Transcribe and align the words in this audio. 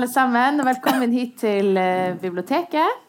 alle 0.00 0.08
sammen, 0.08 0.62
velkommen 0.64 1.10
hit 1.12 1.34
til 1.42 1.76
eh, 1.76 2.14
biblioteket. 2.16 3.02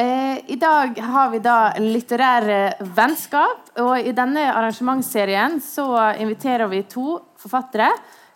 Eh, 0.00 0.38
I 0.48 0.56
dag 0.56 0.96
har 0.96 1.28
vi 1.28 1.42
da 1.44 1.56
litterære 1.76 2.86
vennskap, 2.96 3.68
og 3.84 3.92
i 4.00 4.14
denne 4.16 4.46
arrangementsserien 4.54 5.58
så 5.60 5.84
inviterer 6.24 6.72
vi 6.72 6.80
to 6.88 7.18
forfattere 7.36 7.90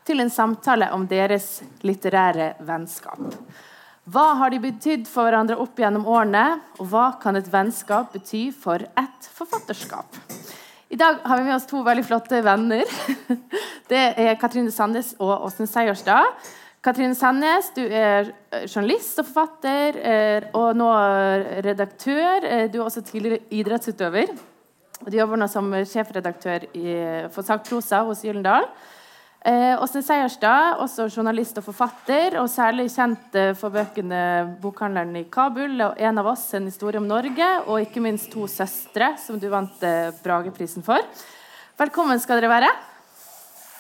til 0.04 0.20
en 0.20 0.28
samtale 0.28 0.90
om 0.92 1.08
deres 1.08 1.62
litterære 1.88 2.50
vennskap. 2.68 3.24
Hva 4.04 4.26
har 4.42 4.52
de 4.52 4.60
betydd 4.68 5.08
for 5.08 5.24
hverandre 5.24 5.56
opp 5.56 5.80
gjennom 5.80 6.04
årene, 6.04 6.44
og 6.76 6.92
hva 6.92 7.06
kan 7.22 7.40
et 7.40 7.48
vennskap 7.48 8.12
bety 8.12 8.50
for 8.52 8.84
et 8.84 9.32
forfatterskap? 9.40 10.20
I 10.92 11.00
dag 11.00 11.24
har 11.24 11.40
vi 11.40 11.48
med 11.48 11.56
oss 11.56 11.70
to 11.72 11.80
veldig 11.80 12.04
flotte 12.12 12.44
venner. 12.44 12.84
Det 13.88 14.06
er 14.20 14.36
Katrine 14.36 14.72
Sandnes 14.72 15.14
og 15.16 15.48
Åsne 15.48 15.64
Seierstad. 15.64 16.28
Katrine 16.78 17.14
Sandnes, 17.18 17.72
du 17.74 17.82
er 17.82 18.28
eh, 18.54 18.66
journalist 18.68 19.18
og 19.18 19.26
forfatter, 19.26 19.98
og 20.54 20.76
nå 20.78 20.90
redaktør. 21.66 22.44
Eh, 22.46 22.68
du 22.70 22.78
er 22.78 22.84
også 22.84 23.02
tidligere 23.02 23.42
idrettsutøver. 23.50 24.30
Og 25.02 25.10
du 25.10 25.18
jobber 25.18 25.38
nå 25.38 25.48
som 25.50 25.72
sjefredaktør 25.86 26.68
for 27.34 27.46
Sakprosa 27.46 28.04
hos 28.06 28.22
Gyllendal. 28.26 28.66
Eh, 29.46 29.74
Åsne 29.78 30.02
Seierstad, 30.02 30.80
også 30.82 31.06
journalist 31.06 31.58
og 31.58 31.68
forfatter, 31.68 32.38
og 32.40 32.50
særlig 32.50 32.88
kjent 32.94 33.38
for 33.58 33.74
bøkene 33.74 34.58
'Bokhandleren 34.62 35.14
i 35.18 35.26
Kabul' 35.30 35.82
og 35.86 35.94
'En 35.98 36.18
av 36.18 36.26
oss 36.26 36.54
en 36.54 36.66
historie 36.66 36.98
om 36.98 37.06
Norge', 37.06 37.66
og 37.66 37.80
ikke 37.80 38.02
minst 38.02 38.30
'To 38.30 38.46
søstre', 38.46 39.16
som 39.18 39.38
du 39.38 39.48
vant 39.48 39.80
Brageprisen 40.22 40.82
for. 40.82 40.98
Velkommen 41.78 42.18
skal 42.18 42.40
dere 42.40 42.50
være. 42.50 42.70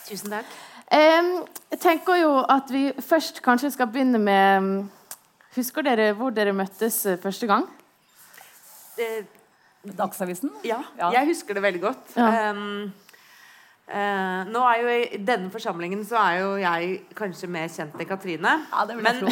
Tusen 0.06 0.30
takk. 0.30 0.67
Jeg 0.90 1.80
tenker 1.82 2.22
jo 2.22 2.30
at 2.48 2.70
vi 2.72 2.86
først 3.04 3.42
kanskje 3.44 3.70
skal 3.74 3.90
begynne 3.92 4.18
med 4.18 4.86
Husker 5.56 5.82
dere 5.82 6.12
hvor 6.14 6.30
dere 6.30 6.52
møttes 6.54 7.00
eh, 7.08 7.18
første 7.18 7.48
gang? 7.50 7.64
Eh, 9.00 9.24
Dagsavisen? 9.98 10.52
ja, 10.64 10.78
Ja. 10.98 11.10
jeg 11.12 11.26
husker 11.32 11.54
det 11.54 11.62
veldig 11.62 11.80
godt. 11.80 12.16
Ja. 12.16 12.50
Um, 12.52 12.92
Uh, 13.88 14.44
nå 14.52 14.60
er 14.68 14.80
jo 14.82 14.88
I 15.16 15.18
denne 15.24 15.48
forsamlingen 15.48 16.02
så 16.04 16.18
er 16.20 16.34
jo 16.42 16.48
jeg 16.60 16.88
kanskje 17.16 17.48
mer 17.48 17.70
kjent 17.72 17.94
enn 17.96 18.08
Katrine. 18.10 18.50
Ja, 18.68 18.82
det 18.84 18.98
vil 18.98 19.06
men, 19.06 19.22
tro. 19.22 19.30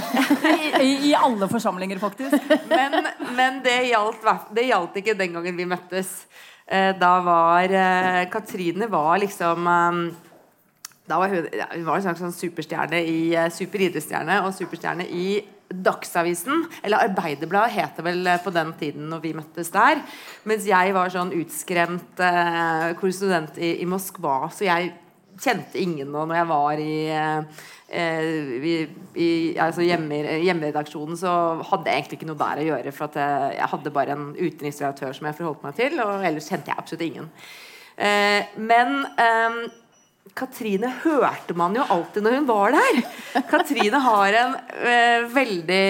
I, 0.80 1.10
I 1.10 1.12
alle 1.12 1.44
forsamlinger, 1.50 2.00
faktisk. 2.00 2.40
men, 2.72 3.10
men 3.36 3.58
det, 3.60 3.74
gjaldt, 3.90 4.24
det 4.56 4.64
gjaldt 4.70 4.96
ikke 5.02 5.16
den 5.18 5.36
gangen 5.36 5.60
vi 5.60 5.66
møttes. 5.68 6.14
Uh, 6.64 6.96
da 6.96 7.10
var 7.26 7.68
uh, 7.68 8.22
Katrine 8.32 8.88
var 8.88 9.20
liksom 9.20 9.68
um, 9.68 10.00
da 11.06 11.18
var 11.22 11.32
hun, 11.32 11.50
ja, 11.54 11.68
hun 11.74 11.84
var 11.86 12.00
en 12.00 12.06
slags 12.08 12.22
sånn 12.24 12.34
superstjerne 12.34 13.02
i 13.06 13.18
uh, 13.36 13.46
superidrettsstjerne 13.52 14.40
og 14.46 14.54
superstjerne 14.56 15.06
i 15.06 15.28
Dagsavisen. 15.66 16.66
Eller 16.86 17.08
Arbeiderbladet 17.08 17.74
het 17.74 17.96
det 17.98 18.04
vel 18.06 18.26
eh, 18.30 18.42
på 18.42 18.52
den 18.54 18.70
tiden 18.78 19.08
når 19.10 19.22
vi 19.24 19.32
møttes 19.34 19.72
der. 19.74 19.98
Mens 20.46 20.66
jeg 20.68 20.94
var 20.94 21.10
sånn 21.10 21.34
utskremt 21.34 22.22
eh, 22.22 22.92
korrespondent 23.00 23.58
i, 23.58 23.72
i 23.82 23.88
Moskva, 23.90 24.44
så 24.54 24.68
jeg 24.68 24.92
kjente 25.42 25.80
ingen. 25.80 26.10
nå 26.12 26.24
når 26.24 26.38
jeg 26.38 26.48
var 26.48 26.82
i, 26.82 26.94
eh, 27.12 27.64
eh, 27.88 28.28
i, 28.56 28.74
i 29.18 29.28
altså 29.60 29.84
hjemme, 29.84 30.20
hjemmeredaksjonen, 30.46 31.18
så 31.18 31.32
hadde 31.70 31.90
jeg 31.90 32.02
egentlig 32.02 32.20
ikke 32.20 32.30
noe 32.30 32.42
der 32.42 32.62
å 32.62 32.68
gjøre. 32.70 32.94
For 32.96 33.20
jeg, 33.20 33.56
jeg 33.58 33.72
hadde 33.74 33.94
bare 33.98 34.16
en 34.16 34.28
utenriksredaktør 34.36 35.16
som 35.18 35.28
jeg 35.28 35.38
forholdt 35.40 35.66
meg 35.66 35.80
til, 35.80 35.98
og 36.04 36.26
ellers 36.30 36.50
kjente 36.52 36.72
jeg 36.72 36.82
absolutt 36.82 37.06
ingen. 37.08 37.32
Eh, 37.96 38.54
men 38.60 39.02
eh, 39.18 39.60
Katrine 40.34 40.90
hørte 41.04 41.54
man 41.56 41.76
jo 41.76 41.84
alltid 41.92 42.24
når 42.24 42.36
hun 42.38 42.48
var 42.48 42.74
der. 42.74 43.00
Katrine 43.50 44.00
har 44.04 44.38
en 44.42 44.54
eh, 44.82 45.26
veldig 45.32 45.86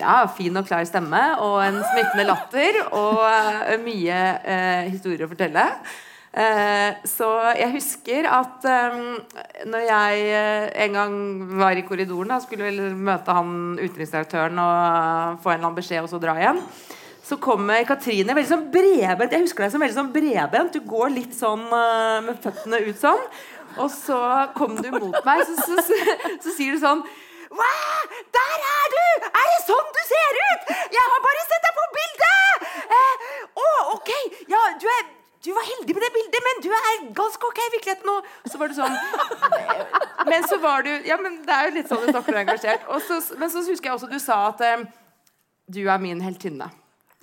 ja, 0.00 0.16
fin 0.36 0.56
og 0.56 0.68
klar 0.68 0.86
stemme 0.88 1.22
og 1.44 1.60
en 1.64 1.80
smittende 1.82 2.26
latter 2.28 2.80
og 2.86 3.22
eh, 3.26 3.76
mye 3.82 4.20
eh, 4.40 4.90
historier 4.92 5.26
å 5.26 5.30
fortelle. 5.32 5.66
Eh, 6.36 6.98
så 7.08 7.30
jeg 7.56 7.72
husker 7.72 8.28
at 8.28 8.66
når 9.66 9.86
jeg 9.88 10.26
eh, 10.36 10.66
en 10.84 10.98
gang 11.00 11.14
var 11.60 11.76
i 11.76 11.84
korridoren 11.88 12.36
og 12.36 12.44
skulle 12.44 12.68
vel 12.68 12.92
møte 12.96 13.36
han 13.36 13.78
utenriksdirektøren 13.80 14.60
og 14.60 15.40
få 15.42 15.52
en 15.52 15.58
eller 15.58 15.70
annen 15.70 15.80
beskjed 15.80 16.04
og 16.04 16.12
så 16.12 16.20
dra 16.22 16.36
igjen, 16.40 16.60
så 17.26 17.38
kommer 17.42 17.82
Katrine 17.88 18.34
veldig 18.36 18.50
sånn 18.52 18.68
bredbent. 18.70 19.32
Jeg 19.34 19.42
husker 19.48 19.64
deg 19.64 19.72
som 19.74 19.82
veldig 19.82 19.96
sånn 19.96 20.12
bredbent. 20.14 20.76
Du 20.76 20.86
går 20.86 21.10
litt 21.10 21.34
sånn 21.34 21.64
eh, 21.74 22.20
med 22.22 22.38
føttene 22.44 22.78
ut 22.86 23.00
sånn. 23.00 23.24
Og 23.82 23.90
så 23.92 24.18
kom 24.56 24.76
du 24.80 24.88
mot 24.94 25.16
meg, 25.26 25.42
så, 25.48 25.56
så, 25.60 25.82
så, 25.88 25.98
så 26.44 26.54
sier 26.56 26.76
du 26.76 26.82
sånn 26.82 27.02
Wow, 27.56 28.14
der 28.34 28.54
er 28.68 28.88
du! 28.92 29.02
Er 29.28 29.44
det 29.52 29.58
sånn 29.68 29.92
du 29.94 30.00
ser 30.08 30.38
ut? 30.40 30.72
Jeg 30.96 31.04
har 31.12 31.20
bare 31.26 31.44
sett 31.46 31.68
deg 31.68 31.76
på 31.76 31.84
bildet! 31.98 32.64
Eh, 32.96 33.28
Å, 33.62 33.68
ok. 33.94 34.10
Ja, 34.50 34.64
du 34.82 34.88
er 34.90 35.04
du 35.46 35.52
var 35.54 35.62
heldig 35.62 35.94
med 35.94 36.02
det 36.02 36.08
bildet, 36.10 36.42
men 36.42 36.62
du 36.64 36.72
er 36.74 37.02
ganske 37.14 37.46
ok 37.46 37.58
i 37.62 37.68
virkeligheten 37.76 38.08
nå. 38.10 38.16
Så 38.50 38.58
var 38.58 38.72
det 38.72 38.78
sånn 38.80 38.96
Men 40.26 40.46
så 40.50 40.58
var 40.58 40.82
du 40.82 40.90
Ja, 41.06 41.20
men 41.22 41.36
det 41.46 41.54
er 41.54 41.68
jo 41.68 41.74
litt 41.76 41.92
sånn 41.92 42.02
du 42.02 42.10
snakker 42.10 42.40
engasjert. 42.40 42.88
Og 42.90 42.98
så, 43.06 43.20
men 43.38 43.52
så 43.52 43.62
husker 43.62 43.92
jeg 43.92 43.94
også 43.94 44.10
du 44.10 44.18
sa 44.22 44.40
at 44.48 44.64
eh, 44.66 44.82
du 45.70 45.84
er 45.86 46.02
min 46.02 46.18
heltinne. 46.24 46.66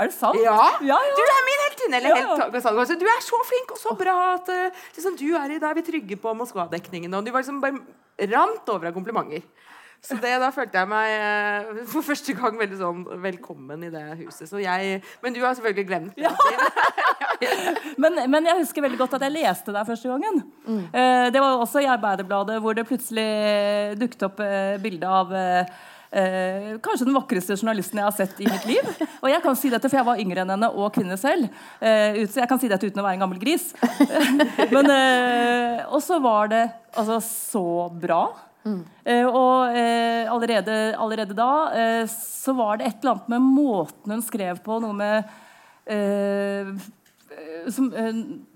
Er 0.02 0.10
det 0.10 0.16
sant? 0.16 0.40
Ja, 0.42 0.56
ja, 0.82 0.96
ja. 0.98 1.18
Du 1.18 1.22
er 1.22 1.44
min 1.46 1.60
heltinne! 1.68 1.98
Eller 2.00 2.10
Ja. 2.10 2.36
helt, 2.36 2.56
altså, 2.66 2.96
du 2.98 3.06
er 3.06 3.22
så 3.22 3.40
flink 3.46 3.72
og 3.76 3.78
så 3.78 3.94
bra 3.98 4.16
at 4.34 4.50
eh, 4.50 4.72
liksom, 4.96 5.16
du 5.20 5.28
er 5.38 5.54
i, 5.54 5.60
da 5.62 5.70
er 5.70 5.78
vi 5.78 5.84
trygge 5.86 6.18
på 6.18 6.34
Moskva-dekningen. 6.40 7.14
Og 7.14 7.26
du 7.26 7.32
var 7.32 7.44
liksom 7.46 7.62
bare 7.62 7.78
rant 8.34 8.70
over 8.74 8.90
av 8.90 8.96
komplimenter. 8.98 9.46
Så 10.04 10.18
det, 10.20 10.34
da 10.42 10.50
følte 10.52 10.82
jeg 10.82 10.90
meg 10.92 11.12
eh, 11.16 11.84
for 11.88 12.04
første 12.04 12.34
gang 12.36 12.58
veldig 12.60 12.80
sånn 12.82 13.06
velkommen 13.24 13.86
i 13.88 13.92
det 13.94 14.02
huset. 14.20 14.50
Så 14.50 14.60
jeg, 14.60 14.98
men 15.24 15.38
du 15.38 15.40
har 15.46 15.54
selvfølgelig 15.56 15.88
glemt 15.88 16.18
det. 16.18 16.34
Men, 18.00 18.16
men 18.32 18.46
jeg 18.48 18.62
husker 18.62 18.84
veldig 18.86 18.98
godt 19.02 19.16
at 19.18 19.24
jeg 19.26 19.34
leste 19.34 19.74
deg 19.76 19.88
første 19.88 20.08
gangen. 20.08 20.38
Eh, 20.96 21.26
det 21.34 21.42
var 21.44 21.60
også 21.60 21.82
i 21.84 21.88
Arbeiderbladet 21.92 22.60
hvor 22.64 22.76
det 22.78 22.86
plutselig 22.88 23.26
dukket 24.00 24.24
opp 24.30 24.40
bilde 24.84 25.10
av 25.10 25.34
eh, 26.14 26.70
kanskje 26.84 27.10
den 27.10 27.18
vakreste 27.18 27.58
journalisten 27.58 28.00
jeg 28.00 28.08
har 28.08 28.16
sett 28.16 28.40
i 28.40 28.48
mitt 28.50 28.70
liv. 28.70 28.94
Og 29.20 29.30
jeg 29.32 29.44
kan 29.44 29.60
si 29.60 29.74
dette, 29.74 29.90
for 29.90 30.00
jeg 30.00 30.10
var 30.12 30.22
yngre 30.22 30.46
enn 30.46 30.56
henne 30.56 30.72
og 30.72 30.94
kvinne 30.96 31.18
selv. 31.20 31.50
Eh, 31.82 32.24
jeg 32.24 32.50
kan 32.50 32.62
si 32.62 32.72
dette 32.72 32.88
uten 32.88 33.02
å 33.02 33.08
være 33.08 33.20
en 33.20 33.26
gammel 33.26 33.42
gris. 33.42 33.72
Men, 34.76 34.90
eh, 34.94 35.84
og 35.90 36.02
så 36.06 36.22
var 36.24 36.54
det 36.54 36.66
altså 36.94 37.20
så 37.26 37.68
bra. 38.00 38.26
Eh, 38.64 39.26
og 39.28 39.76
eh, 39.76 40.24
allerede, 40.32 40.96
allerede 40.96 41.36
da 41.36 41.52
eh, 41.76 42.04
så 42.08 42.54
var 42.56 42.80
det 42.80 42.88
et 42.88 43.02
eller 43.02 43.18
annet 43.18 43.32
med 43.34 43.48
måten 43.58 44.16
hun 44.16 44.24
skrev 44.24 44.62
på, 44.64 44.78
noe 44.80 44.96
med 44.96 45.34
eh, 45.92 46.72
som, 47.74 47.90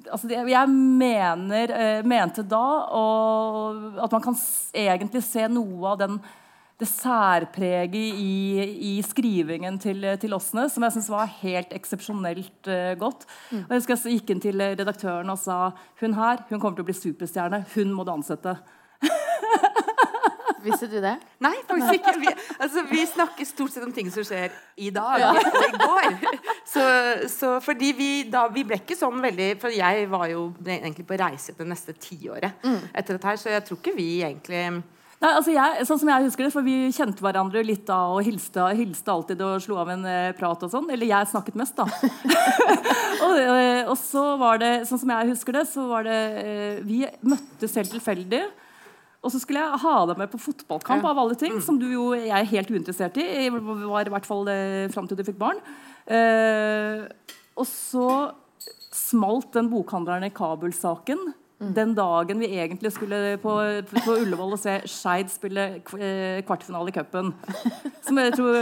altså 0.08 0.30
det, 0.30 0.40
jeg 0.52 0.70
mener, 0.72 1.72
mente 2.08 2.44
da 2.46 2.66
og 2.94 3.98
at 4.04 4.14
man 4.14 4.24
kan 4.24 4.36
egentlig 4.78 5.24
se 5.26 5.48
noe 5.50 5.96
av 5.96 6.02
den, 6.04 6.20
det 6.78 6.88
særpreget 6.88 7.96
i, 7.96 8.62
i 8.92 9.02
skrivingen 9.02 9.80
til, 9.82 10.06
til 10.22 10.34
Åsne, 10.38 10.68
som 10.70 10.86
jeg 10.86 10.94
syns 10.98 11.10
var 11.10 11.32
helt 11.40 11.74
eksepsjonelt 11.74 12.70
uh, 12.70 12.94
godt. 13.02 13.26
Og 13.52 13.72
jeg 13.74 13.82
husker 13.82 13.98
jeg 13.98 14.20
gikk 14.20 14.36
inn 14.36 14.44
til 14.44 14.62
redaktøren 14.62 15.34
og 15.34 15.40
sa 15.42 15.72
hun 16.02 16.14
her 16.18 16.44
hun 16.52 16.60
kommer 16.60 16.78
til 16.78 16.86
å 16.86 16.90
bli 16.92 16.98
superstjerne. 16.98 17.64
Hun 17.74 17.96
må 17.98 18.06
du 18.06 18.14
ansette. 18.14 18.58
Visste 20.68 20.90
du 20.90 20.98
det? 21.02 21.16
Nei, 21.44 21.54
faktisk 21.68 22.00
ikke. 22.00 22.14
Vi, 22.22 22.32
altså, 22.60 22.84
vi 22.90 23.04
snakker 23.10 23.48
stort 23.48 23.74
sett 23.74 23.86
om 23.86 23.94
ting 23.94 24.10
som 24.14 24.26
skjer 24.26 24.54
i 24.84 24.90
dag 24.94 25.24
og 25.30 25.40
i 25.64 25.72
går. 25.82 26.38
Så, 26.68 26.84
så 27.32 27.52
fordi 27.64 27.94
vi 27.96 28.10
da 28.30 28.48
Vi 28.52 28.66
ble 28.68 28.82
ikke 28.82 28.98
sånn 28.98 29.22
veldig 29.24 29.46
For 29.62 29.72
jeg 29.72 30.10
var 30.12 30.26
jo 30.28 30.50
egentlig 30.66 31.06
på 31.08 31.16
reise 31.20 31.56
det 31.56 31.68
neste 31.70 31.96
tiåret 31.96 32.66
etter 32.68 33.16
dette 33.16 33.30
her, 33.30 33.40
så 33.40 33.54
jeg 33.54 33.64
tror 33.66 33.80
ikke 33.80 33.96
vi 33.96 34.10
egentlig 34.28 34.64
Nei, 35.18 35.32
altså 35.34 35.50
jeg, 35.50 35.86
sånn 35.90 35.98
som 35.98 36.10
jeg 36.12 36.26
husker 36.28 36.46
det, 36.46 36.52
for 36.54 36.62
Vi 36.66 36.92
kjente 36.94 37.24
hverandre 37.26 37.64
litt 37.66 37.88
da 37.88 38.04
og 38.14 38.20
hilste, 38.28 38.62
hilste 38.78 39.10
alltid 39.10 39.40
og 39.42 39.56
slo 39.64 39.80
av 39.82 39.90
en 39.96 40.06
eh, 40.06 40.30
prat. 40.38 40.62
og 40.62 40.70
sånn, 40.70 40.92
Eller 40.94 41.10
jeg 41.10 41.30
snakket 41.32 41.58
mest, 41.58 41.74
da. 41.80 41.88
og, 43.26 43.34
eh, 43.42 43.82
og 43.90 43.96
så 43.98 44.28
var 44.38 44.62
det, 44.62 44.72
sånn 44.90 45.02
som 45.02 45.14
jeg 45.16 45.32
husker 45.32 45.58
det, 45.58 45.66
så 45.72 45.88
var 45.90 46.06
det 46.06 46.20
eh, 46.44 46.80
Vi 46.86 47.02
møttes 47.26 47.74
helt 47.80 47.94
tilfeldig. 47.96 48.44
Og 49.26 49.34
så 49.34 49.42
skulle 49.42 49.64
jeg 49.64 49.82
ha 49.82 49.96
deg 50.08 50.20
med 50.22 50.30
på 50.32 50.40
fotballkamp, 50.40 51.02
Ja. 51.02 51.10
av 51.10 51.18
alle 51.24 51.36
ting, 51.36 51.58
som 51.66 51.80
du 51.82 51.88
jo 51.90 52.12
jeg 52.14 52.30
er 52.30 52.52
helt 52.54 52.70
uinteressert 52.70 53.18
i. 53.18 53.26
Jeg 53.48 53.58
var 53.58 54.06
i 54.06 54.14
hvert 54.14 54.30
fall 54.30 54.46
eh, 54.54 54.86
fram 54.94 55.10
til 55.10 55.18
du 55.18 55.26
fikk 55.26 55.40
barn. 55.42 55.58
Eh, 56.06 57.10
og 57.58 57.66
så 57.66 58.06
smalt 58.94 59.50
den 59.58 59.68
bokhandleren 59.74 60.30
i 60.30 60.32
Kabul-saken. 60.34 61.34
Den 61.58 61.96
dagen 61.98 62.38
vi 62.38 62.52
egentlig 62.54 62.92
skulle 62.94 63.38
på, 63.42 63.54
på 63.90 64.14
Ullevål 64.14 64.52
og 64.54 64.60
se 64.62 64.76
Skeid 64.86 65.32
spille 65.34 65.64
eh, 65.98 66.44
kvartfinale 66.46 66.92
i 66.92 66.94
cupen. 66.94 67.32
Som 68.06 68.20
jeg 68.22 68.36
tror, 68.36 68.58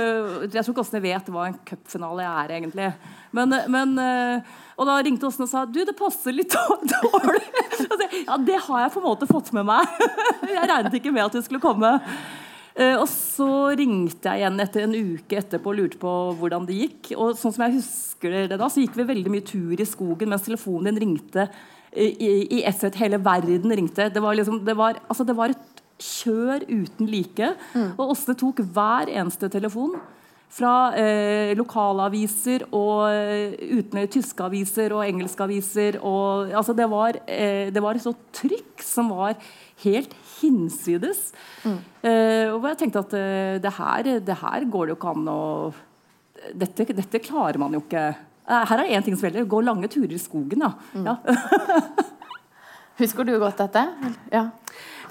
jeg 0.45 0.53
tror 0.53 0.71
ikke 0.71 0.85
Åsne 0.85 1.01
vet 1.03 1.27
hva 1.27 1.49
en 1.49 1.57
cupfinale 1.67 2.23
er, 2.23 2.53
egentlig. 2.55 2.87
Men, 3.35 3.51
men, 3.73 3.91
eh, 3.99 4.55
og 4.79 4.87
da 4.87 4.95
ringte 5.03 5.27
Åsne 5.27 5.43
og 5.43 5.51
sa 5.51 5.65
du, 5.67 5.81
det 5.83 5.97
passer 5.99 6.37
litt 6.37 6.55
dårlig. 6.95 7.43
Ja, 8.23 8.39
det 8.39 8.63
har 8.63 8.85
jeg 8.85 8.95
på 8.95 9.03
en 9.03 9.07
måte 9.09 9.27
fått 9.27 9.51
med 9.57 9.67
meg. 9.67 9.99
Jeg 10.55 10.63
regnet 10.71 10.95
ikke 10.95 11.11
med 11.11 11.25
at 11.25 11.35
du 11.35 11.43
skulle 11.43 11.63
komme. 11.63 11.97
Eh, 12.75 12.95
og 12.95 13.09
så 13.11 13.75
ringte 13.75 14.31
jeg 14.31 14.41
igjen 14.41 14.59
etter 14.59 14.83
en 14.83 14.95
uke 14.95 15.37
etterpå 15.39 15.71
og 15.71 15.77
lurte 15.77 15.99
på 15.99 16.15
hvordan 16.39 16.67
det 16.67 16.79
gikk. 16.79 17.13
Og 17.19 17.35
sånn 17.39 17.53
som 17.55 17.67
jeg 17.67 17.77
husker 17.77 18.41
det 18.51 18.59
da, 18.59 18.67
så 18.71 18.83
gikk 18.83 18.95
vi 18.99 19.11
veldig 19.11 19.31
mye 19.31 19.45
tur 19.47 19.79
i 19.79 19.87
skogen 19.87 20.31
mens 20.31 20.47
telefonen 20.47 20.91
din 20.95 21.03
ringte 21.03 21.49
i, 21.95 22.09
i, 22.27 22.33
i 22.59 22.63
ett. 22.67 22.83
Hele 22.99 23.19
verden 23.23 23.71
ringte. 23.71 24.09
Det 24.13 24.23
var, 24.23 24.35
liksom, 24.37 24.61
det 24.65 24.75
var, 24.77 24.99
altså, 25.07 25.25
det 25.27 25.35
var 25.37 25.53
et 25.55 25.83
kjør 26.01 26.65
uten 26.67 27.07
like. 27.07 27.53
Og 27.95 28.11
Åsne 28.11 28.35
tok 28.39 28.61
hver 28.75 29.11
eneste 29.13 29.49
telefon. 29.51 29.95
Fra 30.55 30.93
eh, 30.95 31.51
lokalaviser 31.57 32.63
og 32.69 33.09
eh, 33.09 33.55
uten 33.75 34.05
tyske 34.13 34.43
aviser 34.45 34.93
og 34.95 35.01
engelske 35.03 35.43
aviser. 35.43 35.97
Og, 35.99 36.53
altså, 36.55 36.75
det, 36.77 36.85
var, 36.91 37.17
eh, 37.27 37.73
det 37.73 37.83
var 37.83 37.97
et 37.97 38.05
sånt 38.05 38.21
trykk 38.35 38.85
som 38.85 39.09
var 39.11 39.35
helt 39.83 40.13
hinsides. 40.37 41.33
Eh, 41.65 42.53
og 42.53 42.69
jeg 42.69 42.79
tenkte 42.83 43.03
at 43.03 43.17
eh, 43.17 43.57
det, 43.63 43.73
her, 43.81 44.11
det 44.23 44.37
her 44.45 44.69
går 44.71 44.85
det 44.85 44.95
jo 44.95 44.99
ikke 45.01 45.15
an 45.17 45.27
å 45.33 45.41
dette, 46.53 46.85
dette 46.93 47.23
klarer 47.25 47.59
man 47.59 47.75
jo 47.75 47.81
ikke. 47.83 48.05
Eh, 48.49 48.65
Her 48.69 48.83
er 48.83 48.91
én 48.97 49.03
ting 49.05 49.15
som 49.17 49.27
gjelder. 49.29 49.47
Gå 49.49 49.61
lange 49.65 49.87
turer 49.91 50.13
i 50.13 50.21
skogen, 50.21 50.61
ja. 50.61 50.73
ja. 51.05 51.15
Husker 53.01 53.27
du 53.27 53.33
godt 53.41 53.57
dette? 53.59 53.81
Ja. 54.31 54.45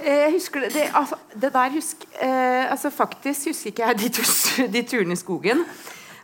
Eh, 0.00 0.22
Jeg 0.25 0.32
husker 0.38 0.64
det, 0.64 0.72
det, 0.75 0.84
altså, 0.96 1.19
det 1.34 1.50
der 1.52 1.75
husk, 1.75 2.06
eh, 2.20 2.70
altså 2.70 2.90
Faktisk 2.90 3.50
husker 3.50 3.70
ikke 3.72 3.88
jeg 3.90 3.98
de, 4.00 4.08
tur, 4.16 4.31
de 4.76 4.82
turene 4.88 5.12
i 5.16 5.20
skogen. 5.20 5.64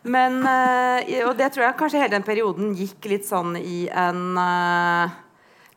Men 0.03 0.39
eh, 0.49 1.21
Og 1.29 1.35
det 1.39 1.51
tror 1.53 1.67
jeg 1.67 1.77
kanskje 1.79 2.01
hele 2.01 2.15
den 2.17 2.25
perioden 2.27 2.73
gikk 2.79 3.11
litt 3.13 3.29
sånn 3.29 3.57
i 3.61 3.83
en 3.93 4.23
eh, 4.41 5.19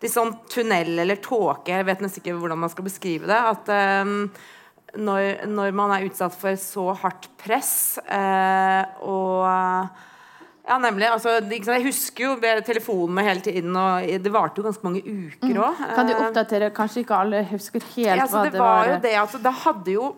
Litt 0.03 0.11
sånn 0.11 0.33
tunnel 0.51 0.97
eller 0.99 1.15
tåke. 1.23 1.71
Jeg 1.71 1.85
vet 1.87 2.01
nesten 2.03 2.19
ikke 2.19 2.33
hvordan 2.35 2.59
man 2.59 2.71
skal 2.71 2.83
beskrive 2.83 3.27
det. 3.29 3.37
At 3.39 3.69
eh, 3.71 4.09
når, 4.99 5.45
når 5.47 5.71
man 5.75 5.93
er 5.95 6.03
utsatt 6.09 6.35
for 6.35 6.57
så 6.59 6.89
hardt 6.99 7.29
press 7.39 7.71
eh, 8.03 8.83
og 9.07 9.47
ja, 10.67 10.77
nemlig. 10.79 11.07
Altså, 11.11 11.39
det- 11.41 11.65
jeg 11.65 11.83
husker 11.83 12.23
jo 12.23 12.35
telefonene 12.63 13.23
hele 13.23 13.41
tiden, 13.41 13.75
og 13.75 14.01
det 14.23 14.31
varte 14.31 14.57
jo 14.61 14.63
ganske 14.63 14.83
mange 14.83 15.01
uker 15.03 15.55
òg. 15.59 15.95
Kan 15.95 16.07
du 16.07 16.13
oppdatere? 16.13 16.71
Kanskje 16.73 17.03
ikke 17.03 17.19
alle 17.19 17.43
husker 17.51 17.81
helt 17.95 18.17
Ja, 18.17 18.21
altså, 18.23 18.37
hva 18.37 18.51
det 18.51 18.59
var 18.59 18.85
jo 18.87 18.99
det 19.01 19.13
altså, 19.15 19.41
da 19.43 19.51
hadde 19.51 19.91
jo 19.91 20.15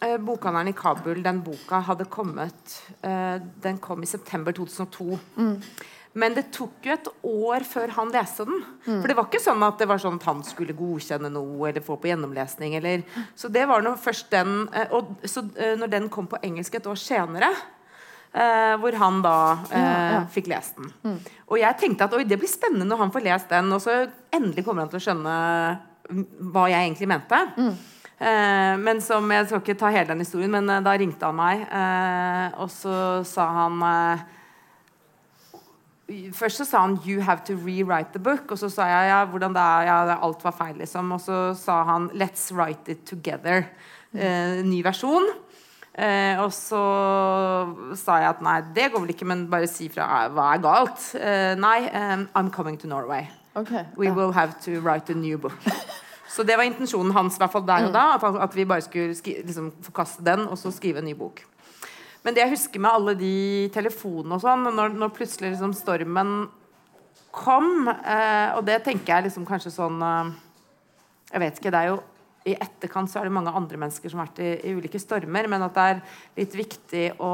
eh, 0.00 0.16
Bokhandelen 0.16 0.68
i 0.68 0.72
Kabul, 0.72 1.22
den 1.22 1.40
boka 1.42 1.80
hadde 1.82 2.04
kommet 2.08 2.80
eh, 3.02 3.38
Den 3.60 3.78
kom 3.78 4.02
i 4.02 4.06
september 4.06 4.52
2002. 4.52 5.18
Men 6.18 6.34
det 6.34 6.50
tok 6.50 6.82
jo 6.82 6.92
et 6.92 7.08
år 7.22 7.60
før 7.68 7.90
han 7.90 8.08
leste 8.10 8.44
den. 8.48 8.62
For 8.86 9.06
det 9.06 9.14
var 9.14 9.26
ikke 9.28 9.42
sånn 9.44 9.62
at 9.62 9.78
det 9.78 9.86
var 9.86 9.98
sånn 9.98 10.16
at 10.18 10.24
han 10.24 10.40
skulle 10.42 10.72
godkjenne 10.74 11.30
noe 11.30 11.68
eller 11.68 11.80
få 11.84 11.98
på 12.00 12.08
gjennomlesning. 12.08 12.74
Eller, 12.74 13.04
så 13.36 13.50
det 13.52 13.66
var 13.68 13.82
nå 13.84 13.92
først 14.00 14.30
den 14.30 14.68
eh, 14.72 14.88
Og 14.96 15.12
så 15.28 15.44
eh, 15.56 15.76
når 15.76 15.90
den 15.92 16.08
kom 16.08 16.26
på 16.26 16.40
engelsk 16.42 16.74
et 16.80 16.86
år 16.86 16.96
senere 16.98 17.52
eh, 18.38 18.76
hvor 18.78 18.96
han 19.02 19.20
da 19.24 19.34
eh, 19.72 19.82
Ja, 19.82 19.98
ja. 20.14 20.22
fikk 20.30 20.48
lest 20.52 20.78
den. 20.78 21.18
Og 21.48 21.58
jeg 21.60 21.78
tenkte 21.80 22.06
at 22.06 22.14
oi, 22.16 22.24
det 22.28 22.38
blir 22.38 22.50
spennende 22.50 22.86
når 22.88 23.04
han 23.04 23.12
får 23.14 23.26
lest 23.26 23.52
den, 23.52 23.70
og 23.74 23.82
så 23.84 24.00
endelig 24.34 24.64
kommer 24.66 24.84
han 24.86 24.92
til 24.92 25.00
å 25.00 25.06
skjønne 25.08 25.36
mm, 26.10 26.24
hva 26.54 26.66
jeg 26.70 26.86
egentlig 26.86 27.10
mente. 27.10 27.42
Eh, 28.18 28.74
men 28.82 28.98
som 29.04 29.28
Jeg 29.30 29.46
skal 29.46 29.62
ikke 29.62 29.78
ta 29.78 29.92
hele 29.94 30.10
den 30.10 30.24
historien, 30.24 30.50
men 30.50 30.70
eh, 30.70 30.82
da 30.82 30.96
ringte 30.98 31.28
han 31.28 31.38
meg, 31.38 31.62
eh, 31.68 32.58
og 32.58 32.70
så 32.74 33.22
sa 33.28 33.46
han 33.62 33.82
eh, 33.92 34.26
Først 36.32 36.62
så 36.62 36.64
sa 36.64 36.80
han 36.86 36.94
'you 37.04 37.20
have 37.20 37.42
to 37.44 37.52
rewrite 37.52 38.14
the 38.14 38.18
book', 38.18 38.48
og 38.50 38.56
så 38.58 38.70
sa 38.72 38.86
jeg 38.88 39.10
ja, 39.10 39.24
hvordan 39.28 39.52
det 39.52 39.60
er, 39.60 39.82
ja, 39.84 40.16
alt 40.24 40.40
var 40.44 40.54
feil, 40.56 40.78
liksom. 40.80 41.12
Og 41.12 41.20
så 41.20 41.54
sa 41.54 41.82
han 41.84 42.08
'let's 42.14 42.48
write 42.50 42.88
it 42.88 43.04
together'. 43.04 43.66
Eh, 44.14 44.62
ny 44.64 44.82
versjon. 44.82 45.28
Eh, 45.98 46.38
og 46.38 46.52
så 46.54 46.80
sa 47.98 48.20
jeg 48.22 48.30
at 48.30 48.42
nei, 48.44 48.58
det 48.76 48.92
går 48.92 49.02
vel 49.02 49.10
ikke, 49.16 49.26
men 49.26 49.48
bare 49.50 49.66
si 49.70 49.88
fra 49.90 50.06
eh, 50.20 50.28
hva 50.30 50.52
er 50.54 50.62
galt. 50.62 51.08
Eh, 51.18 51.54
nei, 51.58 51.78
um, 51.90 52.28
I'm 52.38 52.52
coming 52.54 52.78
to 52.78 52.90
Norway. 52.90 53.26
Okay, 53.58 53.82
We 53.96 54.06
ja. 54.06 54.14
will 54.14 54.30
have 54.32 54.60
to 54.62 54.78
write 54.80 55.10
a 55.10 55.16
new 55.16 55.38
book. 55.38 55.58
Så 56.28 56.44
det 56.46 56.54
var 56.56 56.68
intensjonen 56.68 57.10
hans 57.16 57.34
i 57.34 57.40
hvert 57.42 57.50
fall 57.50 57.64
der 57.66 57.88
og 57.88 57.94
da. 57.96 58.04
At, 58.44 58.54
vi 58.54 58.66
bare 58.68 58.84
skulle 58.84 59.16
liksom, 59.16 59.72
forkaste 59.82 60.22
den 60.22 60.44
og 60.46 60.58
så 60.60 60.70
skrive 60.70 61.00
en 61.00 61.08
ny 61.08 61.16
bok. 61.18 61.40
Men 62.22 62.36
det 62.36 62.44
jeg 62.44 62.52
husker 62.52 62.82
med 62.84 62.92
alle 62.92 63.14
de 63.18 63.34
telefonene 63.74 64.36
og 64.36 64.44
sånn, 64.44 64.68
når, 64.76 64.94
når 65.00 65.14
plutselig 65.16 65.54
liksom 65.54 65.72
stormen 65.74 66.36
kom 67.34 67.88
eh, 67.88 68.54
Og 68.56 68.62
det 68.66 68.80
tenker 68.84 69.14
jeg 69.14 69.28
liksom 69.28 69.46
kanskje 69.48 69.70
sånn 69.72 70.00
eh, 70.02 70.30
Jeg 71.32 71.42
vet 71.44 71.60
ikke, 71.60 71.72
det 71.72 71.80
er 71.80 71.90
jo 71.92 71.98
i 72.48 72.56
etterkant 72.56 73.10
så 73.10 73.20
er 73.20 73.28
det 73.28 73.34
mange 73.36 73.52
andre 73.54 73.80
mennesker 73.80 74.10
som 74.10 74.22
har 74.22 74.30
vært 74.30 74.42
i, 74.44 74.50
i 74.68 74.74
ulike 74.78 75.00
stormer, 75.02 75.48
men 75.50 75.64
at 75.66 75.76
det 75.76 75.86
er 75.92 76.02
litt 76.40 76.56
viktig 76.58 77.04
å 77.24 77.32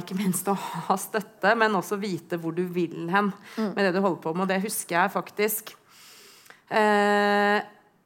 ikke 0.00 0.18
minst 0.18 0.48
å 0.50 0.56
ha 0.56 0.96
støtte, 1.00 1.54
men 1.58 1.76
også 1.78 2.00
vite 2.00 2.40
hvor 2.40 2.56
du 2.56 2.64
vil 2.64 3.08
hen 3.12 3.32
med 3.56 3.80
det 3.82 3.94
du 3.96 4.00
holder 4.00 4.20
på 4.24 4.34
med. 4.34 4.46
Og 4.46 4.52
det 4.52 4.62
husker 4.64 4.98
jeg 4.98 5.14
faktisk. 5.14 5.74
Eh, 6.74 7.58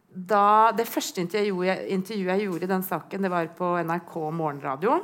da, 0.09 0.47
det 0.75 0.89
første 0.89 1.23
intervjuet 1.23 1.69
jeg, 1.69 1.85
intervjuet 1.95 2.33
jeg 2.33 2.49
gjorde 2.49 2.67
i 2.67 2.73
den 2.73 2.87
saken, 2.87 3.25
det 3.25 3.33
var 3.33 3.53
på 3.59 3.75
NRK 3.85 4.15
morgenradio. 4.35 4.97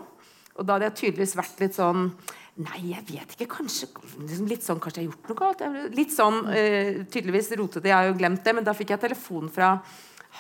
Og 0.55 0.67
da 0.67 0.77
hadde 0.77 0.91
jeg 0.91 0.99
tydeligvis 1.03 1.37
vært 1.39 1.63
litt 1.65 1.79
sånn 1.79 2.09
Nei, 2.55 2.93
jeg 2.93 3.03
vet 3.09 3.33
ikke. 3.35 3.49
Kanskje 3.51 3.89
liksom 4.21 4.47
litt 4.47 4.63
sånn, 4.63 4.79
kanskje 4.79 5.03
jeg 5.03 5.09
har 5.09 5.17
gjort 5.17 5.31
noe 5.33 5.39
galt. 5.41 5.63
Litt 5.99 6.13
sånn 6.15 6.37
eh, 6.55 7.01
tydeligvis 7.11 7.49
rotete. 7.59 7.91
Jeg 7.91 7.97
har 7.97 8.07
jo 8.07 8.15
glemt 8.21 8.45
det. 8.47 8.53
Men 8.55 8.67
da 8.67 8.77
fikk 8.79 8.93
jeg 8.95 9.03
telefon 9.03 9.49
fra 9.51 9.73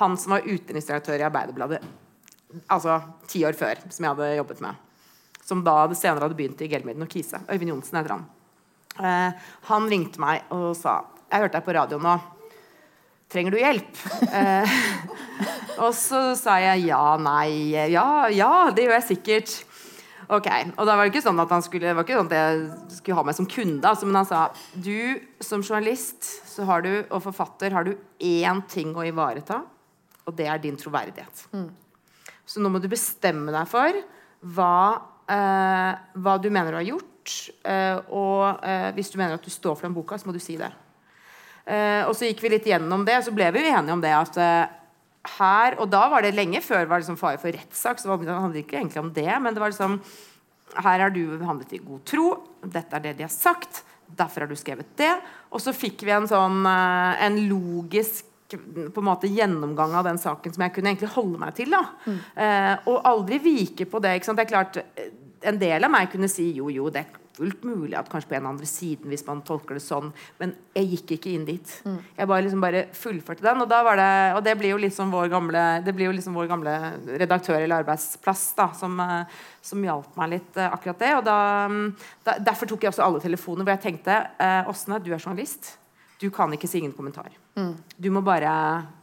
han 0.00 0.17
som 0.19 0.35
var 0.35 0.49
utenriksdirektør 0.49 1.23
i 1.23 1.26
Arbeiderbladet 1.29 1.82
altså 2.73 3.00
ti 3.31 3.43
år 3.46 3.56
før, 3.58 3.81
som 3.91 4.05
jeg 4.05 4.14
hadde 4.14 4.37
jobbet 4.38 4.62
med. 4.64 4.82
Som 5.44 5.64
da 5.67 5.76
senere 5.96 6.26
hadde 6.26 6.38
begynt 6.38 6.62
i 6.64 6.70
Gelmiden 6.70 7.05
og 7.05 7.11
Kise. 7.12 7.43
Øyvind 7.50 7.75
Johnsen 7.75 7.99
heter 7.99 8.17
han. 8.17 8.25
Eh, 8.94 9.50
han 9.69 9.91
ringte 9.91 10.23
meg 10.23 10.44
og 10.55 10.76
sa 10.79 11.00
Jeg 11.26 11.43
hørte 11.43 11.58
deg 11.58 11.67
på 11.67 11.75
radio 11.75 11.99
nå. 11.99 12.14
Trenger 13.32 13.55
du 13.55 13.58
hjelp? 13.58 14.02
Eh, 14.31 14.75
og 15.82 15.91
så 15.99 16.20
sa 16.38 16.61
jeg 16.62 16.87
ja, 16.87 17.17
nei, 17.19 17.75
ja, 17.90 18.29
ja, 18.31 18.52
det 18.70 18.87
gjør 18.87 18.99
jeg 19.00 19.08
sikkert. 19.08 19.55
Ok, 20.25 20.47
og 20.79 20.87
da 20.87 20.94
var 20.94 21.05
det 21.05 21.11
ikke 21.11 21.25
sånn 21.26 21.43
at 21.43 21.50
han 21.52 21.61
skulle 21.61 21.90
Det 21.90 21.97
var 21.99 22.06
ikke 22.06 22.17
sånn 22.17 22.31
at 22.31 22.38
jeg 22.38 22.93
skulle 22.94 23.17
ha 23.19 23.25
meg 23.26 23.37
som 23.37 23.49
kunde, 23.50 23.85
altså, 23.90 24.06
men 24.08 24.17
han 24.23 24.29
sa 24.29 24.47
du 24.73 25.21
som 25.45 25.61
journalist 25.61 26.30
så 26.49 26.64
har 26.71 26.85
du, 26.87 26.92
og 27.11 27.25
forfatter 27.26 27.75
har 27.75 27.85
du 27.85 27.92
én 28.25 28.62
ting 28.71 28.95
å 28.97 29.04
ivareta, 29.04 29.64
og 30.26 30.37
det 30.37 30.47
er 30.49 30.59
din 30.62 30.76
troverdighet. 30.81 31.45
Så 32.45 32.61
nå 32.61 32.69
må 32.73 32.81
du 32.83 32.88
bestemme 32.93 33.52
deg 33.54 33.69
for 33.71 33.97
hva, 34.54 35.00
eh, 35.28 35.93
hva 36.21 36.35
du 36.40 36.50
mener 36.50 36.73
du 36.73 36.81
har 36.81 36.88
gjort. 36.93 37.11
eh, 37.64 37.99
og 38.12 38.61
eh, 38.64 38.90
hvis 38.93 39.09
du 39.11 39.16
mener 39.16 39.38
at 39.38 39.45
du 39.45 39.49
står 39.50 39.76
for 39.78 39.87
den 39.88 39.95
boka, 39.97 40.19
så 40.21 40.26
må 40.28 40.33
du 40.37 40.40
si 40.43 40.59
det. 40.61 40.69
Eh, 41.64 42.02
og 42.04 42.12
så 42.12 42.26
gikk 42.28 42.43
vi 42.45 42.50
litt 42.52 42.66
gjennom 42.69 43.07
det, 43.09 43.16
og 43.16 43.25
så 43.25 43.33
ble 43.33 43.47
vi 43.54 43.62
jo 43.64 43.71
enige 43.73 43.95
om 43.97 44.02
det 44.04 44.12
at 44.12 44.37
eh, 44.37 44.81
her 45.38 45.78
Og 45.81 45.88
da 45.88 46.02
var 46.12 46.21
det 46.21 46.35
lenge 46.37 46.61
før 46.61 46.85
var 46.85 47.00
det 47.00 47.07
liksom 47.07 47.16
fare 47.16 47.38
for 47.40 47.49
rettssak, 47.49 47.97
så 47.97 48.12
det 48.21 48.28
handlet 48.28 48.61
ikke 48.66 48.76
egentlig 48.76 49.00
om 49.00 49.09
det. 49.16 49.31
Men 49.40 49.54
det 49.54 49.62
var 49.62 49.73
liksom 49.73 49.95
Her 50.85 51.00
har 51.00 51.11
du 51.14 51.38
behandlet 51.38 51.73
i 51.73 51.81
god 51.81 52.04
tro. 52.04 52.26
Dette 52.61 52.93
er 52.99 53.00
det 53.07 53.16
de 53.16 53.25
har 53.25 53.33
sagt. 53.33 53.85
Derfor 54.04 54.45
har 54.45 54.52
du 54.52 54.57
skrevet 54.61 54.90
det. 55.00 55.14
Og 55.49 55.62
så 55.64 55.73
fikk 55.73 56.04
vi 56.04 56.12
en 56.12 56.28
sånn 56.28 56.61
eh, 56.69 57.25
En 57.25 57.40
logisk 57.49 58.26
på 58.56 59.02
en 59.02 59.08
måte 59.08 59.30
gjennomgang 59.30 59.94
av 59.99 60.06
den 60.08 60.20
saken 60.20 60.54
som 60.54 60.64
jeg 60.66 60.75
kunne 60.76 60.92
egentlig 60.92 61.12
holde 61.16 61.40
meg 61.40 61.56
til. 61.58 61.75
da 61.75 61.82
eh, 62.37 62.73
Og 62.90 63.04
aldri 63.11 63.40
vike 63.42 63.88
på 63.90 64.02
det. 64.02 64.16
det 64.25 64.46
er 64.46 64.50
klart 64.50 64.80
eh, 64.82 65.12
En 65.44 65.61
del 65.61 65.84
av 65.84 65.92
meg 65.92 66.11
kunne 66.12 66.30
si 66.32 66.52
jo, 66.56 66.70
jo, 66.73 66.88
det 66.88 67.02
er 67.02 67.20
fullt 67.34 67.64
mulig 67.66 67.96
at 67.99 68.08
kanskje 68.11 68.30
på 68.30 68.37
en 68.38 68.46
andre 68.52 68.66
siden 68.68 69.11
hvis 69.11 69.25
man 69.26 69.40
tolker 69.46 69.75
det 69.76 69.82
sånn, 69.82 70.12
men 70.38 70.52
jeg 70.76 70.90
gikk 70.92 71.14
ikke 71.16 71.32
inn 71.34 71.46
dit. 71.49 71.73
Jeg 72.14 72.28
bare 72.30 72.44
liksom 72.46 72.62
bare 72.62 72.84
fullførte 72.94 73.44
den, 73.44 73.64
og 73.64 73.70
da 73.70 73.80
var 73.87 73.99
det 73.99 74.11
Og 74.37 74.42
det 74.46 74.54
blir 74.58 74.75
jo 74.75 74.80
liksom 74.80 75.11
vår 75.12 75.28
gamle 75.32 75.62
Det 75.84 75.94
blir 75.94 76.08
jo 76.08 76.14
liksom 76.14 76.37
vår 76.38 76.49
gamle 76.50 76.75
redaktør 77.20 77.58
eller 77.58 77.82
arbeidsplass 77.82 78.46
da 78.58 78.70
som, 78.78 78.99
eh, 79.00 79.38
som 79.62 79.82
hjalp 79.82 80.16
meg 80.16 80.37
litt 80.37 80.56
eh, 80.56 80.70
akkurat 80.70 80.99
det. 80.99 81.14
Og 81.18 81.25
da, 81.26 81.38
mm, 81.68 81.87
da, 82.25 82.38
derfor 82.50 82.70
tok 82.70 82.87
jeg 82.87 82.94
også 82.94 83.06
alle 83.06 83.23
telefoner 83.25 83.66
hvor 83.66 83.75
jeg 83.75 83.84
tenkte 83.88 84.20
Åsne, 84.70 85.02
du 85.02 85.12
er 85.12 85.18
journalist. 85.18 85.75
Du 86.21 86.28
kan 86.30 86.52
ikke 86.54 86.68
si 86.71 86.78
ingen 86.78 86.94
kommentar. 86.94 87.33
Du 87.97 88.09
må 88.11 88.21
bare 88.25 88.50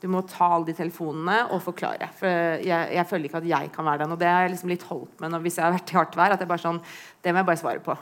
Du 0.01 0.07
må 0.11 0.21
ta 0.27 0.47
alle 0.55 0.69
de 0.71 0.75
telefonene 0.75 1.37
og 1.51 1.61
forklare. 1.63 2.09
For 2.17 2.27
jeg, 2.63 2.93
jeg 2.95 3.07
føler 3.07 3.27
ikke 3.27 3.41
at 3.41 3.49
jeg 3.49 3.71
kan 3.75 3.87
være 3.87 4.03
den. 4.03 4.15
Og 4.15 4.19
det 4.21 4.29
jeg 4.31 4.53
liksom 4.53 4.71
litt 4.71 4.85
holdt 4.89 5.21
med 5.21 5.33
når, 5.33 5.43
hvis 5.45 5.59
jeg 5.59 5.65
har 5.67 5.75
vært 5.75 5.91
i 5.91 5.97
hardt 5.99 6.17
vær. 6.19 6.35
At 6.35 6.43
jeg 6.43 6.51
bare 6.51 6.63
sånn 6.63 6.81
Det 7.21 7.33
må 7.33 7.43
jeg 7.43 7.49
bare 7.51 7.61
svare 7.61 7.83
på. 7.85 7.97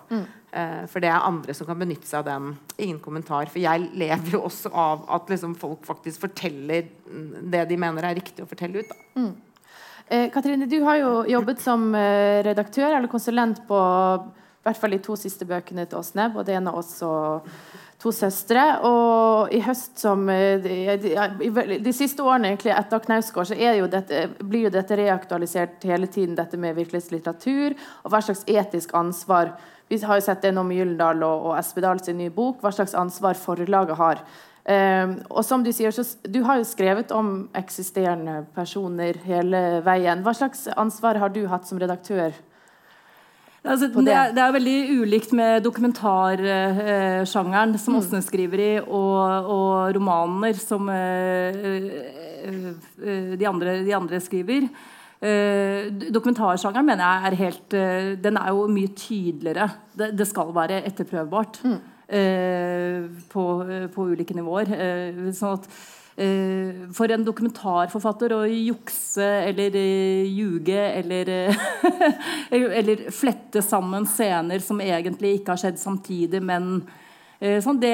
Eh, 0.51 0.86
for 0.89 1.04
det 1.04 1.12
er 1.12 1.28
andre 1.28 1.54
som 1.58 1.68
kan 1.70 1.82
benytte 1.82 2.10
seg 2.10 2.22
av 2.22 2.30
den. 2.30 2.56
Ingen 2.78 3.01
kommentar. 3.04 3.50
For 3.51 3.62
jeg 3.62 3.89
lever 3.94 4.38
jo 4.38 4.44
også 4.48 4.72
av 4.74 5.06
at 5.18 5.30
liksom 5.34 5.58
folk 5.60 5.86
faktisk 5.89 6.25
forteller 6.28 6.89
mm, 7.10 7.51
det 7.54 7.68
de 7.70 7.80
mener 7.82 8.08
er 8.08 8.18
riktig 8.22 8.46
å 8.46 8.50
fortelle 8.50 8.82
ut. 8.82 8.94
Da. 8.94 9.30
Eh, 10.10 10.30
Katrine, 10.34 10.66
du 10.66 10.80
har 10.88 10.98
jo 11.01 11.12
jobbet 11.30 11.62
som 11.62 11.89
eh, 11.94 12.42
redaktør 12.46 12.96
eller 12.96 13.12
konsulent 13.12 13.62
på 13.70 13.82
I 14.60 14.68
hvert 14.68 14.80
fall 14.82 14.92
de 14.92 15.00
to 15.04 15.16
siste 15.16 15.46
bøkene 15.48 15.86
til 15.88 16.01
Åsne. 16.01 16.25
Både 16.34 16.58
en 16.58 16.68
av 16.68 16.80
oss 16.82 16.98
og 17.08 17.48
to 18.00 18.12
søstre. 18.16 18.63
Og 18.88 19.54
i 19.56 19.62
høst 19.63 20.01
som 20.04 20.25
eh, 20.32 20.60
de, 20.63 20.78
de, 21.39 21.80
de 21.84 21.94
siste 21.96 22.24
årene 22.24 22.51
egentlig 22.51 22.74
etter 22.75 23.04
Knausgård 23.06 23.51
så 23.51 23.58
jo 23.58 23.88
dette, 23.92 24.25
blir 24.39 24.68
jo 24.68 24.74
dette 24.74 24.98
reaktualisert 25.00 25.88
hele 25.88 26.08
tiden, 26.12 26.38
dette 26.38 26.60
med 26.60 26.78
virkelighetslitteratur 26.80 27.75
og 28.04 28.12
hva 28.12 28.22
slags 28.24 28.46
etisk 28.48 28.96
ansvar 28.98 29.56
Vi 29.89 29.98
har 30.06 30.20
jo 30.20 30.22
sett 30.22 30.44
det 30.44 30.51
nå 30.54 30.62
med 30.63 30.78
Gyldendal 30.78 31.24
og, 31.25 31.48
og 31.50 31.56
Espedal 31.58 31.98
sin 32.04 32.20
nye 32.20 32.30
bok, 32.30 32.60
hva 32.62 32.70
slags 32.70 32.94
ansvar 32.94 33.34
forlaget 33.39 33.98
har. 33.98 34.20
Um, 34.70 35.16
og 35.32 35.42
som 35.48 35.63
Du 35.66 35.72
sier, 35.74 35.89
så, 35.89 36.04
du 36.30 36.44
har 36.46 36.60
jo 36.60 36.68
skrevet 36.68 37.10
om 37.16 37.48
eksisterende 37.58 38.44
personer 38.54 39.18
hele 39.25 39.80
veien. 39.82 40.22
Hva 40.22 40.36
slags 40.38 40.68
ansvar 40.78 41.18
har 41.18 41.34
du 41.34 41.48
hatt 41.50 41.66
som 41.66 41.82
redaktør? 41.82 42.38
Altså, 43.63 43.88
det. 43.92 44.13
Er, 44.13 44.32
det, 44.32 44.39
er, 44.39 44.51
veldig 44.56 45.01
ulikt 45.01 45.34
med 45.36 45.63
dokumentarsjangeren, 45.66 47.74
eh, 47.75 47.82
som 47.82 47.94
mm. 47.94 48.00
Åsne 48.00 48.22
skriver 48.24 48.60
i, 48.63 48.80
og, 48.80 49.50
og 49.51 49.96
romaner 49.98 50.54
som 50.56 50.88
eh, 50.94 51.56
eh, 52.48 53.36
de, 53.36 53.48
andre, 53.48 53.84
de, 53.84 53.96
andre, 53.96 54.20
skriver. 54.24 54.70
Eh, 55.20 55.92
dokumentarsjangeren 56.16 56.86
mener 56.88 57.04
jeg 57.04 57.28
er 57.28 57.36
helt 57.42 57.74
eh, 57.75 58.16
Den 58.24 58.39
er 58.39 58.50
jo 58.56 58.72
mye 58.72 58.88
tydeligere. 58.96 59.68
Det, 59.92 60.16
det 60.16 60.28
skal 60.30 60.56
være 60.56 60.84
etterprøvbart 60.88 61.63
mm. 61.63 61.80
Eh, 62.10 63.06
på, 63.30 63.44
på, 63.94 64.01
ulike 64.10 64.34
nivåer. 64.34 64.66
sånn 65.38 65.60
at 65.60 65.66
Uh, 65.70 65.99
for 66.96 67.12
en 67.14 67.24
dokumentarforfatter 67.24 68.34
å 68.36 68.42
jukse 68.50 69.28
eller 69.50 69.76
uh, 69.76 70.26
ljuge 70.28 70.80
eller, 71.00 71.30
uh, 71.50 71.68
eller 72.80 73.06
flette 73.16 73.64
sammen 73.64 74.08
scener 74.10 74.60
som 74.64 74.82
egentlig 74.84 75.38
ikke 75.38 75.56
har 75.56 75.64
skjedd 75.64 75.80
samtidig, 75.80 76.42
men 76.44 76.82
sånn, 77.39 77.77
det, 77.79 77.91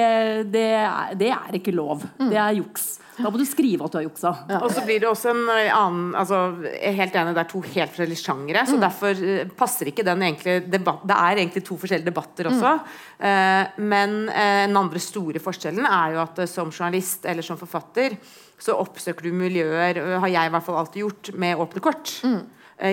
det, 0.50 0.68
er, 0.82 1.12
det, 1.18 1.28
er, 1.30 1.58
ikke 1.60 1.74
lov. 1.76 2.06
Mm. 2.18 2.30
Det 2.32 2.40
er 2.42 2.56
juks. 2.58 2.86
Da 3.16 3.30
må 3.32 3.40
du 3.40 3.46
skrive 3.48 3.86
at 3.86 3.94
du 3.94 4.00
har 4.00 4.06
juksa. 4.08 4.32
Ja. 4.50 4.60
Og 4.66 4.74
så 4.76 4.82
blir 4.84 5.00
det 5.04 5.08
også 5.08 5.30
en 5.32 5.44
annen 5.48 6.16
altså, 6.20 6.40
Jeg 6.66 6.90
er 6.90 6.98
helt 6.98 7.14
enig, 7.16 7.36
det 7.38 7.44
er 7.46 7.52
to 7.54 7.62
helt 7.64 7.94
forskjellige 7.94 8.24
sjangere. 8.24 8.64
Så 8.68 8.76
mm. 8.76 8.82
derfor 8.84 9.22
passer 9.56 9.92
ikke 9.92 10.04
den 10.08 10.26
egentlig 10.26 10.58
debatt, 10.68 11.06
Det 11.08 11.20
er 11.28 11.44
egentlig 11.44 11.64
to 11.68 11.78
forskjellige 11.80 12.10
debatter 12.10 12.50
også. 12.52 12.74
Mm. 13.16 13.86
men 13.88 14.16
den 14.28 14.76
andre 14.76 15.00
store 15.00 15.40
forskjellen 15.40 15.86
er 15.88 16.18
jo 16.18 16.24
at 16.26 16.42
som 16.52 16.74
journalist 16.74 17.24
eller 17.30 17.46
som 17.46 17.60
forfatter 17.60 18.18
så 18.62 18.76
oppsøker 18.80 19.28
du 19.28 19.36
miljøer, 19.36 20.00
har 20.20 20.32
jeg 20.32 20.48
i 20.48 20.52
hvert 20.54 20.66
fall 20.66 20.80
alltid 20.80 21.02
gjort, 21.04 21.32
med 21.40 21.60
åpne 21.60 21.84
kort. 21.84 22.12
Mm. 22.24 22.42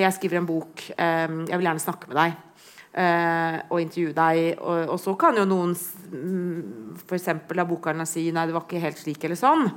Jeg 0.03 0.15
skriver 0.15 0.39
en 0.39 0.47
bok, 0.47 0.83
jeg 0.95 1.59
vil 1.59 1.67
gjerne 1.69 1.83
snakke 1.83 2.11
med 2.11 2.19
deg. 2.19 2.41
Og 2.93 3.79
intervjue 3.81 4.13
deg. 4.13 4.59
Og, 4.61 4.91
og, 4.93 4.99
så 5.01 5.15
kan 5.17 5.39
jo 5.41 5.47
noen 5.49 5.71
mm, 5.73 6.99
f.eks. 7.01 7.31
av 7.33 7.63
bokhandlerne 7.71 8.05
si 8.05 8.27
nei, 8.35 8.45
det 8.45 8.53
var 8.53 8.67
ikke 8.67 8.83
helt 8.83 9.01
slik 9.01 9.25
eller 9.25 9.39
sånn. 9.41 9.71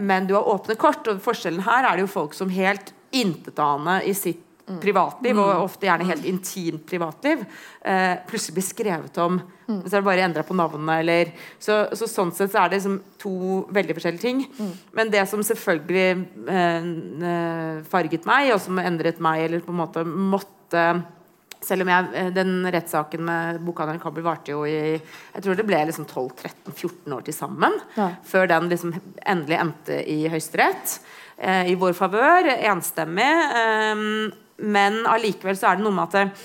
men 0.00 0.24
du 0.26 0.32
har 0.32 0.48
åpne 0.48 0.78
kort, 0.80 1.06
og 1.12 1.20
forskjellen 1.20 1.60
her 1.66 1.84
er 1.90 1.98
det 1.98 2.06
jo 2.06 2.14
folk 2.14 2.32
som 2.34 2.48
helt 2.48 2.94
intetanende 3.12 3.98
i 4.08 4.14
sitt 4.16 4.40
Mm. 4.62 4.78
privatliv, 4.78 5.38
og 5.38 5.48
mm. 5.50 5.62
ofte 5.64 5.86
gjerne 5.88 6.06
helt 6.06 6.26
intimt 6.28 6.84
privatliv, 6.86 7.40
eh, 7.82 8.14
plutselig 8.28 8.54
blir 8.54 8.66
skrevet 8.66 9.18
om. 9.18 9.40
Mm. 9.66 9.80
Så 9.82 9.96
er 9.96 9.96
det 9.96 10.06
bare 10.06 10.22
endra 10.22 10.44
på 10.46 10.54
navnet, 10.54 11.00
eller 11.02 11.32
så, 11.58 11.80
så, 11.98 12.06
sånn 12.06 12.30
sett 12.36 12.52
så 12.52 12.60
er 12.62 12.70
det 12.70 12.78
liksom 12.78 13.00
to 13.20 13.32
veldig 13.74 13.96
forskjellige 13.98 14.22
ting. 14.22 14.44
Mm. 14.54 14.70
Men 14.98 15.10
det 15.10 15.24
som 15.30 15.42
selvfølgelig 15.42 16.06
eh, 16.46 16.86
eh, 17.32 17.82
farget 17.90 18.28
meg, 18.28 18.52
og 18.54 18.62
som 18.62 18.78
endret 18.78 19.18
meg, 19.24 19.48
eller 19.48 19.66
på 19.66 19.74
en 19.74 19.82
måte 19.82 20.06
måtte 20.06 20.86
selv 21.64 21.84
om 21.84 21.90
jeg, 21.92 22.08
eh, 22.14 22.30
Den 22.34 22.66
rettssaken 22.66 23.24
med 23.24 23.60
bokhandelen 23.64 24.02
Kabel 24.02 24.24
varte 24.26 24.52
jo 24.54 24.64
i 24.66 25.00
jeg 25.00 25.42
tror 25.42 25.56
det 25.56 25.66
ble 25.66 25.80
liksom 25.88 26.06
12-13-14 26.06 27.16
år 27.16 27.24
til 27.26 27.34
sammen. 27.34 27.72
Ja. 27.96 28.10
Før 28.24 28.48
den 28.48 28.68
liksom 28.68 28.94
endelig 29.26 29.58
endte 29.60 30.00
i 30.08 30.28
Høyesterett. 30.28 31.00
Eh, 31.38 31.72
I 31.72 31.74
vår 31.74 31.92
favør, 31.98 32.50
enstemmig. 32.72 33.30
Eh, 33.60 34.34
men 34.62 35.06
allikevel 35.06 35.56
så 35.58 35.72
er 35.72 35.78
det 35.78 35.86
noe 35.86 35.96
med 35.96 36.12
at 36.12 36.36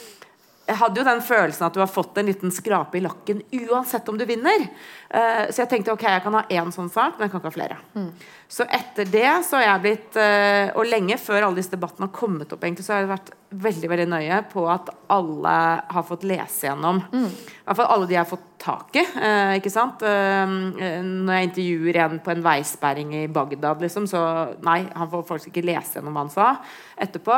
jeg 0.67 0.79
hadde 0.81 0.99
jo 0.99 1.05
den 1.07 1.21
følelsen 1.23 1.65
at 1.67 1.75
du 1.75 1.79
har 1.79 1.89
fått 1.89 2.17
en 2.19 2.27
liten 2.27 2.51
skrape 2.51 2.99
i 2.99 3.03
lakken 3.03 3.39
uansett 3.69 4.09
om 4.11 4.17
du 4.19 4.25
vinner. 4.27 4.65
Eh, 5.07 5.45
så 5.47 5.63
jeg 5.63 5.71
tenkte 5.71 5.93
ok, 5.95 6.03
jeg 6.03 6.23
kan 6.25 6.35
ha 6.35 6.43
én 6.51 6.73
sånn 6.75 6.91
sak, 6.91 7.15
men 7.15 7.27
jeg 7.27 7.33
kan 7.33 7.41
ikke 7.41 7.51
ha 7.51 7.55
flere. 7.55 7.77
Mm. 7.95 8.09
Så 8.47 8.63
etter 8.63 9.07
det 9.11 9.27
så 9.43 9.59
har 9.59 9.65
jeg 9.65 9.83
blitt 9.83 10.19
uh, 10.19 10.71
Og 10.79 10.87
lenge 10.87 11.19
før 11.19 11.49
alle 11.49 11.59
disse 11.59 11.73
debattene 11.73 12.07
har 12.07 12.15
kommet 12.15 12.53
opp, 12.53 12.63
egentlig, 12.63 12.85
så 12.87 12.95
har 12.95 13.03
jeg 13.03 13.11
vært 13.17 13.33
veldig 13.47 13.87
veldig 13.87 14.05
nøye 14.11 14.37
på 14.51 14.65
at 14.67 14.89
alle 15.15 15.51
har 15.87 16.03
fått 16.03 16.25
lese 16.27 16.65
gjennom. 16.65 16.97
Mm. 17.13 17.29
I 17.31 17.61
hvert 17.63 17.77
fall 17.79 17.93
alle 17.93 18.07
de 18.09 18.17
har 18.19 18.27
fått 18.27 18.43
tak 18.59 18.97
i. 18.99 19.03
Uh, 19.15 19.53
ikke 19.55 19.71
sant? 19.71 20.03
når 20.03 21.37
jeg 21.37 21.47
intervjuer 21.47 21.99
en 22.03 22.17
på 22.23 22.33
en 22.33 22.43
veisperring 22.43 23.13
i 23.21 23.23
Bagdad, 23.31 23.83
liksom, 23.83 24.07
så 24.09 24.21
nei, 24.65 24.81
han 24.95 25.11
får 25.11 25.23
faktisk 25.29 25.53
ikke 25.53 25.67
lese 25.69 25.97
gjennom 25.97 26.17
hva 26.17 26.25
han 26.25 26.33
sa 26.33 26.49
etterpå. 26.97 27.37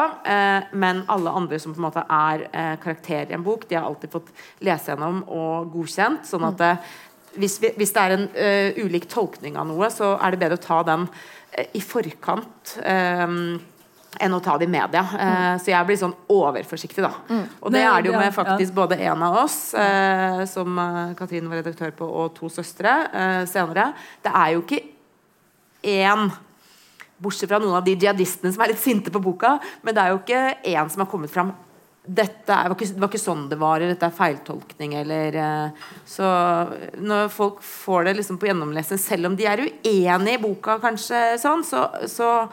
men 0.79 1.01
alle 1.11 1.33
andre 1.35 1.59
som 1.59 1.73
på 1.75 1.81
en 1.81 1.87
måte 1.89 2.05
er 2.05 2.45
karakterer 2.81 3.33
i 3.33 3.35
en 3.35 3.43
bok, 3.43 3.67
de 3.67 3.75
har 3.75 3.85
alltid 3.85 4.13
fått 4.13 4.31
lese 4.65 4.93
gjennom 4.93 5.21
og 5.27 5.73
godkjent. 5.73 6.25
sånn 6.29 6.47
at 6.47 6.63
mm 6.63 7.08
hvis, 7.37 7.57
vi, 7.61 7.73
hvis, 7.77 7.91
det 7.95 8.03
er 8.03 8.15
en 8.15 8.29
uh, 8.33 8.85
ulik 8.85 9.09
tolkning 9.11 9.57
av 9.59 9.67
noe, 9.69 9.89
så 9.93 10.15
er 10.17 10.33
det 10.33 10.41
bedre 10.41 10.59
å 10.59 10.63
ta 10.63 10.79
den 10.87 11.05
uh, 11.09 11.67
i 11.75 11.81
forkant 11.83 12.75
um, 12.81 13.59
enn 14.19 14.33
å 14.35 14.41
ta 14.41 14.57
det 14.57 14.65
i 14.65 14.73
media. 14.73 15.03
Uh. 15.13 15.55
Så 15.61 15.71
jeg 15.71 15.87
blir 15.87 15.99
sånn 16.01 16.15
overforsiktig, 16.33 17.05
da. 17.05 17.13
Mm. 17.29 17.45
Og 17.61 17.75
det 17.75 17.85
er 17.85 18.01
det 18.01 18.11
jo 18.11 18.17
med 18.17 18.35
faktisk 18.35 18.75
både 18.77 18.97
en 19.05 19.25
av 19.29 19.39
oss, 19.43 19.57
som 20.49 20.83
Katrine 21.19 21.51
var 21.51 21.61
redaktør 21.61 21.93
på, 21.95 22.09
og 22.09 22.33
to 22.37 22.49
søstre 22.53 22.95
senere. 23.49 23.91
Det 24.25 24.33
er 24.33 24.55
jo 24.55 24.63
ikke 24.65 24.83
én 25.89 26.29
Bortsett 27.19 27.51
fra 27.51 27.59
noen 27.59 27.75
av 27.75 27.83
de 27.83 27.97
jihadistene 27.97 28.51
som 28.55 28.61
er 28.63 28.71
litt 28.71 28.79
sinte 28.79 29.11
på 29.11 29.19
boka, 29.19 29.57
men 29.83 29.95
det 29.95 30.03
er 30.03 30.13
jo 30.13 30.21
ikke 30.21 30.43
én 30.71 30.91
som 30.91 31.03
har 31.03 31.09
kommet 31.11 31.31
fram 31.33 31.51
dette 32.07 32.55
var 32.55 32.73
ikke, 32.73 32.95
var 32.97 33.11
ikke 33.11 33.21
sånn 33.21 33.47
det 33.51 33.57
var, 33.59 33.79
eller 33.79 33.93
dette 33.93 34.07
er 34.07 34.15
feiltolkning, 34.15 34.95
eller 35.01 35.35
uh, 35.37 35.89
Så 36.07 36.29
når 36.97 37.27
folk 37.33 37.59
får 37.65 38.07
det 38.07 38.15
liksom 38.19 38.39
på 38.41 38.49
gjennomlesning, 38.49 39.01
selv 39.01 39.29
om 39.29 39.35
de 39.37 39.47
er 39.49 39.65
uenig 39.67 40.37
i 40.37 40.41
boka, 40.41 40.79
kanskje 40.81 41.37
sånn, 41.41 41.65
så, 41.67 41.85
så 42.09 42.47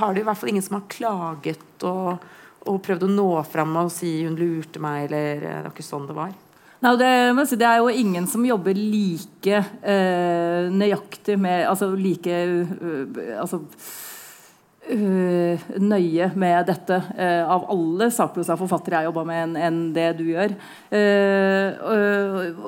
har 0.00 0.14
det 0.14 0.24
i 0.24 0.26
hvert 0.26 0.40
fall 0.40 0.50
ingen 0.50 0.64
som 0.64 0.80
har 0.80 0.88
klaget 0.90 1.86
og, 1.86 2.24
og 2.66 2.80
prøvd 2.82 3.06
å 3.06 3.12
nå 3.12 3.28
fram 3.46 3.76
og 3.84 3.92
si 3.94 4.18
'hun 4.24 4.38
lurte 4.38 4.82
meg', 4.82 5.06
eller 5.10 5.44
uh, 5.44 5.54
'det 5.60 5.62
var 5.68 5.76
ikke 5.76 5.92
sånn 5.92 6.10
det 6.10 6.18
var'. 6.18 6.34
Nei, 6.76 6.92
det, 7.00 7.12
det, 7.56 7.64
er 7.64 7.78
jo 7.80 7.88
ingen 7.88 8.26
som 8.28 8.44
jobber 8.44 8.76
like 8.76 9.62
uh, 9.64 10.68
nøyaktig 10.68 11.38
med 11.40 11.64
Altså 11.70 11.88
like 11.96 12.34
altså, 13.40 13.62
Uh, 13.64 14.15
nøye 14.86 16.28
med 16.38 16.68
dette 16.68 16.98
uh, 17.18 17.42
av 17.50 17.66
alle 17.72 18.06
sakprosaforfattere 18.14 19.00
jeg 19.00 19.08
jobba 19.08 19.24
med, 19.26 19.42
enn 19.42 19.56
en 19.58 19.80
det 19.96 20.08
du 20.20 20.24
gjør. 20.28 20.54
Uh, 20.92 21.68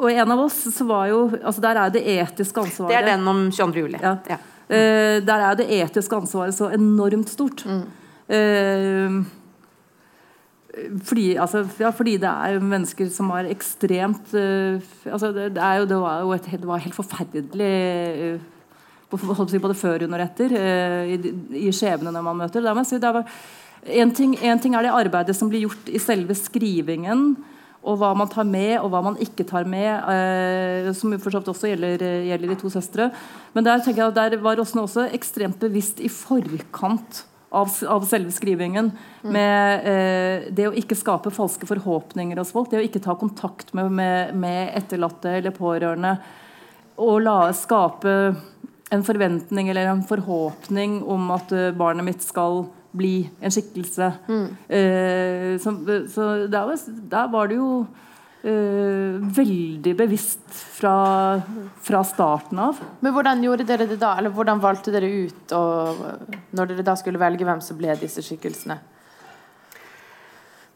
og 0.02 0.10
en 0.10 0.34
av 0.34 0.42
oss 0.42 0.60
så 0.74 0.86
var 0.88 1.08
jo 1.12 1.20
altså 1.38 1.62
Der 1.62 1.78
er 1.84 1.94
det 1.94 2.02
etiske 2.02 2.62
ansvaret 2.62 2.90
Det 2.92 2.98
er 2.98 3.10
den 3.12 3.30
om 3.30 3.46
22. 3.50 3.84
juli. 3.84 4.00
Ja. 4.02 4.16
Ja. 4.28 4.38
der 5.24 5.46
er 5.48 5.56
det 5.56 5.68
etiske 5.78 6.16
ansvaret 6.16 6.54
så 6.56 6.68
enormt 6.74 7.30
stort. 7.32 7.64
Mm. 7.64 9.24
Fordi, 11.08 11.24
altså, 11.40 11.62
ja, 11.80 11.88
fordi, 11.90 12.18
det 12.20 12.28
er 12.28 12.60
mennesker 12.60 13.08
som 13.10 13.30
har 13.32 13.48
ekstremt 13.48 14.34
altså, 14.36 15.32
det, 15.32 15.48
det, 15.56 15.70
jo, 15.80 15.88
det, 15.90 15.96
var 16.02 16.20
jo 16.20 16.34
et, 16.36 16.50
det 16.52 16.68
var 16.68 16.84
helt 16.84 16.94
forferdelig 16.94 17.72
både 19.10 19.76
før, 19.78 20.04
under 20.04 20.20
og 20.20 20.26
etter, 20.26 20.54
eh, 20.58 21.14
i, 21.14 21.34
i 21.68 21.72
skjebnene 21.72 22.22
man 22.24 22.36
møter. 22.42 22.64
Det 22.64 22.86
si, 22.86 22.98
det 23.00 23.08
er, 23.08 23.22
en, 24.02 24.10
ting, 24.12 24.34
en 24.42 24.60
ting 24.60 24.74
er 24.74 24.84
det 24.84 24.96
arbeidet 24.96 25.36
som 25.36 25.48
blir 25.48 25.66
gjort 25.66 25.88
i 25.88 26.00
selve 26.02 26.36
skrivingen, 26.36 27.36
og 27.88 28.00
hva 28.00 28.10
man 28.18 28.28
tar 28.28 28.44
med, 28.44 28.74
og 28.82 28.90
hva 28.92 29.00
man 29.06 29.16
ikke 29.22 29.46
tar 29.48 29.68
med, 29.68 29.88
eh, 30.12 30.90
som 30.98 31.14
for 31.22 31.32
så 31.32 31.40
vidt 31.40 31.50
også 31.54 31.70
gjelder, 31.70 32.04
gjelder, 32.26 32.50
de 32.50 32.58
to 32.60 32.72
søstre. 32.74 33.08
Men 33.54 33.64
der 33.64 33.80
tenker 33.80 34.02
jeg 34.02 34.12
at 34.12 34.18
der 34.18 34.42
var 34.44 34.60
også, 34.60 34.82
også 34.82 35.08
ekstremt 35.14 35.60
bevisst 35.62 36.02
i 36.02 36.10
forkant 36.12 37.22
av, 37.54 37.70
av 37.88 38.04
selve 38.10 38.34
skrivingen. 38.34 38.90
Mm. 39.22 39.30
Med 39.32 39.88
eh, 39.88 40.50
det 40.52 40.68
å 40.68 40.74
ikke 40.76 40.98
skape 40.98 41.32
falske 41.34 41.68
forhåpninger 41.70 42.40
hos 42.40 42.52
folk. 42.52 42.70
Det 42.72 42.82
å 42.82 42.84
ikke 42.84 43.02
ta 43.04 43.16
kontakt 43.18 43.72
med, 43.78 43.92
med, 43.94 44.34
med 44.36 44.74
etterlatte 44.82 45.38
eller 45.38 45.54
pårørende. 45.56 46.16
Og 46.98 47.22
la 47.22 47.40
skape 47.54 48.18
en 48.94 49.04
forventning 49.04 49.68
eller 49.68 49.90
en 49.90 50.02
forhåpning 50.06 51.02
om 51.04 51.30
at 51.34 51.52
uh, 51.52 51.70
barnet 51.76 52.06
mitt 52.06 52.24
skal 52.24 52.64
bli 52.98 53.28
en 53.40 53.52
skikkelse. 53.52 54.12
Mm. 54.28 54.44
Eh, 54.68 55.54
så, 55.60 55.74
så 56.08 56.28
der, 56.48 56.62
var, 56.66 56.84
der, 57.12 57.26
var 57.32 57.50
det 57.50 57.58
jo 57.58 57.70
eh, 58.42 59.18
veldig 59.38 59.92
bevisst 59.98 60.48
fra, 60.78 60.94
fra, 61.84 62.02
starten 62.08 62.62
av. 62.64 62.80
Men 63.04 63.14
hvordan 63.14 63.44
gjorde 63.44 63.68
dere 63.68 63.88
det 63.90 64.00
da? 64.00 64.14
Eller 64.18 64.32
hvordan 64.34 64.62
valgte 64.62 64.94
dere 64.94 65.10
ut 65.28 65.54
og, 65.58 66.00
når 66.56 66.72
dere 66.72 66.86
da 66.88 66.96
skulle 66.98 67.20
velge 67.20 67.46
hvem 67.46 67.60
som 67.64 67.78
ble 67.78 67.92
disse 68.00 68.24
skikkelsene? 68.24 68.78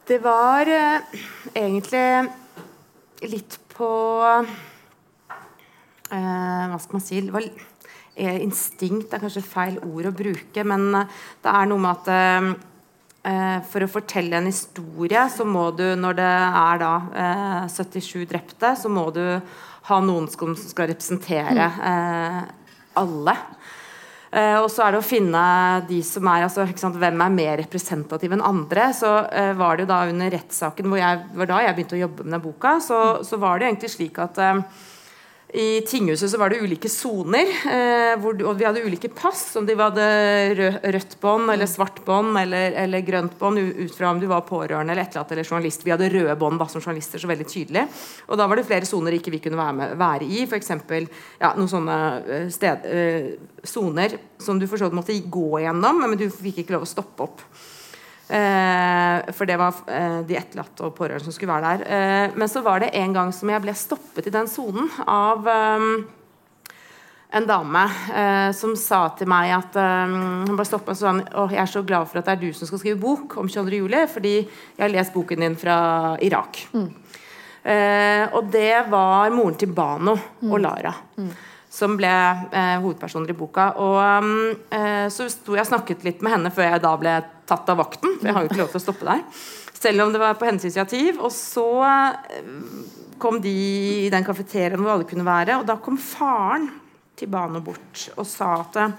Det 0.07 0.19
var 0.21 0.69
egentlig 0.69 2.07
litt 3.31 3.59
på 3.73 3.90
eh, 6.11 6.64
Hva 6.73 6.78
skal 6.83 6.99
man 6.99 7.04
si 7.04 7.21
det 7.23 7.35
var, 7.35 7.47
eh, 7.47 7.72
Instinkt 8.21 9.14
er 9.14 9.23
kanskje 9.23 9.40
feil 9.40 9.78
ord 9.81 10.11
å 10.11 10.12
bruke, 10.12 10.64
men 10.69 10.90
eh, 10.99 11.21
det 11.40 11.52
er 11.52 11.69
noe 11.71 11.81
med 11.81 12.02
at 12.02 12.11
eh, 12.12 12.49
eh, 13.31 13.59
for 13.71 13.87
å 13.87 13.88
fortelle 13.88 14.37
en 14.37 14.50
historie, 14.50 15.23
så 15.33 15.47
må 15.49 15.71
du, 15.76 15.87
når 15.97 16.19
det 16.21 16.33
er 16.61 16.83
da 16.83 16.92
77 17.73 18.26
drepte, 18.28 18.75
så 18.76 18.92
må 18.92 19.07
du 19.16 19.25
ha 19.88 20.00
noen 20.04 20.28
som 20.28 20.52
skal 20.61 20.92
representere 20.92 21.71
alle. 23.00 23.37
Uh, 24.33 24.62
og 24.62 24.71
så 24.73 24.87
er 24.87 24.95
det 24.95 25.00
å 25.02 25.04
finne 25.04 25.40
de 25.85 25.99
som 26.09 26.25
er 26.33 26.47
altså, 26.47 26.64
sant, 26.81 26.95
Hvem 26.97 27.21
er 27.21 27.35
mer 27.35 27.59
representativ 27.61 28.33
enn 28.33 28.45
andre? 28.49 28.87
Så 28.97 29.11
var 29.59 29.76
det 29.76 29.85
jo 29.85 29.90
da 29.90 29.99
under 30.09 30.33
rettssaken 30.33 30.88
hvor 30.88 31.00
jeg 31.02 31.19
var 31.37 31.50
da 31.50 31.59
jeg 31.66 31.76
begynte 31.76 31.99
å 31.99 32.00
jobbe 32.00 32.25
med 32.25 32.38
den 32.38 32.45
boka, 32.47 32.78
så, 32.81 33.00
så 33.28 33.37
var 33.42 33.61
det 33.61 33.69
egentlig 33.69 33.92
slik 33.92 34.23
at 34.25 34.40
i 35.53 35.81
tinghuset 35.85 36.31
så 36.31 36.39
var 36.41 36.49
det 36.49 36.63
ulike 36.65 36.89
soner, 36.89 37.51
eh, 37.69 38.23
og 38.25 38.55
vi 38.57 38.65
hadde 38.65 38.81
ulike 38.87 39.11
pass. 39.13 39.51
Om 39.61 39.67
de 39.69 39.75
hadde 39.77 40.07
rødt 40.95 41.19
bånd 41.21 41.53
eller 41.53 41.69
svart 41.69 42.01
bånd 42.07 42.39
eller, 42.41 42.73
eller, 42.81 43.05
grønt 43.05 43.35
bånd, 43.37 43.61
ut 43.61 43.93
fra 43.93 44.15
om 44.15 44.21
du 44.23 44.25
var 44.31 44.47
pårørende 44.49 44.95
eller 44.95 45.05
etterlatt 45.05 45.35
eller 45.35 45.45
journalist. 45.45 45.85
Vi 45.85 45.93
hadde 45.93 46.09
røde 46.15 46.39
bånd 46.41 46.63
som 46.73 46.81
journalister, 46.81 47.21
så 47.21 47.29
veldig 47.29 47.49
tydelig. 47.51 47.85
Og 48.31 48.41
da 48.41 48.49
var 48.49 48.57
det 48.57 48.65
flere 48.71 48.89
soner 48.89 49.19
ikke 49.19 49.35
vi 49.35 49.43
kunne 49.45 49.61
være, 49.61 49.77
med, 49.77 49.95
være 50.01 50.31
i. 50.31 50.47
F.eks. 50.49 50.73
Ja, 51.43 51.53
noen 51.59 51.69
sånne 51.69 51.99
eh, 52.41 53.29
soner 53.69 54.17
eh, 54.17 54.25
som 54.41 54.57
du 54.57 54.65
for 54.65 54.81
så 54.81 54.89
vidt 54.89 54.97
måtte 55.03 55.21
gå 55.21 55.61
gjennom, 55.67 56.01
men 56.07 56.17
du 56.17 56.31
fikk 56.33 56.63
ikke 56.63 56.79
lov 56.79 56.89
å 56.89 56.93
stoppe 56.95 57.29
opp. 57.29 57.45
Eh, 58.33 59.33
for 59.37 59.45
det 59.45 59.59
var 59.61 59.77
eh, 59.93 60.21
de 60.25 60.39
etterlatte 60.39 60.87
og 60.87 60.95
pårørende 60.97 61.27
som 61.27 61.35
skulle 61.37 61.53
være 61.53 61.77
der. 61.77 61.85
Eh, 61.85 62.39
men 62.39 62.49
så 62.49 62.62
var 62.65 62.81
det 62.81 62.95
en 62.97 63.12
gang 63.12 63.33
som 63.37 63.51
jeg 63.53 63.61
ble 63.61 63.75
stoppet 63.77 64.29
i 64.29 64.33
den 64.33 64.49
sonen 64.49 64.89
av 65.05 65.49
en 67.33 67.47
dame 67.49 67.83
som 68.53 68.75
sa 68.77 69.07
til 69.17 69.29
meg 69.33 69.55
at 69.57 69.77
Hun 69.79 70.53
ble 70.53 70.67
stoppet 70.69 70.93
og 70.93 70.99
sa 70.99 71.47
jeg 71.49 71.61
er 71.62 71.71
så 71.71 71.81
glad 71.81 72.11
for 72.11 72.21
at 72.21 72.27
det 72.29 72.35
er 72.35 72.43
du 72.43 72.57
som 72.57 72.69
skal 72.69 72.83
skrive 72.83 73.01
bok 73.01 73.39
om 73.41 73.49
22. 73.49 73.79
juli, 73.79 74.03
fordi 74.05 74.35
jeg 74.43 74.83
har 74.83 74.93
lest 74.93 75.15
boken 75.15 75.41
din 75.41 75.57
fra 75.57 75.79
Irak. 76.21 76.61
Mm. 76.77 76.91
og 78.37 78.53
det 78.53 78.85
var 78.93 79.33
moren 79.33 79.57
til 79.57 79.73
Bano 79.73 80.12
og 80.45 80.61
Lara. 80.61 80.93
Mm 81.17 81.33
som 81.73 81.97
ble 81.97 82.12
eh, 82.12 82.76
hovedpersoner 82.83 83.33
i 83.33 83.37
boka. 83.37 83.71
Og 83.81 84.45
eh, 84.76 85.07
Så 85.12 85.29
sto 85.33 85.57
jeg 85.57 85.64
og 85.64 85.71
snakket 85.71 86.05
litt 86.05 86.25
med 86.25 86.37
henne 86.37 86.52
før 86.52 86.69
jeg 86.69 86.85
da 86.85 86.93
ble 87.00 87.14
tatt 87.49 87.73
av 87.73 87.81
vakten. 87.81 88.19
For 88.19 88.29
jeg 88.29 88.37
har 88.37 88.45
jo 88.45 88.50
ikke 88.50 88.61
lov 88.61 88.75
til 88.75 88.83
å 88.83 88.85
stoppe 88.85 89.09
der. 89.09 89.25
Selv 89.83 90.05
om 90.05 90.12
det 90.14 90.21
var 90.23 90.37
på 90.38 90.47
hennes 90.47 90.67
initiativ. 90.69 91.17
Og 91.25 91.33
så 91.35 91.67
eh, 91.88 92.52
kom 93.23 93.41
de 93.41 93.57
i 94.05 94.12
den 94.12 94.26
kafeteriaen 94.26 94.83
hvor 94.83 94.97
alle 94.97 95.09
kunne 95.09 95.26
være, 95.26 95.61
og 95.61 95.67
da 95.69 95.79
kom 95.81 95.97
faren 96.00 96.69
til 97.17 97.31
Bano 97.31 97.61
bort 97.62 98.09
og 98.17 98.26
sa 98.26 98.55
at 98.64 98.79
eh, 98.83 98.95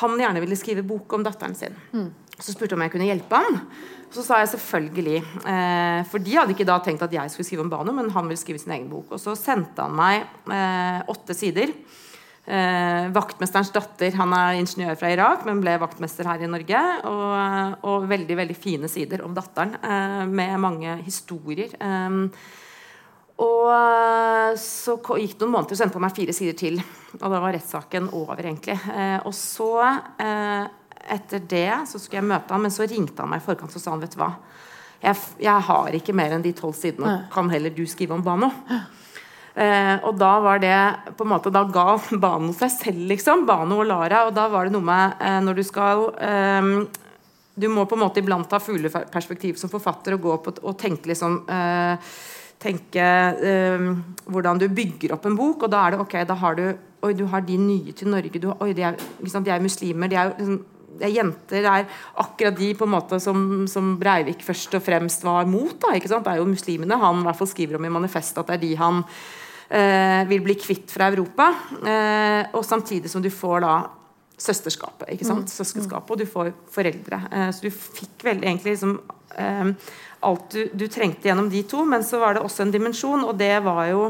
han 0.00 0.20
gjerne 0.20 0.40
ville 0.40 0.56
skrive 0.56 0.84
bok 0.86 1.12
om 1.18 1.24
datteren 1.26 1.56
sin. 1.58 1.74
Mm. 1.92 2.08
Så 2.38 2.54
spurte 2.54 2.76
om 2.78 2.84
jeg 2.84 2.94
kunne 2.94 3.08
hjelpe 3.10 3.40
ham. 3.44 3.58
Og 4.12 4.18
så 4.18 4.26
sa 4.26 4.42
jeg 4.42 4.52
selvfølgelig. 4.52 5.18
Eh, 5.48 6.02
for 6.12 6.20
de 6.20 6.36
hadde 6.36 6.52
ikke 6.52 6.68
da 6.68 6.76
tenkt 6.84 7.04
at 7.06 7.14
jeg 7.16 7.32
skulle 7.32 7.48
skrive 7.48 7.64
om 7.64 7.72
Bano, 7.72 7.96
men 7.96 8.12
han 8.12 8.28
ville 8.28 8.40
skrive 8.40 8.60
sin 8.60 8.74
egen 8.76 8.90
bok. 8.92 9.14
Og 9.16 9.20
så 9.22 9.32
sendte 9.38 9.86
han 9.86 9.96
meg 9.96 10.26
eh, 10.52 11.00
åtte 11.12 11.36
sider 11.36 11.72
Eh, 12.42 13.04
vaktmesterens 13.14 13.70
datter 13.70 14.16
han 14.18 14.32
er 14.34 14.56
ingeniør 14.58 14.96
fra 14.98 15.12
Irak, 15.14 15.44
men 15.46 15.60
ble 15.62 15.76
vaktmester 15.78 16.26
her 16.26 16.42
i 16.42 16.50
Norge. 16.50 16.80
Og, 17.06 17.76
og 17.86 18.08
veldig 18.10 18.38
veldig 18.40 18.56
fine 18.58 18.90
sider 18.90 19.22
om 19.22 19.36
datteren, 19.36 19.76
eh, 19.78 20.24
med 20.26 20.58
mange 20.62 20.96
historier. 21.06 21.70
Eh, 21.78 22.18
og 23.42 23.70
eh, 23.74 24.50
så 24.60 24.98
gikk 24.98 25.38
det 25.38 25.46
noen 25.46 25.54
måneder, 25.54 25.76
og 25.76 25.82
sendte 25.84 25.98
på 25.98 26.02
meg 26.02 26.18
fire 26.18 26.34
sider 26.36 26.58
til. 26.58 26.82
Og 27.20 27.26
da 27.28 27.38
var 27.38 27.54
rettssaken 27.54 28.10
over, 28.18 28.42
egentlig. 28.42 28.76
Eh, 28.90 29.18
og 29.22 29.34
så, 29.38 29.70
eh, 30.18 30.66
etter 31.10 31.42
det, 31.48 31.70
så 31.90 31.98
skulle 31.98 32.20
jeg 32.20 32.30
møte 32.30 32.54
han, 32.54 32.62
men 32.62 32.74
så 32.74 32.86
ringte 32.88 33.22
han 33.22 33.30
meg 33.32 33.42
i 33.42 33.46
forkant 33.46 33.74
og 33.74 33.82
sa 33.82 33.94
han, 33.94 34.02
vet 34.02 34.14
du 34.14 34.20
hva. 34.22 34.32
Jeg, 35.02 35.18
jeg 35.42 35.66
har 35.66 35.96
ikke 35.98 36.14
mer 36.14 36.34
enn 36.36 36.44
de 36.44 36.52
tolv 36.54 36.76
sidene. 36.78 37.24
Kan 37.32 37.50
heller 37.50 37.74
du 37.74 37.82
skrive 37.90 38.14
om 38.14 38.22
Bano? 38.22 38.52
Eh, 39.52 39.96
og 40.06 40.14
da 40.16 40.30
var 40.40 40.62
det 40.62 40.76
på 41.12 41.26
en 41.26 41.28
måte 41.34 41.50
Da 41.52 41.60
ga 41.68 41.98
Bano 42.22 42.54
seg 42.56 42.70
selv, 42.72 43.02
liksom. 43.10 43.42
Bano 43.48 43.82
og 43.82 43.88
Lara. 43.90 44.22
Og 44.28 44.36
da 44.36 44.46
var 44.52 44.68
det 44.68 44.76
noe 44.76 44.86
med 44.86 45.18
eh, 45.20 45.40
når 45.44 45.58
du 45.58 45.64
skal 45.66 46.06
eh, 46.16 46.70
Du 47.52 47.66
må 47.68 47.84
på 47.84 47.98
en 47.98 48.04
måte 48.06 48.22
iblant 48.22 48.48
ta 48.48 48.62
fugleperspektiv 48.62 49.58
som 49.60 49.72
forfatter 49.72 50.16
og 50.16 50.24
gå 50.24 50.38
på 50.46 50.54
og 50.62 50.78
tenke 50.80 51.10
liksom 51.10 51.42
eh, 51.50 52.14
Tenke 52.62 53.10
eh, 53.50 53.90
hvordan 54.30 54.62
du 54.62 54.68
bygger 54.70 55.16
opp 55.16 55.24
en 55.26 55.34
bok, 55.36 55.66
og 55.66 55.72
da 55.72 55.82
er 55.82 55.96
det 55.96 56.04
ok, 56.04 56.20
da 56.30 56.38
har 56.38 56.56
du 56.56 56.66
Oi, 57.02 57.16
du 57.18 57.24
har 57.26 57.42
de 57.42 57.56
nye 57.58 57.90
til 57.98 58.06
Norge. 58.12 58.38
Du, 58.38 58.52
oi, 58.62 58.68
de 58.78 58.84
er, 58.86 58.94
liksom, 59.18 59.42
de 59.42 59.50
er 59.50 59.58
muslimer. 59.58 60.06
de 60.06 60.14
er 60.20 60.28
liksom 60.36 60.60
jenter 61.00 61.68
er 61.68 61.86
akkurat 62.20 62.58
de 62.58 62.72
på 62.78 62.86
en 62.86 62.94
måte 62.94 63.18
som, 63.22 63.64
som 63.70 63.94
Breivik 64.00 64.44
først 64.44 64.74
og 64.78 64.84
fremst 64.84 65.24
var 65.26 65.48
mot. 65.48 65.74
Da? 65.80 65.94
Det 65.96 66.20
er 66.20 66.40
jo 66.40 66.50
muslimene 66.50 66.98
han 67.00 67.22
i 67.22 67.26
hvert 67.28 67.40
fall 67.40 67.50
skriver 67.50 67.78
om 67.78 67.88
i 67.88 67.94
manifestet 67.94 68.42
at 68.42 68.52
det 68.52 68.58
er 68.58 68.64
de 68.66 68.74
han 68.80 69.02
eh, 69.72 70.22
vil 70.30 70.44
bli 70.44 70.56
kvitt 70.60 70.92
fra 70.92 71.08
Europa. 71.12 71.48
Eh, 71.80 72.52
og 72.52 72.64
samtidig 72.66 73.10
som 73.12 73.24
du 73.24 73.30
får 73.32 73.64
da 73.66 73.74
søsterskapet, 74.42 75.10
ikke 75.14 75.28
sant? 75.28 75.46
Mm. 75.46 75.54
søskenskapet, 75.54 76.10
og 76.10 76.18
du 76.22 76.26
får 76.28 76.52
foreldre. 76.72 77.20
Eh, 77.30 77.50
så 77.54 77.66
du 77.66 77.70
fikk 77.72 78.24
vel 78.26 78.42
egentlig 78.42 78.76
liksom 78.76 78.96
eh, 79.38 79.92
alt 80.26 80.54
du, 80.54 80.62
du, 80.74 80.86
trengte 80.90 81.30
gjennom 81.30 81.50
de 81.52 81.62
to. 81.68 81.84
Men 81.88 82.06
så 82.06 82.20
var 82.22 82.36
det 82.36 82.44
også 82.46 82.66
en 82.66 82.74
dimensjon, 82.74 83.26
og 83.26 83.36
det 83.38 83.54
var 83.64 83.86
jo 83.92 84.08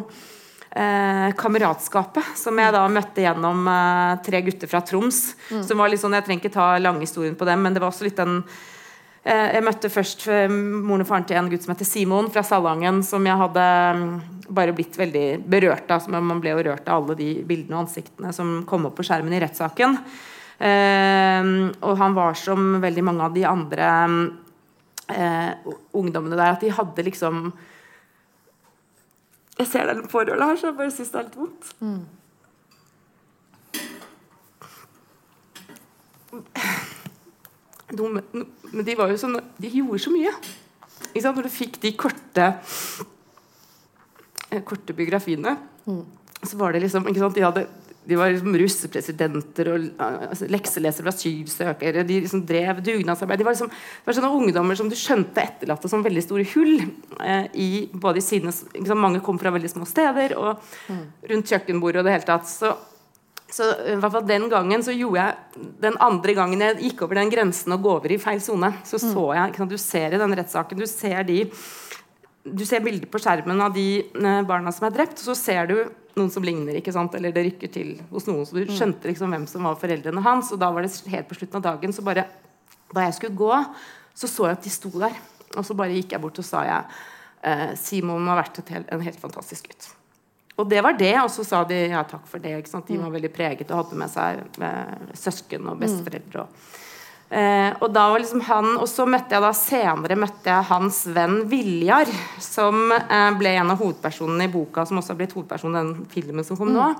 eh, 0.74 1.30
kameratskapet. 1.38 2.34
Som 2.40 2.60
jeg 2.60 2.74
da 2.74 2.82
møtte 2.90 3.24
gjennom 3.24 3.64
eh, 3.68 4.18
tre 4.26 4.42
gutter 4.48 4.70
fra 4.70 4.82
Troms. 4.84 5.24
Mm. 5.52 5.62
Som 5.68 5.82
var 5.84 5.92
litt 5.92 6.02
sånn, 6.02 6.18
Jeg 6.18 6.28
trenger 6.28 6.44
ikke 6.44 6.58
ta 6.58 6.68
langhistorien 6.82 7.38
på 7.38 7.48
dem, 7.48 7.62
men 7.62 7.74
det 7.74 7.84
var 7.84 7.92
også 7.92 8.08
litt 8.08 8.20
den 8.20 8.40
Eh, 9.22 9.52
jeg 9.54 9.62
møtte 9.62 9.90
først 9.92 10.24
eh, 10.34 10.50
moren 10.50 11.04
og 11.04 11.06
faren 11.06 11.26
til 11.28 11.38
en 11.38 11.48
gutt 11.50 11.62
som 11.62 11.72
heter 11.72 11.86
Simon 11.86 12.30
fra 12.34 12.42
Salangen, 12.42 13.04
som 13.06 13.22
jeg 13.22 13.38
hadde 13.38 13.66
mm, 13.98 14.14
bare 14.50 14.74
blitt 14.74 14.98
veldig 14.98 15.26
berørt 15.46 15.90
av. 15.94 16.08
Man 16.10 16.42
ble 16.42 16.56
jo 16.56 16.64
rørt 16.66 16.88
av 16.90 17.04
alle 17.04 17.18
de 17.20 17.28
bildene 17.46 17.78
og 17.78 17.84
ansiktene 17.84 18.32
som 18.34 18.64
kom 18.66 18.88
opp 18.88 18.96
på 18.98 19.06
skjermen 19.06 19.36
i 19.36 19.42
rettssaken. 19.44 19.94
Eh, 20.58 21.52
og 21.86 21.94
han 22.02 22.18
var 22.18 22.34
som 22.38 22.80
veldig 22.82 23.06
mange 23.10 23.28
av 23.28 23.36
de 23.36 23.46
andre 23.50 23.92
ungdommene 25.12 26.36
der, 26.38 26.54
at 26.54 26.62
de 26.62 26.70
hadde 26.72 27.02
liksom 27.04 27.50
Jeg 29.58 29.68
ser 29.68 29.86
den 29.90 30.08
forholdet 30.08 30.48
her, 30.48 30.58
så 30.58 30.70
jeg 30.70 30.78
bare 30.78 30.94
syns 30.94 31.12
det 31.12 31.20
er 31.20 31.28
litt 31.28 31.38
vondt. 31.38 31.72
Mm. 31.82 32.02
de, 37.92 38.08
men 38.72 38.86
de 38.86 38.94
var 38.96 39.10
jo 39.12 39.18
sånn 39.20 39.36
De 39.60 39.68
gjorde 39.68 40.00
så 40.00 40.12
mye. 40.14 40.32
Når 41.12 41.44
du 41.44 41.52
fikk 41.52 41.76
de 41.82 41.92
korte 41.98 42.46
eh, 44.48 44.62
korte 44.64 44.96
biografiene, 44.96 45.56
mm. 45.84 46.02
så 46.48 46.60
var 46.60 46.72
det 46.72 46.84
liksom 46.86 47.10
De, 47.12 47.44
hadde, 47.44 47.66
de 48.04 48.18
var 48.18 48.32
liksom 48.32 48.56
russepresidenter 48.58 49.68
og 49.70 49.84
altså, 50.02 50.48
lekselesere 50.50 51.06
og 51.06 51.12
asylsøkere. 51.12 52.04
De 52.06 52.20
liksom 52.24 52.44
drev 52.46 52.80
dugnadsarbeid. 52.82 53.38
De 53.38 53.46
var, 53.46 53.54
liksom, 53.54 53.70
det 53.70 54.08
var 54.08 54.16
sånne 54.18 54.32
ungdommer 54.38 54.78
som 54.78 54.88
du 54.90 54.96
skjønte 54.98 55.44
etterlatte 55.44 55.90
som 55.90 56.02
veldig 56.02 56.24
store 56.24 56.46
hull. 56.54 56.80
Eh, 57.22 57.44
i 57.54 57.68
både 57.92 58.18
i 58.18 58.24
sine, 58.26 58.54
liksom, 58.74 59.02
Mange 59.02 59.22
kom 59.22 59.38
fra 59.38 59.52
veldig 59.54 59.70
små 59.70 59.86
steder 59.88 60.34
og 60.38 60.58
mm. 60.88 61.04
rundt 61.30 61.52
kjøkkenbordet 61.54 62.02
og 62.02 62.08
det 62.08 62.16
hele 62.16 62.28
tatt. 62.32 62.50
Så 62.50 62.74
så 63.52 63.66
i 63.84 63.98
hvert 64.00 64.14
fall 64.14 64.24
Den 64.24 64.46
gangen 64.48 64.80
så 64.80 64.94
gjorde 64.96 65.26
jeg 65.26 65.64
Den 65.82 65.98
andre 66.00 66.32
gangen 66.38 66.62
jeg 66.64 66.78
gikk 66.86 67.02
over 67.04 67.18
den 67.20 67.28
grensen 67.28 67.74
og 67.74 67.82
gå 67.84 67.90
over 67.98 68.14
i 68.14 68.16
feil 68.16 68.40
sone, 68.40 68.70
så 68.88 68.96
mm. 68.96 69.10
så 69.12 69.24
jeg 69.36 69.56
sant, 69.58 69.74
Du 69.74 69.80
ser 69.82 70.14
i 70.16 70.20
den 70.22 70.36
rettssaken 70.38 70.80
Du 70.80 70.86
ser 70.88 71.20
de 71.28 71.42
du 72.42 72.64
ser 72.66 72.82
bilder 72.82 73.06
på 73.06 73.20
skjermen 73.22 73.60
av 73.62 73.70
de 73.70 74.02
eh, 74.02 74.40
barna 74.42 74.72
som 74.74 74.88
er 74.88 74.94
drept, 74.96 75.20
og 75.20 75.28
så 75.28 75.34
ser 75.38 75.68
du 75.70 75.76
noen 76.18 76.30
som 76.32 76.44
ligner, 76.44 76.76
ikke 76.78 76.92
sant? 76.94 77.14
eller 77.16 77.34
det 77.34 77.46
rykker 77.46 77.72
til 77.72 77.94
hos 78.10 78.26
noen. 78.28 78.44
Så 78.48 78.56
du 78.56 78.66
mm. 78.66 78.74
skjønte 78.76 79.08
liksom 79.10 79.32
hvem 79.32 79.46
som 79.50 79.68
var 79.68 79.80
foreldrene 79.80 80.24
hans. 80.24 80.52
Og 80.54 80.60
da 80.60 80.70
var 80.74 80.84
det 80.84 80.92
helt 81.12 81.30
på 81.30 81.38
slutten 81.38 81.60
av 81.60 81.66
dagen, 81.72 81.94
så 81.94 82.04
bare 82.06 82.28
Da 82.92 83.06
jeg 83.06 83.14
skulle 83.16 83.36
gå, 83.36 83.54
så 84.12 84.28
så 84.28 84.50
jeg 84.50 84.58
at 84.58 84.64
de 84.66 84.70
sto 84.70 84.90
der. 85.00 85.14
Og 85.56 85.64
så 85.64 85.74
bare 85.76 85.94
gikk 85.96 86.12
jeg 86.12 86.20
bort 86.20 86.38
og 86.42 86.44
sa 86.44 86.60
jeg 86.66 86.90
eh, 87.48 87.70
Simon 87.80 88.28
har 88.28 88.42
vært 88.42 88.60
helt, 88.68 88.90
en 88.92 89.04
helt 89.04 89.20
fantastisk 89.20 89.70
gutt. 89.70 89.88
Og 90.60 90.68
det 90.68 90.82
var 90.84 90.98
det, 90.98 91.14
og 91.22 91.30
så 91.32 91.44
sa 91.48 91.62
de 91.64 91.78
ja, 91.94 92.02
takk 92.04 92.26
for 92.28 92.42
det. 92.42 92.52
De 92.68 92.98
var 93.00 93.14
veldig 93.14 93.32
preget 93.32 93.70
og 93.72 93.80
hadde 93.80 94.00
med 94.02 94.12
seg 94.12 94.42
eh, 94.60 95.06
søsken 95.16 95.70
og 95.72 95.80
besteforeldre. 95.80 96.44
Og, 96.44 96.72
eh, 97.32 97.70
og 97.80 97.88
da 97.94 98.04
var 98.12 98.20
liksom 98.20 98.42
han 98.46 98.66
Og 98.76 98.86
så 98.90 99.06
møtte 99.08 99.36
jeg 99.36 99.44
da 99.44 99.52
senere 99.56 100.18
møtte 100.20 100.52
jeg 100.52 100.68
hans 100.68 101.00
venn 101.16 101.40
Viljar, 101.50 102.10
som 102.42 102.92
eh, 102.92 103.30
ble 103.38 103.56
en 103.56 103.72
av 103.74 103.80
hovedpersonene 103.80 104.48
i 104.48 104.52
boka, 104.52 104.84
som 104.88 105.00
også 105.00 105.14
har 105.14 105.20
blitt 105.22 105.34
hovedperson 105.36 105.74
i 105.74 105.80
den 105.80 105.92
filmen 106.12 106.46
som 106.46 106.60
kom 106.60 106.72
nå. 106.74 106.92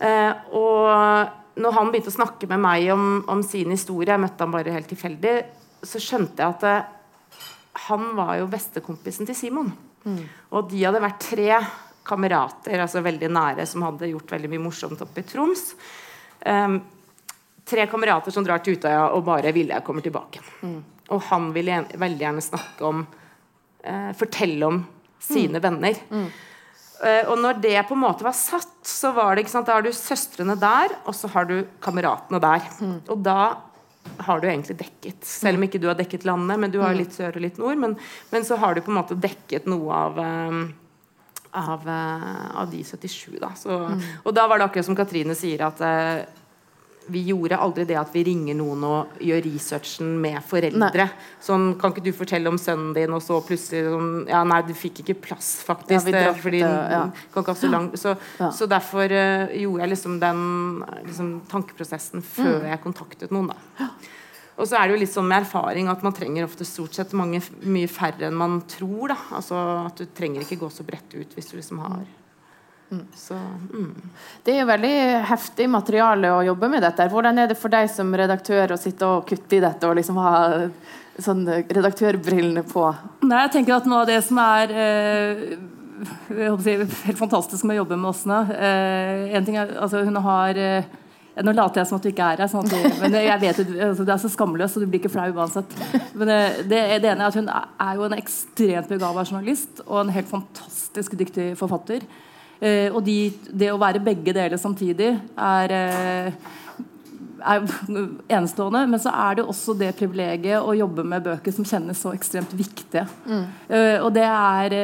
Eh, 0.00 0.32
og 0.56 1.60
når 1.60 1.76
han 1.76 1.90
begynte 1.92 2.12
å 2.12 2.16
snakke 2.20 2.48
med 2.50 2.62
meg 2.62 2.88
om, 2.94 3.20
om, 3.28 3.42
sin 3.44 3.72
historie, 3.74 4.14
jeg 4.14 4.22
møtte 4.22 4.46
han 4.46 4.54
bare 4.54 4.74
helt 4.74 4.88
tilfeldig, 4.88 5.36
så 5.84 6.00
skjønte 6.00 6.40
jeg 6.40 6.56
at 6.56 6.66
eh, 6.70 6.96
han 7.90 8.10
var 8.16 8.36
jo 8.40 8.48
bestekompisen 8.50 9.28
til 9.28 9.38
Simon. 9.38 9.70
Og 10.56 10.70
de 10.70 10.80
hadde 10.80 11.02
vært 11.02 11.20
tre 11.20 11.58
kamerater, 12.06 12.80
altså 12.80 13.02
veldig 13.04 13.28
nære, 13.32 13.66
som 13.68 13.84
hadde 13.84 14.08
gjort 14.10 14.32
veldig 14.34 14.50
mye 14.52 14.64
morsomt 14.64 15.02
oppe 15.04 15.22
i 15.22 15.28
Troms. 15.28 15.66
Um, 16.40 16.78
tre 17.70 17.86
kamerater 17.90 18.34
som 18.34 18.44
drar 18.46 18.60
til 18.64 18.76
Utøya 18.78 19.06
og 19.14 19.24
bare 19.28 19.52
ville 19.56 19.74
jeg 19.76 19.84
kommer 19.86 20.02
tilbake. 20.04 20.42
Og 21.10 21.22
han 21.30 21.50
ville 21.54 21.72
gjen- 21.76 21.90
veldig 21.98 22.24
gjerne 22.26 22.42
snakke 22.44 22.86
om 22.90 23.06
eh, 23.84 24.10
Fortelle 24.18 24.66
om 24.68 24.82
sine 25.20 25.60
venner. 25.62 25.98
Eh, 26.10 27.24
og 27.30 27.38
når 27.40 27.60
det 27.62 27.78
på 27.88 27.96
en 27.96 28.02
måte 28.04 28.26
var 28.26 28.34
satt, 28.36 28.72
så 28.86 29.10
var 29.16 29.34
det 29.36 29.46
ikke 29.46 29.54
sant, 29.54 29.66
da 29.70 29.78
har 29.78 29.82
du 29.86 29.90
søstrene 29.96 30.58
der, 30.60 30.92
og 31.08 31.14
så 31.16 31.30
har 31.32 31.46
du 31.48 31.62
kameratene 31.80 32.40
der. 32.42 32.66
Og 33.08 33.22
da 33.24 33.38
har 34.26 34.40
du 34.40 34.46
egentlig 34.48 34.76
dekket. 34.80 35.24
Selv 35.28 35.56
om 35.60 35.64
ikke 35.66 35.80
du 35.80 35.86
har 35.88 35.96
dekket 35.98 36.24
landet, 36.28 36.58
men 36.60 36.70
du 36.72 36.78
har 36.80 36.92
litt 36.96 37.12
sør 37.16 37.36
og 37.36 37.42
litt 37.44 37.58
nord. 37.60 37.76
Men, 37.80 37.96
men 38.32 38.44
så 38.48 38.56
har 38.60 38.74
du 38.76 38.80
på 38.84 38.92
en 38.92 38.98
måte 39.00 39.16
dekket 39.20 39.66
noe 39.68 39.92
av 39.92 40.18
eh, 40.20 40.60
av, 41.52 41.82
eh, 41.88 42.60
av 42.60 42.68
de 42.70 42.80
77, 42.86 43.38
da. 43.42 43.48
Så, 43.58 43.74
Og 44.24 44.34
da 44.36 44.44
var 44.46 44.58
det 44.60 44.68
akkurat 44.68 44.86
som 44.86 44.96
Katrine 44.98 45.34
sier, 45.34 45.64
at 45.66 45.80
eh, 45.82 46.24
vi 47.10 47.22
gjorde 47.30 47.58
aldri 47.58 47.84
det 47.88 47.96
at 47.98 48.12
vi 48.14 48.22
ringer 48.28 48.56
noen 48.58 48.84
og 48.86 49.22
gjør 49.24 49.42
researchen 49.46 50.12
med 50.22 50.38
foreldre. 50.46 51.08
Sånn, 51.42 51.72
kan 51.80 51.94
ikke 51.94 52.04
du 52.04 52.12
fortelle 52.16 52.50
om 52.52 52.58
sønnen 52.60 52.92
din, 52.96 53.12
og 53.16 53.22
så 53.24 53.40
plutselig 53.44 53.88
sånn 53.88 54.12
Ja, 54.30 54.42
nei, 54.46 54.60
du 54.66 54.72
fikk 54.76 55.02
ikke 55.02 55.16
plass, 55.28 55.50
faktisk. 55.66 56.12
Ja, 56.12 56.26
dratt, 56.28 56.40
fordi 56.42 56.62
ja. 56.62 57.02
så 57.34 57.72
langt, 57.72 57.98
så, 57.98 58.16
Ja. 58.38 58.50
så 58.54 58.68
derfor 58.70 59.10
uh, 59.10 59.50
gjorde 59.56 59.82
jeg 59.84 59.92
liksom 59.94 60.20
den 60.22 60.40
liksom, 61.06 61.34
tankeprosessen 61.50 62.22
før 62.22 62.68
jeg 62.68 62.82
kontaktet 62.84 63.34
noen, 63.34 63.52
da. 63.54 63.88
Og 64.60 64.68
så 64.68 64.76
er 64.76 64.88
det 64.88 64.96
jo 64.96 65.00
litt 65.00 65.12
sånn 65.12 65.28
med 65.28 65.46
erfaring 65.46 65.88
at 65.88 66.02
man 66.04 66.12
trenger 66.12 66.44
ofte 66.44 66.66
stort 66.68 66.96
sett 66.96 67.14
mange, 67.16 67.40
mye 67.64 67.88
færre 67.88 68.28
enn 68.28 68.36
man 68.36 68.60
tror. 68.68 69.14
da 69.14 69.16
Altså 69.38 69.56
At 69.86 69.96
du 69.96 70.10
trenger 70.12 70.44
ikke 70.44 70.60
gå 70.60 70.68
så 70.72 70.84
bredt 70.84 71.16
ut 71.16 71.32
hvis 71.32 71.48
du 71.48 71.56
liksom 71.56 71.80
har 71.80 72.04
Så 73.14 73.34
mm. 73.34 73.90
Det 74.42 74.54
er 74.54 74.62
jo 74.62 74.70
veldig 74.70 74.94
heftig 75.30 75.68
materiale 75.70 76.32
å 76.34 76.42
jobbe 76.42 76.70
med 76.72 76.82
dette. 76.82 77.06
Hvordan 77.12 77.38
er 77.38 77.50
det 77.50 77.58
for 77.60 77.72
deg 77.72 77.90
som 77.92 78.10
redaktør 78.18 78.74
å 78.74 78.80
sitte 78.80 79.06
og 79.06 79.28
kutte 79.28 79.58
i 79.58 79.62
dette 79.62 79.86
og 79.86 79.98
liksom 79.98 80.18
ha 80.18 80.32
sånn 81.20 81.44
redaktørbrillene 81.46 82.64
på? 82.66 82.86
Nei, 83.26 83.44
jeg 83.46 83.54
tenker 83.58 83.78
at 83.78 83.90
Noe 83.90 84.02
av 84.02 84.10
det 84.10 84.20
som 84.26 84.40
er 84.42 84.74
eh, 84.74 85.44
jeg 86.00 86.48
håper 86.48 86.60
å 86.60 86.64
si, 86.64 87.04
helt 87.06 87.20
fantastisk 87.20 87.66
med 87.68 87.76
å 87.76 87.82
jobbe 87.82 87.98
med 88.00 88.10
Åsne 88.10 88.40
eh, 88.56 89.34
en 89.36 89.46
ting 89.46 89.58
er, 89.60 89.74
altså 89.82 90.00
Hun 90.06 90.16
har 90.24 90.60
eh, 90.60 90.88
Nå 91.44 91.52
later 91.54 91.80
jeg 91.80 91.88
som 91.88 92.00
at 92.00 92.04
du 92.04 92.10
ikke 92.10 92.26
er 92.26 92.40
her, 92.42 92.50
sånn 92.50 92.66
at 92.66 92.72
du, 92.74 92.96
men 93.00 93.14
jeg 93.16 93.40
vet 93.40 93.60
jo, 93.62 93.64
altså, 93.86 94.04
det 94.04 94.12
er 94.12 94.20
så 94.20 94.28
skamløst, 94.32 94.74
så 94.74 94.80
du 94.82 94.88
blir 94.90 95.00
ikke 95.00 95.12
flau 95.14 95.28
uansett. 95.30 95.76
Men 96.18 96.28
det, 96.28 96.40
det, 96.68 96.80
det 97.00 97.12
ene 97.12 97.22
er 97.22 97.30
at 97.30 97.38
hun 97.38 97.48
er 97.54 97.94
jo 97.96 98.04
en 98.04 98.16
ekstremt 98.18 98.90
begava 98.90 99.22
journalist 99.24 99.80
og 99.86 100.02
en 100.02 100.10
helt 100.12 100.28
fantastisk 100.28 101.14
dyktig 101.16 101.46
forfatter. 101.56 102.04
Eh, 102.60 102.88
og 102.92 103.02
de, 103.06 103.30
det 103.56 103.70
å 103.72 103.80
være 103.80 104.02
begge 104.04 104.34
deler 104.36 104.60
samtidig 104.60 105.14
er 105.36 105.76
eh, 105.76 106.48
er 107.40 107.62
enestående, 108.36 108.82
men 108.92 109.00
så 109.00 109.14
er 109.16 109.38
det 109.38 109.46
også 109.48 109.72
det 109.80 109.94
privilegiet 109.96 110.60
å 110.60 110.76
jobbe 110.76 111.06
med 111.08 111.24
bøker 111.24 111.54
som 111.56 111.64
kjennes 111.64 112.02
så 112.04 112.12
ekstremt 112.12 112.52
viktige. 112.52 113.06
Eh, 113.72 113.96
og 114.02 114.12
det 114.12 114.26
er 114.28 114.76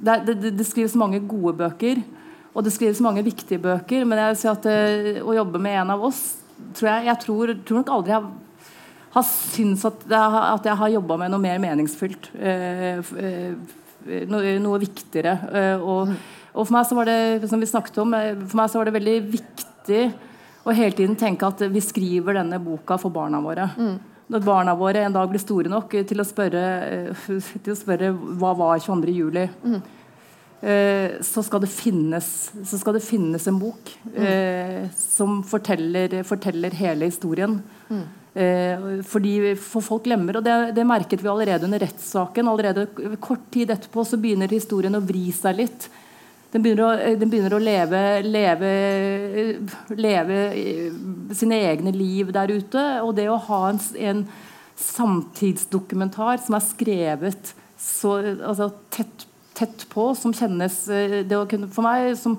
det, 0.00 0.16
det, 0.26 0.56
det 0.58 0.66
skrives 0.66 0.98
mange 0.98 1.22
gode 1.22 1.54
bøker, 1.60 2.02
og 2.50 2.66
det 2.66 2.74
skrives 2.74 2.98
mange 3.04 3.22
viktige 3.22 3.62
bøker, 3.62 4.02
men 4.02 4.18
jeg 4.18 4.32
vil 4.32 4.40
si 4.40 4.50
at 4.50 4.70
å 5.22 5.36
jobbe 5.36 5.60
med 5.62 5.84
en 5.84 5.94
av 5.94 6.02
oss 6.10 6.22
tror 6.76 6.90
jeg, 6.90 7.06
jeg 7.08 7.20
tror, 7.24 7.52
tror 7.66 7.80
nok 7.80 7.92
aldri 7.96 8.14
jeg 8.14 8.30
har 9.10 9.26
syntes 9.26 9.86
at, 9.88 10.04
at 10.06 10.68
jeg 10.68 10.78
har 10.82 10.92
jobba 10.94 11.16
med 11.24 11.32
noe 11.32 11.42
mer 11.42 11.62
meningsfylt. 11.62 12.30
eh, 12.38 13.00
eh, 13.18 14.26
noe, 14.30 14.52
noe 14.62 14.82
viktigere. 14.82 15.38
eh, 15.50 15.82
og, 15.82 16.12
og 16.54 16.66
for 16.66 16.74
meg 16.74 16.86
så 16.88 16.98
var 16.98 17.08
det 17.10 17.48
som 17.50 17.60
vi 17.62 17.68
snakket 17.70 18.00
om, 18.02 18.14
eh, 18.14 18.34
for 18.42 18.60
meg 18.60 18.70
så 18.70 18.80
var 18.80 18.90
det 18.90 18.96
veldig 18.98 19.18
viktig 19.36 20.02
å 20.66 20.74
hele 20.76 20.96
tiden 20.96 21.16
tenke 21.18 21.46
at 21.46 21.62
vi 21.72 21.82
skriver 21.84 22.36
denne 22.40 22.60
boka 22.62 22.98
for 23.00 23.12
barna 23.14 23.40
våre. 23.42 23.70
Når 24.30 24.44
barna 24.46 24.76
våre 24.78 25.02
en 25.02 25.14
dag 25.14 25.30
blir 25.30 25.42
store 25.42 25.70
nok 25.72 25.96
til 26.06 26.22
å 26.22 26.26
spørre, 26.26 26.66
eh, 26.86 27.40
til 27.64 27.72
å 27.74 27.78
spørre 27.78 28.12
hva 28.38 28.52
var 28.56 28.78
22. 28.78 29.14
juli, 29.16 29.48
eh, 30.62 31.18
så, 31.20 31.42
skal 31.42 31.64
det 31.64 31.72
finnes, 31.72 32.50
så 32.62 32.78
skal 32.78 32.94
det 32.94 33.02
finnes 33.02 33.46
en 33.48 33.58
bok 33.58 33.90
eh, 34.14 34.88
som 34.94 35.42
forteller, 35.42 36.22
forteller 36.28 36.70
hele 36.78 37.10
historien. 37.10 37.60
Eh, 38.34 39.02
fordi 39.02 39.56
For 39.58 39.82
folk 39.82 40.04
glemmer, 40.06 40.38
og 40.38 40.44
det, 40.46 40.74
det 40.76 40.86
merket 40.86 41.22
vi 41.22 41.30
allerede 41.30 41.66
under 41.66 41.82
rettssaken. 41.82 42.48
Allerede 42.48 42.86
kort 43.20 43.48
tid 43.50 43.72
etterpå 43.74 44.04
så 44.06 44.20
begynner 44.20 44.52
historien 44.52 44.94
å 44.94 45.02
vri 45.02 45.30
seg 45.34 45.64
litt. 45.64 45.88
Den 46.50 46.64
begynner 46.64 46.82
å, 46.86 47.16
den 47.20 47.30
begynner 47.30 47.54
å 47.54 47.62
leve, 47.62 48.02
leve, 48.26 48.70
leve 49.94 50.38
eh, 50.50 50.96
sine 51.36 51.60
egne 51.68 51.92
liv 51.94 52.32
der 52.34 52.50
ute. 52.50 52.86
Og 53.04 53.14
det 53.18 53.28
å 53.30 53.38
ha 53.46 53.60
en, 53.70 53.78
en 54.10 54.24
samtidsdokumentar 54.80 56.40
som 56.42 56.58
er 56.58 56.64
skrevet 56.66 57.54
så 57.80 58.16
altså, 58.18 58.70
tett, 58.92 59.28
tett 59.56 59.86
på, 59.92 60.10
som 60.18 60.34
kjennes 60.34 60.82
eh, 60.90 61.20
det 61.22 61.38
å 61.38 61.46
kunne, 61.48 61.70
For 61.72 61.86
meg 61.86 62.16
som, 62.18 62.34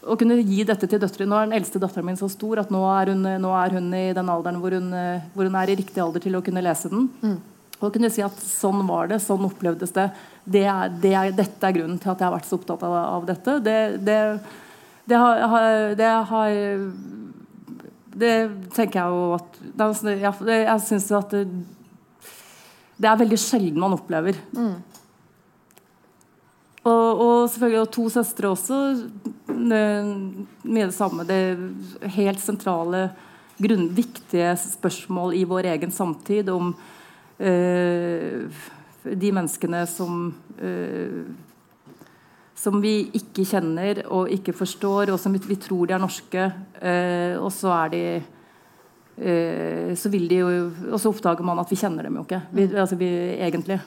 å 0.00 0.16
kunne 0.20 0.38
gi 0.40 0.62
dette 0.64 0.88
til 0.88 1.02
døtre 1.02 1.26
Nå 1.28 1.36
er 1.36 1.50
den 1.50 1.58
eldste 1.58 1.82
datteren 1.82 2.06
min 2.08 2.20
så 2.20 2.30
stor 2.32 2.62
at 2.62 2.70
nå 2.72 2.80
er 2.94 3.12
hun, 3.12 3.26
nå 3.42 3.54
er 3.58 3.76
hun 3.76 3.90
i 3.96 4.06
den 4.16 4.30
alderen 4.32 4.62
hvor 4.62 4.78
hun, 4.78 4.92
eh, 4.94 5.26
hvor 5.34 5.50
hun 5.50 5.58
er 5.58 5.72
i 5.72 5.80
riktig 5.82 6.04
alder 6.04 6.22
til 6.22 6.38
å 6.38 6.44
kunne 6.46 6.62
lese 6.64 6.92
den. 6.92 7.10
Og 7.26 7.59
å 7.88 7.92
kunne 7.94 8.10
si 8.12 8.20
at 8.24 8.36
sånn 8.44 8.82
var 8.88 9.08
det, 9.08 9.20
sånn 9.24 9.46
opplevdes 9.46 9.94
det. 9.96 10.10
det, 10.44 10.64
er, 10.68 10.90
det 11.00 11.14
er, 11.16 11.30
dette 11.32 11.66
er 11.66 11.76
grunnen 11.78 11.98
til 12.00 12.10
at 12.12 12.20
jeg 12.20 12.28
har 12.28 12.34
vært 12.34 12.48
så 12.50 12.58
opptatt 12.58 12.82
av, 12.84 12.96
av 13.00 13.26
dette. 13.28 13.54
Det, 13.64 13.76
det, 15.08 15.16
har, 15.16 15.94
det 15.96 16.10
har 16.32 16.50
Det 18.20 18.34
tenker 18.76 19.00
jeg 19.00 19.08
jo 19.14 19.34
at 19.38 19.58
Jeg, 19.62 19.96
sånn- 19.96 20.46
det, 20.50 20.58
Jeg 20.66 20.86
syns 20.86 21.10
at 21.16 21.30
det, 23.00 23.08
er 23.08 23.16
veldig 23.22 23.38
sjelden 23.40 23.80
man 23.80 23.96
opplever. 23.96 24.36
Og, 26.84 27.08
og 27.20 27.48
selvfølgelig 27.52 27.80
og 27.82 27.90
to 27.96 28.04
søstre 28.12 28.48
også. 28.52 28.76
Mye 29.48 30.86
det 30.86 30.94
samme. 30.96 31.24
Det 31.28 31.40
helt 32.16 32.40
sentrale, 32.40 33.06
grunn, 33.60 33.90
viktige 33.96 34.54
spørsmål 34.56 35.34
i 35.36 35.44
vår 35.48 35.68
egen 35.74 35.92
samtid 35.92 36.48
om 36.52 36.74
de 37.40 39.30
menneskene 39.32 39.86
som 39.88 40.26
eh, 40.60 41.22
som 42.60 42.80
vi 42.82 42.94
ikke 43.16 43.46
kjenner 43.48 44.02
og 44.12 44.28
ikke 44.34 44.52
forstår, 44.56 45.14
og 45.14 45.20
som 45.20 45.32
vi, 45.32 45.56
tror 45.56 45.88
de 45.88 45.96
er 45.96 46.02
norske. 46.02 46.50
eh, 46.80 47.38
og 47.40 47.48
så 47.52 47.72
er 47.72 47.94
de 47.94 48.02
eh, 49.16 49.94
så 49.96 50.10
vil 50.12 50.28
de 50.28 50.42
jo 50.42 50.50
Og 50.92 51.00
så 51.00 51.08
oppdager 51.08 51.44
man 51.44 51.58
at 51.58 51.70
vi 51.70 51.76
kjenner 51.80 52.04
dem 52.04 52.16
jo 52.16 52.26
ikke. 52.26 52.42
Vi, 52.52 52.68
altså 52.76 52.96
vi, 52.96 53.08
egentlig. 53.40 53.80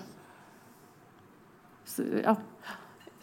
Så, 1.86 2.04
ja. 2.24 2.36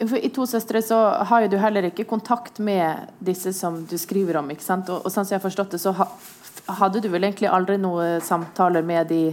I 0.01 0.29
To 0.33 0.47
søstre 0.49 0.81
så 0.81 0.97
har 1.29 1.43
jo 1.43 1.51
du 1.51 1.57
heller 1.61 1.83
ikke 1.85 2.07
kontakt 2.09 2.59
med 2.59 3.11
disse 3.19 3.53
som 3.53 3.83
du 3.85 3.97
skriver 3.97 4.39
om. 4.39 4.49
ikke 4.49 4.63
sant? 4.63 4.89
Og, 4.89 5.05
og 5.05 5.11
sånn 5.11 5.25
som 5.25 5.35
jeg 5.35 5.41
har 5.41 5.49
forstått 5.49 5.75
det, 5.75 5.81
så 5.83 5.91
ha, 5.93 6.07
hadde 6.79 7.03
du 7.03 7.09
vel 7.11 7.27
egentlig 7.27 7.51
aldri 7.51 7.77
noen 7.77 8.23
samtaler 8.23 8.81
med 8.81 9.11
de 9.11 9.23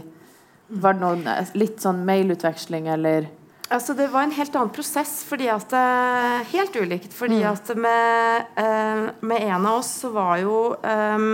Var 0.68 0.96
det 0.96 1.00
noen 1.00 1.26
eh, 1.26 1.52
litt 1.59 1.83
sånn 1.83 2.04
mailutveksling, 2.09 2.88
eller 2.92 3.28
Altså, 3.68 3.92
det 3.92 4.07
var 4.09 4.24
en 4.24 4.33
helt 4.33 4.54
annen 4.57 4.72
prosess, 4.72 5.18
fordi 5.28 5.48
at 5.52 5.72
eh, 5.76 6.46
Helt 6.54 6.76
ulikt. 6.76 7.12
Fordi 7.12 7.42
at 7.44 7.68
med, 7.76 8.46
eh, 8.57 9.02
med 9.20 9.44
en 9.44 9.66
av 9.68 9.83
oss 9.83 9.90
så 10.04 10.12
var 10.14 10.38
jo 10.40 10.59
eh, 10.81 11.26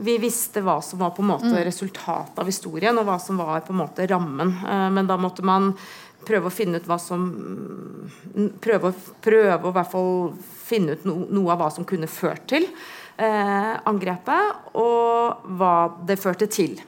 Vi 0.00 0.16
visste 0.22 0.62
hva 0.64 0.78
som 0.84 1.02
var 1.02 1.12
på 1.16 1.24
en 1.24 1.32
måte 1.34 1.64
resultatet 1.66 2.40
av 2.40 2.48
historien, 2.48 2.96
og 2.96 3.08
hva 3.08 3.18
som 3.20 3.40
var 3.40 3.60
på 3.66 3.74
en 3.74 3.82
måte 3.82 4.06
rammen. 4.08 4.54
Eh, 4.64 4.88
men 4.96 5.10
da 5.10 5.20
måtte 5.20 5.44
man 5.44 5.74
prøve 6.28 6.48
å 6.48 6.54
finne 6.54 6.80
ut 6.80 6.88
hva 6.88 6.98
som 7.00 7.28
Prøve, 8.62 8.92
prøve 9.24 9.66
å 9.66 9.70
i 9.72 9.74
hvert 9.74 9.90
fall 9.90 10.12
finne 10.68 10.94
ut 10.94 11.04
no, 11.08 11.14
noe 11.34 11.52
av 11.52 11.60
hva 11.60 11.68
som 11.74 11.84
kunne 11.88 12.08
ført 12.08 12.46
til 12.48 12.64
eh, 13.18 13.74
angrepet, 13.88 14.70
og 14.78 15.48
hva 15.58 15.74
det 16.08 16.16
førte 16.20 16.48
til. 16.48 16.78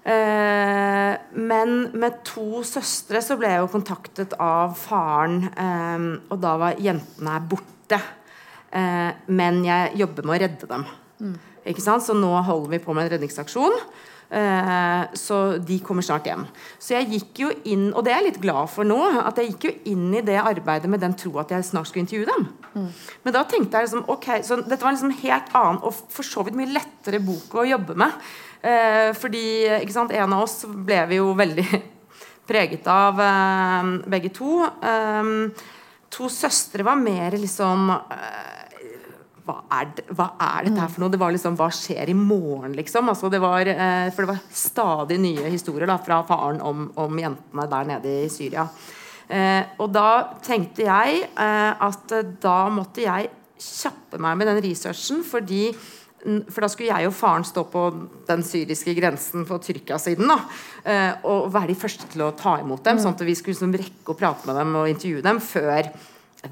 Eh, 0.00 1.14
men 1.36 1.74
med 2.00 2.22
to 2.24 2.62
søstre 2.64 3.20
så 3.24 3.36
ble 3.40 3.50
jeg 3.52 3.64
jo 3.64 3.72
kontaktet 3.74 4.36
av 4.40 4.72
faren, 4.80 5.42
eh, 5.52 6.06
og 6.30 6.40
da 6.40 6.54
var 6.60 6.80
jentene 6.80 7.36
borte. 7.50 8.00
Eh, 8.72 9.10
men 9.28 9.64
jeg 9.66 9.98
jobber 10.00 10.26
med 10.26 10.36
å 10.36 10.42
redde 10.46 10.70
dem. 10.70 10.86
Ikke 11.68 11.84
sant? 11.84 12.06
Så 12.06 12.16
nå 12.16 12.32
holder 12.46 12.70
vi 12.70 12.82
på 12.82 12.94
med 12.96 13.06
en 13.06 13.12
redningsaksjon. 13.16 13.76
Eh, 14.30 15.04
så 15.18 15.58
de 15.58 15.80
kommer 15.82 16.06
snart 16.06 16.28
hjem. 16.30 16.44
Så 16.78 16.94
jeg 16.94 17.08
gikk 17.10 17.40
jo 17.42 17.48
inn, 17.66 17.88
og 17.90 18.04
det 18.06 18.12
er 18.12 18.20
jeg 18.20 18.28
litt 18.28 18.42
glad 18.44 18.70
for 18.70 18.86
nå, 18.86 18.98
at 19.26 19.40
jeg 19.40 19.50
gikk 19.50 19.66
jo 19.66 19.72
inn 19.90 20.14
i 20.14 20.22
det 20.22 20.38
arbeidet 20.38 20.90
med 20.90 21.02
den 21.02 21.16
tro 21.18 21.34
at 21.42 21.50
jeg 21.50 21.66
snart 21.66 21.90
skulle 21.90 22.06
intervjue 22.06 22.28
dem. 22.30 22.46
Men 23.24 23.34
da 23.34 23.42
tenkte 23.50 23.80
jeg 23.80 23.88
liksom 23.88 24.06
ok, 24.06 24.28
så 24.46 24.60
dette 24.62 24.84
var 24.84 24.94
liksom 24.94 25.16
helt 25.24 25.50
annen 25.58 25.82
og 25.82 25.98
for 26.14 26.22
så 26.22 26.46
vidt 26.46 26.58
mye 26.60 26.70
lettere 26.70 27.18
bok 27.26 27.58
å 27.58 27.66
jobbe 27.66 27.98
med. 27.98 28.14
Eh, 28.60 29.10
fordi 29.16 29.44
ikke 29.80 29.94
sant, 29.94 30.12
en 30.12 30.36
av 30.36 30.44
oss 30.44 30.62
ble 30.68 31.00
vi 31.10 31.20
jo 31.20 31.32
veldig 31.38 31.66
preget 32.50 32.86
av 32.90 33.20
eh, 33.24 33.90
begge 34.12 34.32
to. 34.36 34.60
Eh, 34.66 35.32
to 36.10 36.30
søstre 36.32 36.84
var 36.86 37.00
mer 37.00 37.38
liksom 37.38 37.90
hva 39.50 39.56
er, 39.72 39.90
det, 39.96 40.04
hva 40.14 40.28
er, 40.36 40.66
dette 40.66 40.78
her 40.82 40.90
for 40.92 41.02
noe? 41.02 41.10
Det 41.10 41.18
var 41.18 41.32
liksom, 41.34 41.56
Hva 41.58 41.70
skjer 41.74 42.10
i 42.12 42.14
morgen, 42.14 42.74
liksom? 42.76 43.08
Altså, 43.10 43.30
det 43.32 43.40
var, 43.42 43.66
for 44.12 44.22
det 44.22 44.30
var 44.34 44.42
stadig 44.54 45.16
nye 45.22 45.50
historier 45.50 45.90
da, 45.90 45.96
fra 46.02 46.20
faren 46.28 46.60
om, 46.62 46.84
om 47.00 47.18
jentene 47.18 47.66
der 47.70 47.88
nede 47.88 48.12
i 48.26 48.30
Syria. 48.30 48.68
Eh, 49.30 49.62
og 49.78 49.92
da 49.94 50.08
tenkte 50.42 50.88
jeg 50.88 51.22
eh, 51.22 51.84
at 51.86 52.14
da 52.42 52.56
måtte 52.74 53.04
jeg 53.04 53.30
kjappe 53.60 54.18
meg 54.22 54.38
med 54.40 54.48
den 54.50 54.62
researchen, 54.64 55.22
fordi 55.26 55.68
for 56.20 56.64
da 56.64 56.68
skulle 56.68 56.90
jeg 56.90 57.08
og 57.08 57.16
faren 57.16 57.44
stå 57.48 57.64
på 57.72 57.82
den 58.28 58.42
syriske 58.44 58.92
grensen 58.96 59.46
på 59.48 59.58
Tyrkia-siden. 59.64 60.30
Eh, 60.84 61.12
og 61.28 61.50
være 61.54 61.72
de 61.72 61.78
første 61.80 62.08
til 62.12 62.26
å 62.26 62.32
ta 62.36 62.58
imot 62.60 62.84
dem, 62.84 62.98
mm. 62.98 63.04
sånn 63.04 63.16
at 63.16 63.24
vi 63.26 63.36
skulle 63.38 63.56
liksom 63.56 63.76
rekke 63.80 64.12
å 64.12 64.18
prate 64.18 64.48
med 64.48 64.60
dem 64.60 64.74
og 64.80 64.90
intervjue 64.90 65.24
dem 65.24 65.40
før 65.44 65.88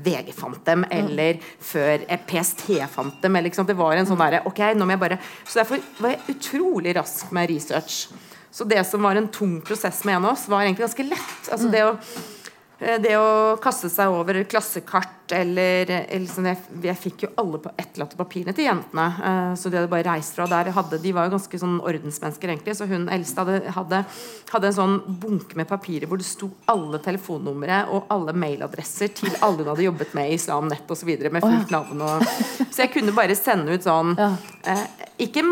VG 0.04 0.32
fant 0.36 0.64
dem, 0.68 0.84
mm. 0.84 0.94
eller 0.98 1.38
mm. 1.40 1.50
før 1.70 2.06
PST 2.28 2.64
fant 2.92 3.20
dem. 3.24 3.38
Eller, 3.40 3.60
det 3.70 3.76
var 3.76 4.00
en 4.00 4.08
sånn 4.08 4.24
der, 4.24 4.40
ok, 4.48 4.64
nå 4.76 4.88
må 4.88 4.96
jeg 4.96 5.04
bare 5.04 5.20
Så 5.44 5.60
derfor 5.60 5.84
var 6.00 6.16
jeg 6.16 6.36
utrolig 6.36 6.96
rask 6.96 7.32
med 7.36 7.52
research. 7.52 8.08
Så 8.52 8.64
det 8.68 8.80
som 8.88 9.04
var 9.04 9.20
en 9.20 9.28
tung 9.30 9.58
prosess 9.62 10.00
med 10.08 10.16
en 10.16 10.30
av 10.30 10.34
oss, 10.34 10.48
var 10.48 10.64
egentlig 10.64 10.88
ganske 10.88 11.08
lett. 11.12 11.52
Altså 11.52 11.68
det 11.72 11.84
å 11.84 11.92
Eh, 11.92 12.47
det 12.78 13.14
å 13.18 13.56
kaste 13.62 13.90
seg 13.90 14.12
over 14.14 14.38
klassekart 14.46 15.18
eller, 15.34 15.90
eller 16.08 16.28
sånn, 16.30 16.46
jeg, 16.48 16.60
jeg, 16.84 16.98
fikk 16.98 17.24
jo 17.26 17.30
alle 17.40 17.60
på 17.62 17.72
etterlatte 17.74 18.18
papirene 18.18 18.54
til 18.56 18.68
jentene. 18.68 19.06
Uh, 19.18 19.52
så 19.58 19.68
de 19.68 19.80
hadde 19.80 19.90
bare 19.90 20.06
reist 20.06 20.36
fra 20.36 20.46
der. 20.50 20.70
Hadde, 20.76 21.00
de 21.02 21.12
var 21.16 21.26
jo 21.26 21.34
ganske 21.34 21.60
sånn 21.60 21.78
ordensmennesker, 21.82 22.52
egentlig. 22.54 22.76
Så 22.78 22.88
hun 22.88 23.08
eldste 23.12 23.44
hadde, 23.44 23.74
hadde, 23.74 24.02
hadde, 24.52 24.70
en 24.70 24.78
sånn 24.78 24.96
bunke 25.20 25.58
med 25.58 25.68
papirer 25.70 26.08
hvor 26.08 26.20
det 26.20 26.28
sto 26.28 26.50
alle 26.70 27.00
telefonnumre 27.04 27.82
og 27.94 28.08
alle 28.14 28.34
mailadresser 28.36 29.12
til 29.16 29.34
alle 29.42 29.64
hun 29.64 29.72
hadde 29.72 29.88
jobbet 29.88 30.14
med 30.16 30.30
i 30.30 30.38
Islam 30.38 30.70
Nett 30.70 30.94
osv. 30.94 31.10
med 31.28 31.44
fullt 31.44 31.74
navn. 31.74 32.04
Og, 32.06 32.30
så 32.70 32.84
jeg 32.84 32.94
kunne 32.94 33.16
bare 33.16 33.36
sende 33.38 33.74
ut 33.74 33.88
sånn 33.88 34.14
uh, 34.14 34.36
ikke 35.18 35.42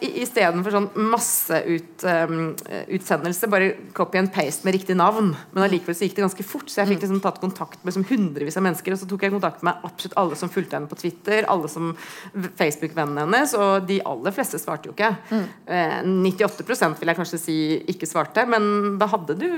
Istedenfor 0.00 0.72
sånn 0.72 0.86
masseutsendelse, 1.10 3.46
um, 3.46 3.52
bare 3.52 3.74
copy 3.96 4.18
and 4.20 4.30
paste 4.32 4.64
med 4.64 4.74
riktig 4.78 4.96
navn. 4.96 5.36
Men 5.52 5.64
allikevel 5.66 5.96
så 5.96 6.04
gikk 6.06 6.16
det 6.16 6.24
ganske 6.24 6.46
fort. 6.46 6.68
Så 6.72 6.80
jeg 6.80 6.88
fikk 6.92 7.02
liksom 7.04 7.24
tatt 7.24 7.42
kontakt 7.42 7.78
med 7.80 7.88
liksom 7.90 8.06
hundrevis 8.08 8.56
av 8.56 8.64
mennesker. 8.64 8.90
Og 8.94 9.00
så 9.02 9.08
tok 9.10 9.22
jeg 9.26 9.34
kontakt 9.34 9.60
med 9.66 9.74
absolutt 9.86 10.18
alle 10.20 10.34
som 10.40 10.52
fulgte 10.52 10.76
henne 10.78 10.90
på 10.90 11.00
Twitter, 11.02 11.40
alle 11.52 11.68
som 11.72 11.84
Facebook-vennene 12.32 13.20
hennes, 13.26 13.50
og 13.58 13.72
de 13.90 13.96
aller 14.08 14.32
fleste 14.36 14.58
svarte 14.62 14.86
jo 14.88 14.92
ikke. 14.96 15.12
Mm. 15.30 15.46
Eh, 15.76 15.98
98% 16.30 17.00
vil 17.00 17.10
jeg 17.12 17.20
kanskje 17.20 17.42
si 17.42 17.58
ikke 17.92 18.08
svarte, 18.08 18.40
men 18.48 18.62
da 19.00 19.06
hadde 19.12 19.34
du 19.40 19.48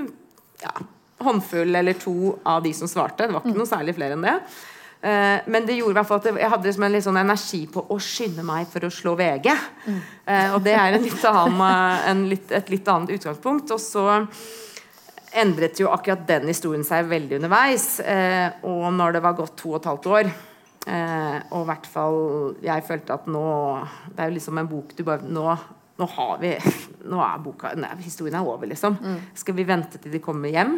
ja, 0.62 0.74
håndfull 1.22 1.72
eller 1.78 1.94
to 2.02 2.16
av 2.42 2.58
de 2.66 2.72
som 2.74 2.88
svarte. 2.90 3.26
Det 3.26 3.34
var 3.34 3.42
ikke 3.44 3.54
mm. 3.54 3.62
noe 3.62 3.70
særlig 3.70 3.94
flere 3.98 4.14
enn 4.18 4.26
det. 4.26 4.36
Uh, 5.02 5.42
men 5.50 5.64
det 5.66 5.74
gjorde 5.74 5.96
i 5.96 5.98
hvert 5.98 6.06
fall 6.06 6.20
at 6.20 6.28
jeg 6.30 6.50
hadde 6.52 6.68
liksom 6.68 6.84
en 6.86 6.92
litt 6.94 7.04
sånn 7.08 7.18
energi 7.18 7.58
på 7.74 7.82
å 7.90 7.96
skynde 7.98 8.44
meg 8.46 8.68
for 8.70 8.86
å 8.86 8.90
slå 8.94 9.16
VG. 9.18 9.48
Mm. 9.88 9.96
Uh, 10.28 10.50
og 10.54 10.60
det 10.62 10.76
er 10.78 10.94
litt 11.02 11.24
annen, 11.26 11.64
en 12.12 12.22
litt, 12.30 12.52
et 12.54 12.70
litt 12.70 12.90
annet 12.92 13.10
utgangspunkt. 13.16 13.72
Og 13.74 13.82
så 13.82 14.04
endret 15.42 15.80
jo 15.82 15.90
akkurat 15.90 16.22
den 16.28 16.46
historien 16.52 16.86
seg 16.86 17.10
veldig 17.10 17.40
underveis. 17.40 17.96
Uh, 17.98 18.62
og 18.70 18.86
når 18.94 19.18
det 19.18 19.24
var 19.26 19.36
gått 19.42 19.56
to 19.58 19.74
og 19.74 19.80
et 19.80 19.90
halvt 19.90 20.10
år 20.12 20.32
Og 20.82 21.60
i 21.60 21.66
hvert 21.68 21.84
fall 21.86 22.16
jeg 22.58 22.82
følte 22.82 23.14
at 23.14 23.28
nå 23.30 23.42
Det 24.08 24.16
er 24.18 24.32
jo 24.32 24.34
liksom 24.34 24.58
en 24.58 24.66
bok 24.66 24.90
du 24.98 25.04
bare 25.06 25.22
Nå, 25.22 25.44
nå 26.02 26.08
har 26.16 26.40
vi 26.42 26.50
Nå 27.12 27.20
er 27.22 27.44
boka 27.44 27.70
nei, 27.78 27.92
Historien 28.02 28.40
er 28.40 28.46
over, 28.46 28.66
liksom. 28.70 28.98
Mm. 28.98 29.20
Skal 29.38 29.56
vi 29.58 29.66
vente 29.66 30.02
til 30.02 30.14
de 30.14 30.22
kommer 30.22 30.50
hjem? 30.50 30.74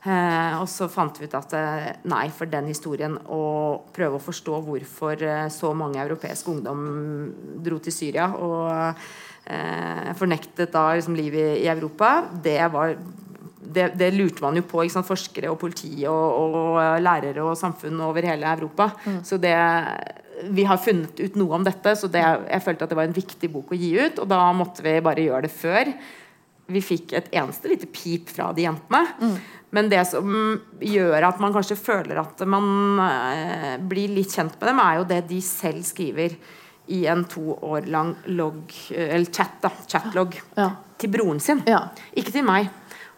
Eh, 0.00 0.54
og 0.56 0.64
så 0.72 0.86
fant 0.88 1.18
vi 1.20 1.26
ut 1.28 1.34
at 1.36 1.52
eh, 1.58 1.88
nei, 2.08 2.24
for 2.32 2.48
den 2.48 2.70
historien 2.70 3.18
å 3.28 3.42
prøve 3.92 4.16
å 4.16 4.22
forstå 4.24 4.60
hvorfor 4.64 5.24
eh, 5.26 5.48
så 5.52 5.74
mange 5.76 6.00
europeisk 6.00 6.48
ungdom 6.48 6.86
dro 7.60 7.76
til 7.84 7.92
Syria 7.92 8.30
og 8.32 8.70
eh, 9.44 10.08
fornektet 10.16 10.72
da 10.72 10.86
liksom, 10.96 11.18
livet 11.18 11.60
i 11.60 11.68
Europa, 11.68 12.14
det 12.32 12.62
var 12.72 12.94
det, 13.60 13.90
det, 14.00 14.08
lurte 14.16 14.42
man 14.42 14.56
jo 14.56 14.64
på. 14.66 14.86
Forskere 14.88 15.50
og 15.52 15.60
politi 15.60 15.92
og, 16.08 16.40
og, 16.40 16.80
lærere 17.04 17.44
og 17.44 17.58
samfunn 17.60 18.00
over 18.02 18.24
hele 18.26 18.48
Europa. 18.48 18.88
Mm. 19.04 19.20
Så 19.26 19.36
det 19.38 19.54
vi 20.48 20.64
har 20.64 20.80
funnet 20.80 21.20
ut 21.20 21.36
noe 21.36 21.58
om 21.58 21.64
dette, 21.66 21.92
så 22.00 22.08
det, 22.08 22.22
jeg 22.24 22.64
følte 22.64 22.86
at 22.86 22.92
det 22.92 22.98
var 22.98 23.08
en 23.08 23.16
viktig 23.16 23.50
bok 23.52 23.74
å 23.74 23.78
gi 23.78 23.92
ut. 24.00 24.22
Og 24.22 24.30
da 24.30 24.40
måtte 24.56 24.84
vi 24.86 24.96
bare 25.04 25.28
gjøre 25.28 25.44
det 25.46 25.52
før 25.52 25.92
vi 26.72 26.82
fikk 26.84 27.14
et 27.18 27.32
eneste 27.40 27.70
lite 27.70 27.88
pip 27.90 28.30
fra 28.32 28.50
de 28.56 28.66
jentene. 28.66 29.02
Mm. 29.20 29.36
Men 29.76 29.90
det 29.90 30.02
som 30.10 30.32
gjør 30.82 31.28
at 31.28 31.42
man 31.42 31.54
kanskje 31.54 31.78
føler 31.78 32.18
at 32.22 32.42
man 32.48 32.98
eh, 33.04 33.76
blir 33.90 34.10
litt 34.16 34.34
kjent 34.34 34.56
med 34.58 34.66
dem, 34.70 34.82
er 34.82 34.98
jo 34.98 35.06
det 35.12 35.20
de 35.30 35.38
selv 35.44 35.86
skriver 35.86 36.34
i 36.90 37.04
en 37.06 37.22
to 37.30 37.54
år 37.54 37.86
lang 37.90 38.16
logg, 38.34 38.74
eh, 38.90 39.14
eller 39.14 39.30
chat, 39.30 39.60
da, 39.62 39.70
chatlog 39.86 40.34
ja. 40.56 40.72
til 40.98 41.12
broren 41.14 41.42
sin. 41.42 41.62
Ja. 41.70 41.84
Ikke 42.18 42.34
til 42.34 42.46
meg. 42.46 42.70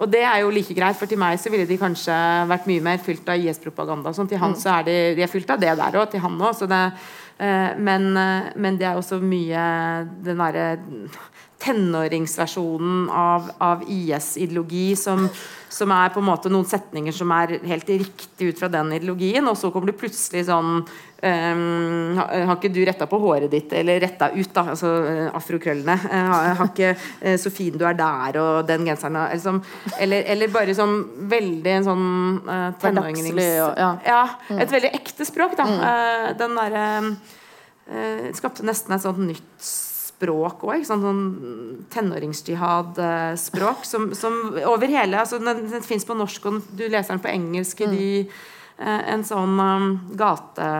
Og 0.02 0.10
det 0.10 0.24
er 0.26 0.40
jo 0.42 0.52
like 0.52 0.74
greit, 0.74 0.98
for 0.98 1.08
til 1.08 1.20
meg 1.20 1.38
så 1.38 1.50
ville 1.52 1.68
de 1.68 1.78
kanskje 1.78 2.14
vært 2.50 2.68
mye 2.68 2.82
mer 2.84 3.02
fylt 3.02 3.28
av 3.30 3.38
IS-propaganda. 3.38 4.12
Sånn. 4.16 4.28
Til 4.30 4.40
han 4.42 4.56
mm. 4.56 4.60
så 4.60 4.72
er 4.78 4.88
de, 4.88 4.96
de 5.16 5.24
er 5.24 5.30
fylt 5.30 5.52
av 5.52 5.60
det 5.62 5.74
der 5.78 5.98
òg, 6.00 6.08
til 6.10 6.24
han 6.24 6.40
òg. 6.42 6.64
Eh, 7.42 7.70
men, 7.78 8.08
eh, 8.16 8.50
men, 8.56 8.80
det 8.80 8.88
er 8.88 8.98
også 8.98 9.20
mye 9.22 9.62
den 10.26 10.42
derre 10.42 10.66
tenåringsversjonen 11.62 13.10
av, 13.10 13.50
av 13.58 13.82
IS-ideologi 13.88 14.96
som, 14.96 15.28
som, 15.68 15.92
er 15.94 16.10
på 16.12 16.20
en 16.22 16.26
måte 16.26 16.50
noen 16.50 16.66
setninger 16.68 17.14
som 17.14 17.30
er 17.36 17.58
helt 17.68 17.90
riktig 17.90 18.50
ut 18.50 18.58
fra 18.58 18.70
den 18.72 18.90
ideologien, 18.96 19.46
og 19.48 19.58
så 19.58 19.70
kommer 19.70 19.92
du 19.92 19.98
plutselig 19.98 20.44
sånn 20.48 20.80
um, 20.82 22.18
Har 22.18 22.56
ikke 22.56 22.72
du 22.74 22.80
retta 22.86 23.06
på 23.10 23.20
håret 23.22 23.52
ditt, 23.52 23.74
eller 23.78 24.00
retta 24.02 24.32
ut, 24.34 24.50
da, 24.54 24.64
altså 24.74 24.90
uh, 25.06 25.28
afrokrøllene? 25.38 25.96
Har, 26.32 26.48
har, 26.58 26.72
ikke 26.72 26.94
uh, 26.96 27.36
så 27.40 27.54
fin 27.54 27.78
du 27.78 27.86
er 27.86 27.98
der, 27.98 28.40
og 28.42 28.66
den 28.68 28.88
genseren 28.88 29.20
liksom, 29.30 29.62
eller, 30.00 30.26
eller, 30.34 30.52
bare 30.54 30.76
sånn 30.76 30.98
veldig 31.30 31.76
en 31.76 31.88
sånn 31.90 32.10
uh, 32.48 32.66
tenårings... 32.82 33.30
Ja. 33.38 33.94
ja. 34.06 34.24
Mm. 34.50 34.58
Et 34.64 34.74
veldig 34.74 34.92
ekte 34.98 35.28
språk, 35.28 35.54
da. 35.58 35.68
Mm. 35.68 36.36
den 36.40 36.58
derre 36.58 36.84
skapte 38.36 38.64
nesten 38.64 38.94
et 38.94 39.02
sånt 39.02 39.18
nytt 39.26 39.72
språk 40.22 40.62
òg. 40.68 40.84
Sånn 40.86 41.86
tenåringsjihad-språk 41.92 43.84
som, 43.88 44.14
som, 44.14 44.54
over 44.68 44.86
hele 44.92 45.18
altså 45.18 45.38
Den, 45.42 45.66
den 45.70 45.82
fins 45.82 46.06
på 46.06 46.14
norsk, 46.14 46.46
og 46.46 46.62
du 46.70 46.86
leser 46.86 47.14
den 47.16 47.24
på 47.24 47.32
engelsk 47.32 47.80
i 47.86 47.90
de, 47.90 48.06
eh, 48.78 49.02
en 49.14 49.24
sånn 49.26 49.58
um, 49.58 50.00
gate 50.18 50.70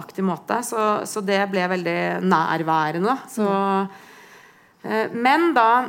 aktig 0.00 0.24
måte. 0.24 0.62
Så, 0.62 1.06
så, 1.06 1.20
det 1.20 1.50
ble 1.50 1.68
veldig 1.68 2.22
nærværende. 2.24 3.16
Så, 3.32 3.46
eh, 4.84 5.10
men 5.12 5.52
da 5.56 5.86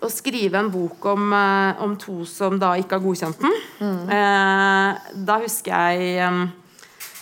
å 0.00 0.08
skrive 0.08 0.58
en 0.60 0.70
bok 0.70 1.04
om, 1.10 1.32
eh, 1.32 1.82
om, 1.82 1.96
to 1.96 2.24
som 2.24 2.58
da 2.58 2.74
ikke 2.78 2.96
har 2.96 3.04
godkjent 3.04 3.40
den 3.42 3.56
mm. 3.80 4.10
eh, 4.16 5.08
Da 5.26 5.38
husker 5.42 5.74
jeg 5.74 6.28
um, 6.30 6.44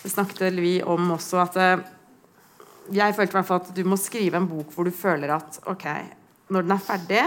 Det 0.04 0.12
snakket 0.12 0.60
vi 0.60 0.74
om 0.84 1.10
også 1.16 1.40
at 1.42 1.56
eh, 1.56 1.86
jeg 2.94 3.16
følte 3.16 3.34
i 3.34 3.38
hvert 3.38 3.48
fall 3.48 3.62
at 3.62 3.74
du 3.76 3.82
må 3.88 3.98
skrive 4.00 4.40
en 4.40 4.48
bok 4.48 4.72
hvor 4.74 4.88
du 4.88 4.94
føler 4.94 5.32
at 5.34 5.60
ok, 5.68 5.86
når 6.54 6.66
den 6.66 6.74
er 6.74 6.84
ferdig, 6.84 7.24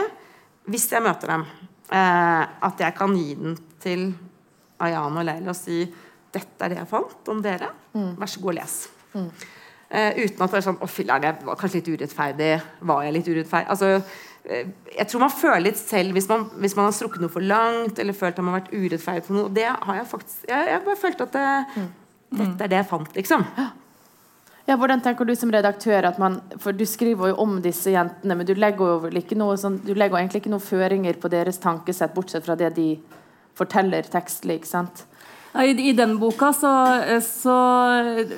hvis 0.71 0.87
jeg 0.91 1.03
møter 1.05 1.35
dem, 1.35 1.45
eh, 1.91 2.43
at 2.67 2.85
jeg 2.85 2.97
kan 2.97 3.15
gi 3.17 3.35
den 3.37 3.57
til 3.81 4.11
Ayan 4.81 5.17
og 5.17 5.25
Leila 5.27 5.53
og 5.53 5.57
si 5.57 5.83
dette 6.31 6.63
er 6.63 6.71
det 6.71 6.79
jeg 6.79 6.89
fant 6.89 7.31
om 7.33 7.41
dere. 7.43 7.67
Mm. 7.93 8.13
Vær 8.19 8.29
så 8.31 8.41
god 8.41 8.53
og 8.53 8.57
les. 8.57 8.75
Mm. 9.13 9.31
Eh, 9.91 10.21
uten 10.23 10.45
at 10.45 10.53
det 10.53 10.59
er 10.61 10.63
sånn 10.63 10.77
Å, 10.79 10.87
filler'n, 10.87 11.25
jeg 11.27 11.43
var 11.43 11.57
kanskje 11.59 11.81
litt 11.81 11.89
urettferdig. 11.91 12.51
Var 12.91 13.01
jeg 13.03 13.15
litt 13.17 13.31
urettferdig? 13.31 13.73
Altså, 13.73 13.89
eh, 14.45 14.69
jeg 14.95 15.07
tror 15.11 15.25
man 15.25 15.33
føler 15.35 15.65
litt 15.65 15.81
selv 15.81 16.15
hvis 16.15 16.29
man, 16.31 16.47
hvis 16.63 16.77
man, 16.77 16.87
har 16.87 16.95
strukket 16.95 17.25
noe 17.25 17.33
for 17.33 17.43
langt, 17.43 17.99
eller 17.99 18.15
følt 18.15 18.39
at 18.39 18.45
man 18.45 18.55
har 18.55 18.63
vært 18.63 18.71
urettferdig 18.77 19.25
for 19.27 19.39
noe. 19.39 19.51
Det 19.51 19.67
har 19.67 19.99
jeg 19.99 20.07
faktisk 20.13 20.47
Jeg, 20.47 20.69
jeg 20.71 20.85
bare 20.87 21.01
følte 21.03 21.27
at 21.27 21.35
det, 21.35 21.45
mm. 21.75 21.91
dette 22.39 22.67
er 22.67 22.73
det 22.73 22.79
jeg 22.79 22.91
fant, 22.93 23.15
liksom. 23.19 23.47
Ja. 24.67 24.77
Hvordan 24.77 25.01
tenker 25.03 25.25
du 25.25 25.33
som 25.35 25.51
redaktør 25.53 26.05
at 26.07 26.19
man, 26.21 26.39
For 26.61 26.75
du 26.75 26.85
skriver 26.85 27.31
jo 27.31 27.39
om 27.43 27.59
disse 27.63 27.93
jentene, 27.93 28.37
men 28.37 28.47
du 28.47 28.53
legger 28.53 29.07
jo 29.07 29.13
ikke 29.21 29.37
noe 29.39 29.57
sånn, 29.59 29.79
du 29.85 29.93
legger 29.93 30.21
egentlig 30.21 30.43
ikke 30.43 30.53
noen 30.53 30.63
føringer 30.63 31.17
på 31.21 31.31
deres 31.33 31.61
tankesett, 31.61 32.13
bortsett 32.15 32.45
fra 32.45 32.57
det 32.59 32.73
de 32.77 32.89
forteller 33.57 34.07
tekstlig. 34.09 34.61
ikke 34.61 34.71
sant? 34.71 35.05
I, 35.51 35.89
I, 35.89 35.91
den 35.91 36.13
boka 36.19 36.53
så, 36.55 36.69
så 37.25 37.55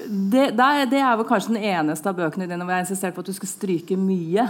det, 0.10 0.48
det, 0.58 0.98
er 0.98 1.18
vel 1.20 1.28
kanskje 1.30 1.54
den 1.54 1.66
eneste 1.70 2.10
av 2.10 2.18
bøkene 2.18 2.48
dine 2.50 2.66
hvor 2.66 2.74
jeg 2.74 2.88
insisterte 2.88 3.14
på 3.14 3.22
at 3.22 3.30
du 3.30 3.36
skulle 3.38 3.52
stryke 3.52 3.98
mye. 4.02 4.48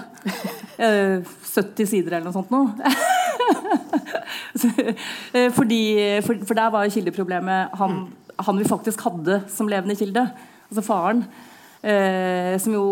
70 0.77 1.57
eh, 1.83 1.89
sider 1.89 2.15
eller 2.15 2.29
noe 2.29 2.38
sånt 2.38 2.53
noe. 2.53 2.71
Eh, 5.33 5.49
fordi, 5.51 5.79
for, 6.23 6.38
for, 6.45 6.55
der 6.55 6.69
var 6.71 6.86
jo 6.86 6.93
kildeproblemet 6.93 7.73
han, 7.79 7.95
han 8.45 8.59
vi 8.59 8.67
faktisk 8.69 9.01
hadde 9.03 9.39
som 9.51 9.67
levende 9.67 9.97
kilde. 9.99 10.23
Altså 10.69 10.83
faren. 10.86 11.23
Eh, 11.83 12.55
som 12.63 12.75
jo 12.77 12.85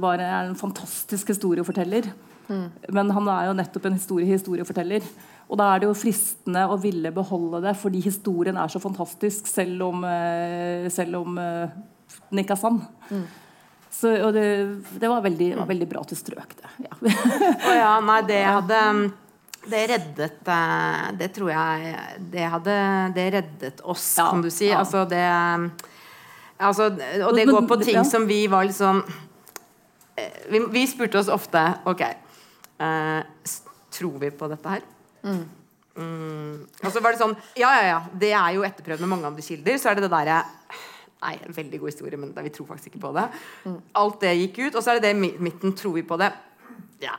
bare 0.00 0.24
er 0.24 0.48
en 0.48 0.56
fantastisk 0.56 1.28
historieforteller. 1.34 2.08
Mm. 2.48 2.66
Men 2.96 3.12
han 3.12 3.28
er 3.28 3.48
jo 3.50 3.56
nettopp 3.58 3.88
en 3.88 3.98
historie 3.98 4.28
historieforteller. 4.28 5.04
Og 5.44 5.60
da 5.60 5.68
er 5.70 5.82
det 5.82 5.90
jo 5.90 5.96
fristende 5.98 6.64
å 6.72 6.78
ville 6.80 7.12
beholde 7.14 7.60
det 7.66 7.74
fordi 7.76 8.00
historien 8.04 8.56
er 8.56 8.72
så 8.72 8.80
fantastisk, 8.80 9.48
selv 9.50 9.90
om, 9.90 10.04
eh, 10.08 10.88
selv 10.92 11.20
om 11.20 11.36
eh, 11.40 11.74
den 12.30 12.44
ikke 12.44 12.56
er 12.56 12.62
sann. 12.62 12.80
Så, 13.94 14.10
og 14.26 14.32
det, 14.34 14.46
det 14.98 15.10
var, 15.10 15.20
veldig, 15.22 15.52
var 15.60 15.68
veldig 15.68 15.86
bra 15.90 16.00
til 16.08 16.18
strøk, 16.18 16.56
det. 16.58 16.70
Ja. 16.88 16.96
oh 17.68 17.76
ja, 17.76 17.92
nei, 18.02 18.22
det 18.26 18.40
hadde 18.42 18.80
Det 19.70 19.82
reddet 19.92 20.48
eh, 20.50 21.04
Det 21.20 21.28
tror 21.36 21.52
jeg 21.52 21.92
Det 22.32 22.48
hadde 22.56 22.74
Det 23.14 23.26
reddet 23.36 23.84
oss, 23.84 24.08
Ja, 24.18 24.26
kan 24.32 24.42
du 24.42 24.50
si. 24.50 24.72
Altså 24.74 25.04
det 25.08 25.22
altså, 26.68 26.90
Og 27.26 27.36
det 27.36 27.46
går 27.50 27.66
på 27.68 27.78
ting 27.82 27.98
ja. 28.00 28.06
som 28.08 28.26
vi 28.28 28.44
var 28.50 28.66
litt 28.68 28.76
sånn 28.78 29.02
vi, 30.50 30.60
vi 30.70 30.84
spurte 30.86 31.18
oss 31.18 31.30
ofte 31.32 31.60
Ok, 31.90 32.04
uh, 32.78 33.20
tror 33.94 34.18
vi 34.22 34.30
på 34.34 34.48
dette 34.52 34.76
her? 34.76 34.84
Mm. 35.24 35.44
Og 35.94 36.90
så 36.90 37.02
var 37.02 37.14
det 37.14 37.22
sånn 37.22 37.34
Ja, 37.58 37.70
ja, 37.78 37.84
ja. 37.86 37.98
Det 38.10 38.32
er 38.34 38.56
jo 38.56 38.64
etterprøvd 38.66 39.04
med 39.04 39.12
mange 39.12 39.28
andre 39.30 39.44
kilder. 39.46 39.78
Så 39.78 39.90
er 39.90 39.98
det 39.98 40.08
det 40.08 40.14
derre 40.14 40.42
Nei, 41.24 41.38
en 41.40 41.56
veldig 41.56 41.78
god 41.80 41.88
historie, 41.88 42.18
men 42.20 42.34
vi 42.36 42.50
tror 42.52 42.66
faktisk 42.68 42.90
ikke 42.90 43.06
på 43.06 43.12
det. 43.16 43.22
Alt 43.96 44.18
det 44.20 44.34
gikk 44.36 44.58
ut. 44.66 44.74
Og 44.74 44.82
så 44.84 44.92
er 44.92 44.98
det 44.98 45.12
det 45.14 45.30
midten. 45.40 45.72
Tror 45.72 45.94
vi 45.96 46.02
på 46.04 46.18
det? 46.20 46.28
Ja, 47.00 47.14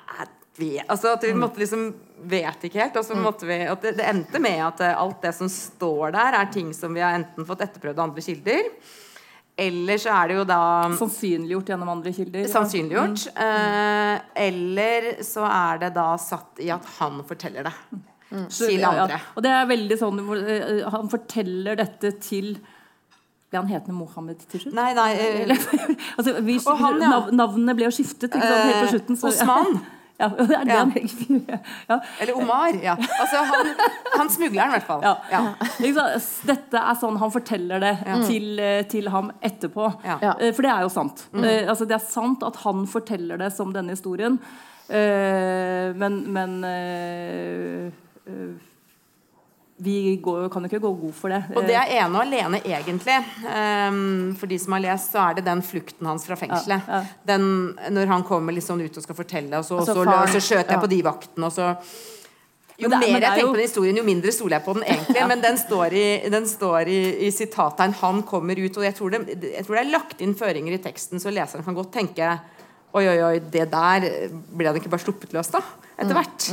vi, 0.59 0.75
altså 0.79 1.15
at 1.15 1.25
vi 1.25 1.33
måtte 1.35 1.61
liksom 1.63 1.87
Vet 2.25 2.63
ikke 2.65 2.79
helt. 2.79 2.95
Og 2.97 3.05
så 3.05 3.17
måtte 3.17 3.45
vi 3.49 3.57
at 3.69 3.81
det, 3.83 3.95
det 3.99 4.05
endte 4.09 4.39
med 4.41 4.61
at 4.65 4.79
eh, 4.81 4.93
alt 4.97 5.19
det 5.21 5.33
som 5.37 5.49
står 5.51 6.13
der, 6.15 6.37
er 6.39 6.47
ting 6.53 6.71
som 6.73 6.93
vi 6.95 7.03
har 7.03 7.13
enten 7.13 7.45
fått 7.45 7.61
etterprøvd 7.65 7.99
av 7.99 8.07
andre 8.07 8.23
kilder, 8.23 8.69
eller 9.57 9.99
så 10.01 10.11
er 10.11 10.27
det 10.27 10.35
jo 10.35 10.43
da 10.49 10.59
Sannsynliggjort 10.99 11.69
gjennom 11.71 11.91
andre 11.93 12.11
kilder. 12.15 12.47
sannsynliggjort. 12.51 13.27
Eh, 13.39 14.15
eller 14.47 15.07
så 15.23 15.45
er 15.47 15.79
det 15.85 15.93
da 15.95 16.09
satt 16.19 16.59
i 16.59 16.67
at 16.75 16.83
han 16.97 17.21
forteller 17.27 17.69
det 17.69 17.73
mm. 17.93 18.47
til 18.51 18.81
ja, 18.81 18.91
ja. 18.91 19.05
andre. 19.05 19.21
Og 19.35 19.45
det 19.45 19.53
er 19.55 19.69
veldig 19.69 19.99
sånn 20.01 20.19
eh, 20.41 20.81
Han 20.91 21.11
forteller 21.11 21.79
dette 21.79 22.11
til 22.19 22.57
Ble 23.45 23.61
han 23.61 23.69
hetende 23.71 23.95
Mohammed 23.95 24.41
til 24.49 24.65
slutt? 24.65 24.75
Nei, 24.75 24.89
nei 24.97 25.09
eh, 25.21 25.51
altså, 26.17 26.35
vi, 26.43 26.57
han, 26.65 26.99
ja. 26.99 27.11
nav, 27.13 27.31
navnene 27.31 27.75
ble 27.77 27.87
jo 27.87 27.95
skiftet 27.95 28.35
helt 28.35 28.49
på 28.51 28.79
Eh, 28.81 28.89
slutten. 28.91 29.19
så- 29.21 29.31
Osman. 29.31 29.79
Ja, 30.17 30.27
det 30.37 30.55
er 30.55 30.63
det 30.63 30.73
Ja. 30.73 30.79
han 30.79 30.91
ja. 31.91 31.97
Eller 32.23 32.37
Omar. 32.39 32.77
Ja. 32.83 32.93
Altså, 32.95 33.41
han, 33.49 33.71
han 34.17 34.29
smugleren, 34.31 34.69
i 34.71 34.77
hvert 34.77 34.87
fall. 34.87 35.01
Ja. 35.03 35.15
Ja. 35.31 35.41
Dette 36.47 36.79
er 36.81 36.95
sånn 37.01 37.17
han 37.19 37.33
forteller 37.33 37.83
det 37.83 37.95
til, 38.27 38.47
eh, 38.59 38.83
til 38.91 39.09
ham 39.11 39.31
etterpå. 39.43 39.89
Ja. 40.05 40.15
Ja. 40.21 40.35
Eh, 40.39 40.53
For 40.55 40.63
det 40.63 40.71
er 40.71 40.85
jo 40.87 40.93
sant. 40.93 41.25
Mm. 41.33 41.43
Altså, 41.67 41.85
det 41.89 41.97
er 41.99 42.05
sant 42.07 42.43
at 42.47 42.55
han 42.63 42.85
forteller 42.87 43.37
det 43.43 43.51
som 43.57 43.73
denne 43.75 43.91
historien. 43.97 44.39
Eh, 44.87 45.91
Men, 45.97 46.21
men 46.31 46.63
eh, 46.63 47.91
eh, 48.27 48.55
vi 49.77 50.15
går, 50.23 50.47
kan 50.49 50.63
jo 50.63 50.69
ikke 50.69 50.79
gå 50.85 50.91
god 51.01 51.13
for 51.17 51.33
det. 51.33 51.41
Og 51.51 51.65
det 51.67 51.75
er 51.75 51.89
ene 51.97 52.15
og 52.15 52.23
alene, 52.23 52.61
egentlig. 52.63 53.17
Um, 53.43 54.35
for 54.39 54.47
de 54.47 54.59
som 54.61 54.71
har 54.77 54.83
lest, 54.85 55.11
så 55.11 55.19
er 55.25 55.35
det 55.35 55.45
den 55.49 55.61
flukten 55.67 56.07
hans 56.07 56.23
fra 56.27 56.37
fengselet. 56.39 56.87
Ja, 56.87 57.01
ja. 57.01 57.15
Den, 57.27 57.47
når 57.91 58.07
han 58.13 58.23
kommer 58.23 58.55
sånn 58.63 58.85
ut 58.85 58.95
og 58.95 59.03
skal 59.03 59.17
fortelle, 59.17 59.59
og 59.59 59.67
så, 59.67 59.81
Altså, 59.83 59.97
så, 59.99 60.17
så 60.37 60.39
skjøt 60.39 60.69
jeg 60.71 60.77
ja. 60.77 60.79
på 60.79 60.91
de 60.93 61.01
vaktene, 61.03 61.49
og 61.49 61.51
så 61.51 61.73
jo 62.75 62.89
det 62.91 62.95
er- 62.95 62.99
mer 62.99 63.07
er 63.07 63.21
jeg 63.21 63.31
tenker 63.31 63.41
jo- 63.41 63.51
på 63.51 63.55
den 63.55 63.67
historien, 63.67 63.97
jo 63.97 64.03
mindre 64.03 64.31
stoler 64.31 64.57
jeg 64.57 64.65
på 64.65 64.73
den 64.75 64.83
egentlig. 64.83 65.27
Men 65.31 65.41
den 65.43 65.57
står 65.57 65.93
i, 65.93 66.07
den 66.29 66.47
står 66.47 66.87
i, 66.91 66.99
i 67.27 67.31
sitattegn 67.31 67.93
'han 67.99 68.23
kommer 68.23 68.55
ut'. 68.55 68.77
Og 68.77 68.83
jeg 68.83 68.95
tror, 68.95 69.09
det, 69.11 69.53
jeg 69.53 69.65
tror 69.65 69.75
det 69.75 69.85
er 69.85 69.91
lagt 69.91 70.21
inn 70.21 70.35
føringer 70.35 70.73
i 70.73 70.83
teksten, 70.83 71.19
så 71.19 71.31
leseren 71.31 71.63
kan 71.63 71.75
godt 71.75 71.91
tenke 71.91 72.39
Oi, 72.95 73.03
oi, 73.11 73.19
oi, 73.27 73.39
det 73.39 73.65
der 73.71 74.29
ble 74.55 74.67
han 74.67 74.75
ikke 74.79 74.87
bare 74.87 75.03
sluppet 75.03 75.33
løs, 75.35 75.49
da? 75.51 75.59
Etter 75.95 76.17
hvert. 76.17 76.45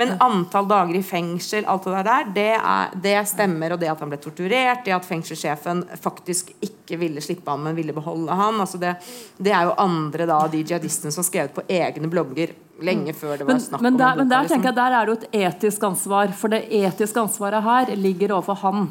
Men 0.00 0.14
antall 0.24 0.68
dager 0.70 0.96
i 0.96 1.02
fengsel, 1.04 1.66
alt 1.68 1.84
det 1.84 2.04
der, 2.06 2.28
det, 2.36 2.50
er, 2.56 2.94
det 3.04 3.16
stemmer. 3.28 3.74
Og 3.74 3.80
det 3.82 3.90
at 3.92 4.00
han 4.00 4.12
ble 4.12 4.18
torturert, 4.22 4.84
det 4.86 4.94
at 4.96 5.08
fengselssjefen 5.08 5.82
faktisk 6.00 6.54
ikke 6.64 6.96
ville 7.00 7.20
slippe 7.24 7.52
han, 7.52 7.64
men 7.66 7.76
ville 7.76 7.92
beholde 7.96 8.36
han. 8.36 8.60
Altså 8.62 8.80
det, 8.80 8.94
det 9.36 9.52
er 9.52 9.68
jo 9.68 9.76
andre 9.84 10.28
da, 10.28 10.40
de 10.48 10.62
jihadistene 10.64 11.12
som 11.12 11.20
har 11.20 11.28
skrevet 11.28 11.56
på 11.56 11.66
egne 11.68 12.08
blogger 12.12 12.54
lenge 12.84 13.12
før 13.16 13.38
det 13.40 13.46
var 13.48 13.60
snakk 13.62 13.80
men, 13.80 13.94
om 13.94 14.00
der, 14.00 14.10
om 14.12 14.18
men 14.20 14.28
der 14.28 14.44
liksom. 14.44 14.56
tenker 14.56 14.68
jeg 14.68 14.76
der 14.76 14.96
er 14.96 15.06
det 15.06 15.12
jo 15.12 15.18
et 15.20 15.38
etisk 15.44 15.86
ansvar. 15.88 16.32
For 16.36 16.52
det 16.52 16.62
etiske 16.80 17.26
ansvaret 17.26 17.64
her 17.68 17.96
ligger 18.00 18.36
overfor 18.38 18.60
han. 18.64 18.86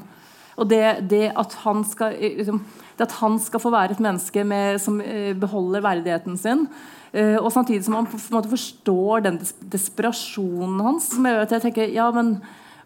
Og 0.56 0.70
det, 0.72 0.84
det, 1.12 1.28
at, 1.36 1.58
han 1.66 1.84
skal, 1.88 2.16
eh, 2.16 2.38
liksom, 2.40 2.62
det 2.96 3.10
at 3.10 3.18
han 3.20 3.40
skal 3.44 3.62
få 3.64 3.72
være 3.74 3.98
et 3.98 4.04
menneske 4.04 4.46
med, 4.48 4.80
som 4.82 5.02
eh, 5.04 5.34
beholder 5.36 5.84
verdigheten 5.84 6.38
sin, 6.40 6.68
og 7.40 7.52
samtidig 7.54 7.86
som 7.86 7.96
han 7.96 8.08
på 8.12 8.18
en 8.20 8.36
måte 8.36 8.52
forstår 8.52 9.24
den 9.24 9.38
des 9.40 9.54
desperasjonen 9.72 10.82
hans, 10.84 11.10
som 11.14 11.26
gjør 11.26 11.46
at 11.46 11.56
jeg 11.56 11.68
tenker 11.70 11.94
ja, 11.96 12.12
men 12.12 12.38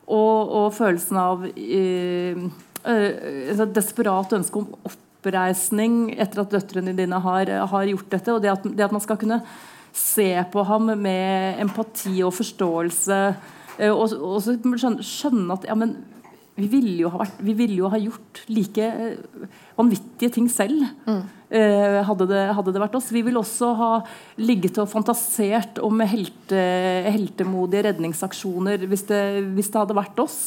Og, 0.10 0.50
og 0.50 0.72
følelsen 0.74 1.18
av 1.22 1.44
eh, 1.54 2.34
eh, 2.82 3.52
et 3.54 3.76
desperat 3.76 4.32
ønske 4.34 4.58
om 4.58 4.72
oppreisning 4.90 6.16
etter 6.18 6.42
at 6.42 6.50
døtrene 6.50 6.96
dine 6.98 7.20
har, 7.22 7.52
har 7.70 7.84
gjort 7.92 8.10
dette. 8.16 8.34
Og 8.34 8.42
det 8.42 8.50
at, 8.50 8.66
det 8.66 8.88
at 8.88 8.96
man 8.96 9.04
skal 9.04 9.20
kunne 9.22 9.38
se 9.94 10.32
på 10.50 10.64
ham 10.66 10.90
med 10.98 11.62
empati 11.62 12.24
og 12.26 12.34
forståelse. 12.40 13.20
eh, 13.78 13.94
Og, 13.94 14.18
og 14.18 14.42
skjønne, 14.42 15.06
skjønne 15.06 15.60
at 15.60 15.70
ja, 15.70 15.78
men 15.78 15.94
vi 16.60 16.70
ville 16.72 17.10
vært, 17.10 17.40
vi 17.46 17.56
ville 17.58 17.78
jo 17.80 17.90
ha 17.92 18.00
gjort 18.02 18.42
like 18.52 18.86
eh, 18.86 19.50
vanvittige 19.78 20.34
ting 20.36 20.50
selv. 20.52 20.84
eh, 21.50 22.00
hadde, 22.06 22.28
det, 22.30 22.42
hadde 22.58 22.74
det 22.76 22.82
vært 22.84 22.98
oss. 23.00 23.12
Vi 23.16 23.24
ville 23.26 23.42
også 23.42 23.72
ha 23.80 23.92
ligget 24.42 24.78
og 24.82 24.90
fantasert 24.92 25.82
om 25.86 26.02
helte, 26.06 26.64
heltemodige 27.10 27.88
redningsaksjoner 27.90 28.86
hvis 28.90 29.08
det, 29.10 29.22
hvis 29.56 29.72
det 29.74 29.82
hadde 29.84 29.98
vært 29.98 30.24
oss. 30.24 30.40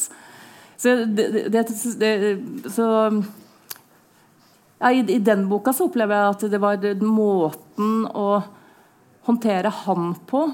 Så, 0.79 0.95
det, 1.05 1.67
så 2.73 2.87
ja, 4.83 4.91
i, 4.91 5.03
I 5.15 5.19
den 5.23 5.45
boka 5.51 5.71
så 5.75 5.87
opplever 5.87 6.17
jeg 6.17 6.35
at 6.35 6.47
det 6.51 6.59
var 6.59 6.87
måten 7.07 8.03
å 8.09 8.27
håndtere 9.27 9.71
han 9.83 10.13
på. 10.27 10.47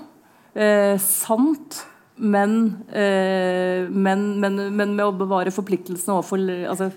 Eh, 0.54 0.98
sant, 1.02 1.84
men, 2.20 2.84
eh, 2.92 3.88
men, 3.90 4.26
men, 4.40 4.60
men 4.76 4.96
med 4.96 5.06
å 5.06 5.16
bevare 5.16 5.54
forpliktelsene 5.56 6.18
overfor, 6.18 6.44
altså, 6.70 6.90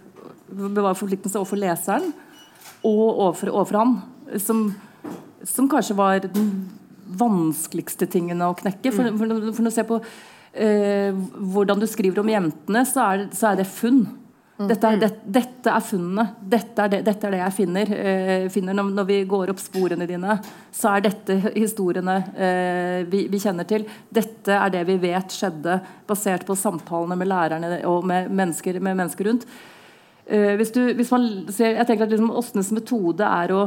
bevare 0.50 0.98
forpliktelsene 0.98 1.42
overfor 1.42 1.62
leseren 1.62 2.10
og 2.82 3.02
overfor, 3.06 3.52
overfor 3.54 3.80
han. 3.80 3.96
Som, 4.42 4.64
som 5.46 5.68
kanskje 5.70 5.96
var 5.98 6.24
den 6.26 6.48
vanskeligste 7.18 8.08
tingene 8.10 8.48
å 8.50 8.56
knekke. 8.58 8.92
For, 8.94 9.12
for, 9.18 9.36
for 9.52 9.62
når 9.62 9.70
du 9.70 9.76
ser 9.76 9.88
på 9.88 10.00
eh, 10.52 11.14
hvordan 11.54 11.82
du 11.82 11.86
skriver 11.90 12.22
om 12.22 12.32
jentene, 12.32 12.84
så 12.88 13.06
er, 13.06 13.26
så 13.36 13.52
er 13.52 13.62
det 13.62 13.68
funn. 13.70 14.04
Dette 14.68 14.88
er, 14.88 14.98
det, 15.00 15.10
dette 15.34 15.72
er 15.72 15.84
funnene. 15.84 16.24
Dette 16.54 16.84
er 16.84 16.92
det, 16.92 17.00
dette 17.06 17.28
er 17.28 17.34
det 17.34 17.40
jeg 17.40 17.56
finner. 17.56 17.92
Eh, 17.96 18.46
finner 18.52 18.76
når, 18.76 18.90
når 18.98 19.08
vi 19.08 19.18
går 19.28 19.52
opp 19.52 19.60
sporene 19.62 20.08
dine, 20.08 20.38
så 20.74 20.94
er 20.94 21.04
dette 21.08 21.36
historiene 21.56 22.16
eh, 22.32 22.98
vi, 23.10 23.26
vi 23.32 23.42
kjenner 23.42 23.68
til. 23.68 23.86
Dette 24.08 24.56
er 24.58 24.74
det 24.74 24.82
vi 24.88 24.98
vet 25.02 25.36
skjedde, 25.36 25.78
basert 26.08 26.46
på 26.48 26.58
samtalene 26.58 27.18
med 27.18 27.30
lærerne 27.30 27.78
og 27.90 28.06
med 28.08 28.32
mennesker, 28.32 28.80
med 28.80 28.98
mennesker 29.00 29.30
rundt. 29.30 29.48
Eh, 30.26 30.52
hvis 30.60 30.74
du, 30.74 30.84
hvis 30.98 31.10
man 31.14 31.30
ser, 31.50 31.78
jeg 31.78 31.88
tenker 31.88 32.06
at 32.06 32.14
liksom 32.14 32.34
Åsnes 32.38 32.74
metode 32.74 33.26
er 33.26 33.56
å 33.56 33.66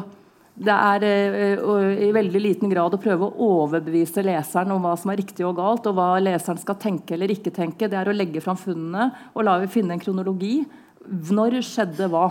det 0.56 0.72
er 0.72 1.04
eh, 1.04 2.06
i 2.08 2.14
veldig 2.16 2.40
liten 2.40 2.72
grad 2.72 2.94
å 2.96 3.00
prøve 3.02 3.28
å 3.28 3.48
overbevise 3.66 4.24
leseren 4.24 4.72
om 4.72 4.86
hva 4.86 4.94
som 4.96 5.12
er 5.12 5.20
riktig 5.20 5.44
og 5.44 5.58
galt, 5.58 5.88
og 5.90 5.98
hva 5.98 6.16
leseren 6.24 6.60
skal 6.62 6.78
tenke 6.80 7.18
eller 7.18 7.34
ikke 7.34 7.52
tenke. 7.52 7.90
Det 7.92 8.00
er 8.00 8.08
å 8.08 8.16
legge 8.16 8.44
fram 8.44 8.60
funnene 8.60 9.10
og 9.34 9.44
la 9.44 9.58
vi 9.60 9.72
finne 9.74 9.98
en 9.98 10.04
kronologi. 10.04 10.62
Når 11.10 11.60
skjedde 11.66 12.08
hva? 12.12 12.26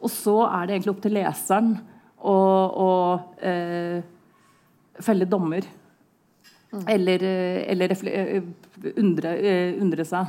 Og 0.00 0.10
så 0.12 0.36
er 0.48 0.66
det 0.68 0.76
egentlig 0.76 0.92
opp 0.94 1.02
til 1.04 1.14
leseren 1.16 1.70
å, 2.20 2.36
å 2.86 2.90
eh, 3.40 4.02
felle 5.02 5.24
dommer. 5.28 5.64
Eller, 6.90 7.22
eh, 7.24 7.60
eller 7.72 7.88
refle- 7.94 8.12
eh, 8.12 8.42
undre, 9.00 9.32
eh, 9.40 9.74
undre 9.80 10.04
seg. 10.04 10.26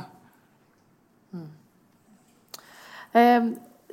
Eh, 3.14 3.48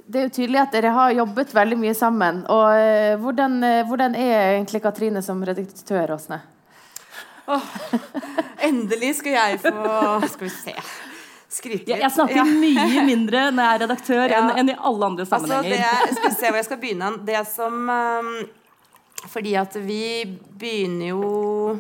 Det 0.08 0.20
er 0.22 0.28
jo 0.28 0.34
tydelig 0.36 0.60
at 0.62 0.72
dere 0.76 0.92
har 0.94 1.14
jobbet 1.18 1.54
veldig 1.56 1.78
mye 1.82 1.94
sammen. 1.98 2.44
Og 2.54 2.76
eh, 2.78 3.16
hvordan, 3.18 3.56
hvordan 3.90 4.14
er 4.16 4.52
egentlig 4.60 4.84
Katrine 4.84 5.24
som 5.26 5.40
redaktør, 5.44 6.14
Åsne? 6.14 6.38
Endelig 8.66 9.16
skal 9.20 9.34
jeg 9.34 9.60
få 9.64 9.74
Skal 10.30 10.46
vi 10.48 10.54
se. 10.54 10.76
Skryte 11.56 11.86
litt. 11.86 11.88
Jeg, 11.94 12.02
jeg 12.04 12.12
snakker 12.12 12.36
Ja. 12.42 12.44
mye 12.44 13.04
mindre 13.12 13.46
når 13.56 13.64
jeg 13.64 13.74
er 13.80 13.84
redaktør 13.86 14.24
Ja. 14.34 14.40
enn, 14.42 14.50
enn 14.60 14.70
i 14.74 14.78
alle 14.90 15.06
andre 15.12 15.24
Altså, 15.26 15.40
sammenhenger. 15.48 16.06
det, 16.10 16.16
skal 16.18 16.30
vi 16.30 16.36
se 16.36 16.50
hvor 16.52 16.60
jeg 16.62 16.68
skal 16.70 16.82
begynne. 16.84 17.12
Det 17.32 17.42
som 17.48 17.90
um, 17.90 18.32
Fordi 19.32 19.56
at 19.58 19.76
vi 19.86 20.02
begynner 20.60 21.08
jo 21.14 21.80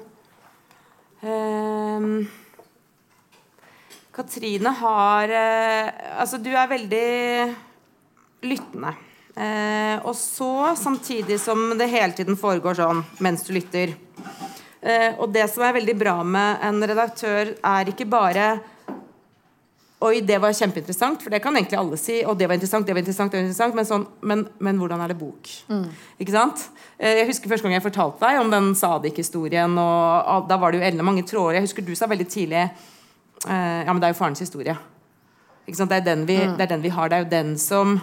um, 1.21 2.09
Katrine 4.15 4.71
har 4.79 5.33
uh, 5.35 5.89
Altså, 6.21 6.37
du 6.39 6.51
er 6.55 6.69
veldig 6.71 7.55
lyttende. 8.45 8.93
Uh, 9.35 9.97
og 10.07 10.13
så, 10.15 10.47
samtidig 10.79 11.35
som 11.43 11.73
det 11.77 11.89
hele 11.91 12.13
tiden 12.15 12.37
foregår 12.39 12.77
sånn 12.79 13.01
mens 13.25 13.43
du 13.43 13.51
lytter. 13.57 13.91
uh, 14.85 15.11
og 15.19 15.33
det 15.35 15.49
som 15.51 15.65
er 15.67 15.75
veldig 15.75 15.95
bra 15.99 16.13
med 16.23 16.63
en 16.63 16.79
redaktør, 16.87 17.51
er 17.59 17.91
ikke 17.91 18.07
bare 18.07 18.45
Oi, 20.05 20.19
det 20.21 20.37
var 20.37 20.53
kjempeinteressant, 20.53 21.23
for 21.23 21.33
det 21.33 21.39
kan 21.41 21.55
egentlig 21.57 21.77
alle 21.79 21.97
si. 21.97 22.19
Og 22.27 22.35
det 22.37 22.45
var 22.49 22.57
interessant, 22.59 22.85
det 22.85 22.93
var 22.93 23.01
interessant, 23.01 23.31
det 23.31 23.39
var 23.39 23.45
interessant 23.47 23.77
men, 23.77 23.87
sånn, 23.89 24.03
men, 24.21 24.43
men 24.61 24.77
hvordan 24.77 25.01
er 25.01 25.11
det 25.11 25.17
bok? 25.17 25.49
Mm. 25.71 25.85
Ikke 26.21 26.35
sant? 26.35 26.65
Eh, 26.99 27.21
jeg 27.21 27.29
husker 27.31 27.49
første 27.49 27.65
gang 27.65 27.77
jeg 27.77 27.85
fortalte 27.87 28.21
deg 28.21 28.41
om 28.41 28.51
den 28.53 28.67
Sadik-historien. 28.77 29.77
Og 29.81 30.49
da 30.49 30.59
var 30.61 30.73
det 30.73 30.81
jo 30.81 30.87
elleve 30.89 31.07
mange 31.07 31.23
tråder. 31.25 31.57
Jeg 31.57 31.65
husker 31.65 31.85
du 31.85 31.95
sa 31.97 32.09
veldig 32.11 32.27
tidlig 32.29 32.59
eh, 32.61 32.75
Ja, 33.47 33.87
men 33.89 34.01
det 34.03 34.09
er 34.09 34.13
jo 34.13 34.19
farens 34.19 34.43
historie. 34.45 34.75
Ikke 35.65 35.79
sant? 35.79 35.93
Det, 35.93 36.03
er 36.03 36.09
den 36.11 36.27
vi, 36.29 36.37
mm. 36.43 36.53
det 36.59 36.67
er 36.67 36.73
den 36.75 36.83
vi 36.85 36.91
har. 36.93 37.09
Det 37.09 37.17
er 37.17 37.25
jo 37.25 37.31
den 37.31 37.55
som 37.61 37.95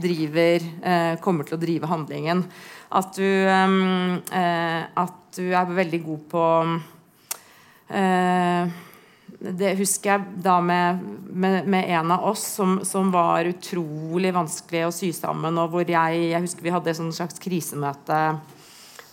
driver 0.00 0.68
eh, 0.86 1.16
Kommer 1.24 1.48
til 1.48 1.56
å 1.56 1.62
drive 1.64 1.90
handlingen. 1.90 2.44
At 2.94 3.14
du, 3.14 3.26
at 4.30 5.18
du 5.36 5.44
er 5.54 5.74
veldig 5.76 6.00
god 6.06 6.22
på 6.30 6.44
eh, 7.94 8.78
det 9.40 9.72
husker 9.78 10.10
jeg 10.12 10.40
da 10.44 10.58
med, 10.60 11.00
med, 11.32 11.68
med 11.70 11.88
en 11.96 12.10
av 12.12 12.26
oss 12.28 12.42
som, 12.58 12.80
som, 12.84 13.08
var 13.12 13.48
utrolig 13.48 14.34
vanskelig 14.36 14.82
å 14.84 14.92
sy 14.92 15.14
sammen. 15.16 15.56
Og 15.62 15.72
hvor 15.72 15.88
jeg, 15.88 16.24
jeg 16.28 16.44
husker 16.44 16.66
vi 16.66 16.74
hadde 16.74 16.92
et 16.92 17.00
slags 17.16 17.40
krisemøte 17.40 18.18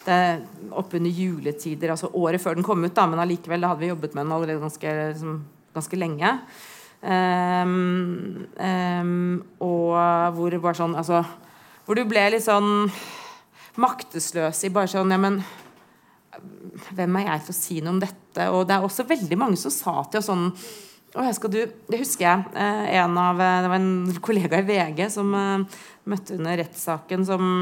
oppunder 0.08 1.12
juletider, 1.12 1.92
altså 1.92 2.08
året 2.16 2.40
før 2.40 2.56
den 2.56 2.64
kom 2.64 2.84
ut. 2.84 2.96
da, 2.96 3.08
Men 3.08 3.20
allikevel 3.20 3.66
hadde 3.68 3.84
vi 3.84 3.92
jobbet 3.92 4.16
med 4.16 4.26
den 4.26 4.36
allerede 4.36 4.64
ganske, 4.64 4.94
liksom, 5.14 5.42
ganske 5.76 6.00
lenge. 6.00 6.34
Um, 6.98 8.48
um, 8.58 9.44
og 9.62 9.92
hvor 10.34 10.50
det 10.50 10.58
var 10.64 10.74
sånn 10.74 10.96
altså, 10.98 11.20
Hvor 11.86 11.94
du 11.94 12.02
ble 12.10 12.24
litt 12.34 12.42
sånn 12.42 12.88
maktesløs 13.78 14.64
i 14.66 14.72
bare 14.74 14.90
sånn 14.90 15.14
Ja, 15.14 15.20
men 15.22 15.38
hvem 16.96 17.18
er 17.20 17.32
jeg 17.32 17.46
til 17.46 17.54
å 17.54 17.58
si 17.58 17.80
noe 17.82 17.96
om 17.96 18.02
dette? 18.02 18.48
Og 18.54 18.66
det 18.68 18.76
er 18.76 18.86
også 18.86 19.08
veldig 19.08 19.40
mange 19.40 19.60
som 19.60 19.74
sa 19.74 20.02
til 20.08 20.22
oss 20.22 20.30
sånn 20.30 20.50
Det 21.18 22.00
husker 22.02 22.26
jeg. 22.26 22.46
Eh, 22.54 22.96
en 23.02 23.18
av, 23.18 23.40
eh, 23.42 23.62
det 23.64 23.72
var 23.72 23.80
en 23.80 24.18
kollega 24.28 24.60
i 24.62 24.68
VG 24.68 25.08
som 25.14 25.34
eh, 25.34 25.80
møtte 26.12 26.38
under 26.38 26.60
rettssaken 26.62 27.26
som 27.28 27.54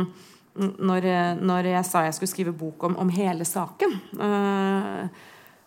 når, 0.55 1.05
når, 1.43 1.67
jeg 1.67 1.83
sa 1.83 2.05
jeg 2.05 2.15
skulle 2.15 2.31
skrive 2.31 2.51
bok 2.55 2.85
om, 2.87 2.93
om 3.03 3.09
hele 3.11 3.43
saken, 3.43 3.91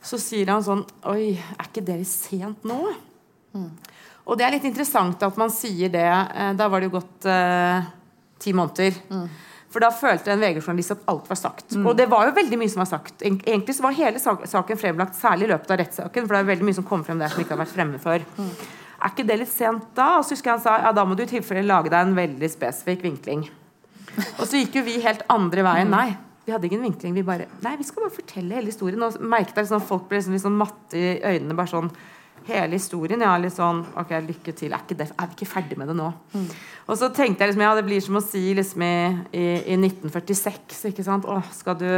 så 0.00 0.16
sier 0.22 0.48
han 0.48 0.64
sånn 0.64 0.80
Oi, 1.12 1.34
er 1.36 1.66
ikke 1.66 1.82
dere 1.84 2.06
sent 2.08 2.64
nå? 2.64 2.78
Mm. 3.52 3.66
Og 4.24 4.38
det 4.40 4.46
er 4.46 4.54
litt 4.54 4.64
interessant 4.64 5.20
at 5.26 5.36
man 5.36 5.52
sier 5.52 5.92
det. 5.92 6.06
Da 6.56 6.70
var 6.72 6.80
det 6.80 6.88
jo 6.88 6.94
gått 6.94 7.28
ti 8.40 8.54
måneder. 8.56 8.96
Mm. 9.12 9.28
For 9.68 9.84
da 9.84 9.90
følte 9.92 10.32
en 10.32 10.40
VG-journalist 10.40 10.94
at 10.94 11.04
alt 11.12 11.26
var 11.28 11.36
sagt. 11.36 11.74
Mm. 11.76 11.86
Og 11.90 11.96
det 11.98 12.06
var 12.08 12.28
jo 12.28 12.36
veldig 12.38 12.58
mye 12.60 12.72
som 12.72 12.80
var 12.80 12.88
sagt. 12.88 13.20
Egentlig 13.20 13.74
så 13.76 13.84
var 13.84 13.96
hele 13.98 14.20
saken 14.22 14.80
fremlagt, 14.80 15.18
særlig 15.18 15.44
i 15.44 15.50
løpet 15.52 15.74
av 15.74 15.80
rettssaken. 15.82 16.24
For 16.24 16.36
det 16.36 16.40
er 16.40 16.50
veldig 16.54 16.68
mye 16.68 16.78
som 16.78 16.86
kom 16.88 17.04
frem 17.04 17.20
der 17.20 17.32
som 17.32 17.42
ikke 17.42 17.52
har 17.52 17.60
vært 17.66 17.74
fremme 17.74 18.00
før. 18.00 18.24
Mm. 18.38 18.54
Er 18.98 19.12
ikke 19.12 19.26
det 19.28 19.36
litt 19.42 19.52
sent 19.52 19.90
da? 19.94 20.08
Og 20.18 20.24
så 20.24 20.34
husker 20.34 20.50
jeg 20.50 20.56
han 20.56 20.64
sa 20.64 20.78
ja, 20.86 20.94
da 20.96 21.04
må 21.06 21.18
du 21.18 21.22
i 21.22 21.30
tilfelle 21.30 21.66
lage 21.68 21.92
deg 21.92 22.00
en 22.00 22.16
veldig 22.16 22.50
spesifikk 22.50 23.04
vinkling. 23.04 23.44
Og 24.40 24.46
så 24.48 24.62
gikk 24.62 24.80
jo 24.80 24.86
vi 24.88 24.96
helt 25.04 25.20
andre 25.30 25.62
veien. 25.66 25.92
Nei, 25.92 26.08
vi 26.48 26.54
hadde 26.54 26.66
ingen 26.70 26.86
vinkling. 26.88 27.12
Vi 27.14 27.26
bare 27.26 27.46
Nei, 27.62 27.76
vi 27.78 27.86
skal 27.86 28.06
bare 28.06 28.16
fortelle 28.16 28.56
hele 28.56 28.72
historien. 28.72 29.04
Og 29.04 29.20
merket 29.20 29.52
jeg 29.52 29.68
liksom, 29.68 29.84
folk 29.84 30.08
ble 30.08 30.22
liksom, 30.22 30.34
liksom 30.38 30.56
matte 30.58 30.96
i 30.96 31.18
øynene. 31.20 31.58
bare 31.58 31.70
sånn 31.76 31.92
hele 32.48 32.78
historien. 32.78 33.22
Jeg 33.22 33.28
er 33.30 33.42
litt 33.44 33.56
sånn 33.56 33.84
Ok, 34.00 34.14
lykke 34.24 34.54
til. 34.56 34.74
Er, 34.74 34.84
det, 34.90 35.08
er 35.12 35.28
vi 35.30 35.38
ikke 35.38 35.50
ferdig 35.50 35.78
med 35.80 35.90
det 35.92 35.96
nå? 35.98 36.08
Mm. 36.34 36.48
Og 36.88 37.00
så 37.00 37.10
tenkte 37.14 37.44
jeg 37.44 37.52
liksom 37.52 37.66
Ja, 37.66 37.74
det 37.78 37.86
blir 37.88 38.02
som 38.04 38.18
å 38.20 38.24
si 38.24 38.44
liksom 38.56 38.84
i, 38.86 38.94
i, 39.32 39.44
i 39.74 39.76
1946, 39.78 40.80
ikke 40.92 41.06
sant. 41.06 41.28
Å, 41.28 41.40
skal 41.56 41.78
du 41.80 41.90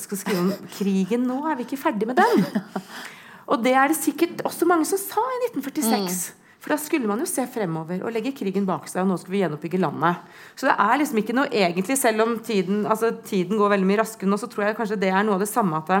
skal 0.00 0.20
skrive 0.20 0.44
om 0.46 0.68
krigen 0.72 1.26
nå? 1.28 1.42
Er 1.50 1.58
vi 1.58 1.66
ikke 1.66 1.80
ferdig 1.80 2.08
med 2.08 2.20
den? 2.20 2.46
Og 3.52 3.60
det 3.60 3.74
er 3.76 3.90
det 3.90 3.98
sikkert 3.98 4.40
også 4.48 4.68
mange 4.68 4.86
som 4.88 5.00
sa 5.00 5.20
i 5.20 5.42
1946. 5.50 5.90
Mm. 5.92 6.38
For 6.62 6.70
da 6.70 6.78
skulle 6.78 7.08
man 7.10 7.18
jo 7.18 7.26
se 7.26 7.42
fremover 7.50 8.04
og 8.06 8.12
legge 8.14 8.30
krigen 8.38 8.66
bak 8.68 8.86
seg, 8.86 9.02
og 9.02 9.10
nå 9.10 9.16
skal 9.18 9.34
vi 9.34 9.40
gjenoppbygge 9.40 9.80
landet. 9.82 10.20
Så 10.54 10.68
det 10.68 10.76
er 10.78 11.00
liksom 11.00 11.18
ikke 11.18 11.34
noe 11.34 11.50
egentlig, 11.50 11.96
selv 11.98 12.22
om 12.22 12.36
tiden, 12.46 12.84
altså, 12.86 13.10
tiden 13.26 13.58
går 13.58 13.72
veldig 13.74 13.88
mye 13.88 13.98
raskere 14.04 14.30
nå, 14.30 14.38
så 14.38 14.46
tror 14.50 14.68
jeg 14.68 14.76
kanskje 14.78 15.00
det 15.02 15.10
er 15.10 15.26
noe 15.26 15.40
av 15.40 15.42
det 15.42 15.50
samme 15.50 15.80
at 15.82 15.90
det, 15.90 15.98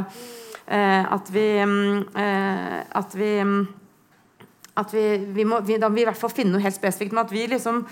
at 0.72 1.30
vi 1.34 1.46
eh, 1.60 2.78
at 3.00 3.16
vi 3.18 3.32
at 4.72 4.94
vi, 4.94 5.04
vi 5.36 5.44
må 5.44 5.60
vi, 5.60 5.76
da 5.76 5.90
må 5.90 5.98
vi 5.98 6.04
i 6.04 6.08
hvert 6.08 6.20
fall 6.20 6.32
finne 6.32 6.54
noe 6.54 6.64
helt 6.64 6.76
spesifikt. 6.76 7.12
Men 7.12 7.26
at 7.26 7.32
vi 7.34 7.44
liksom 7.50 7.82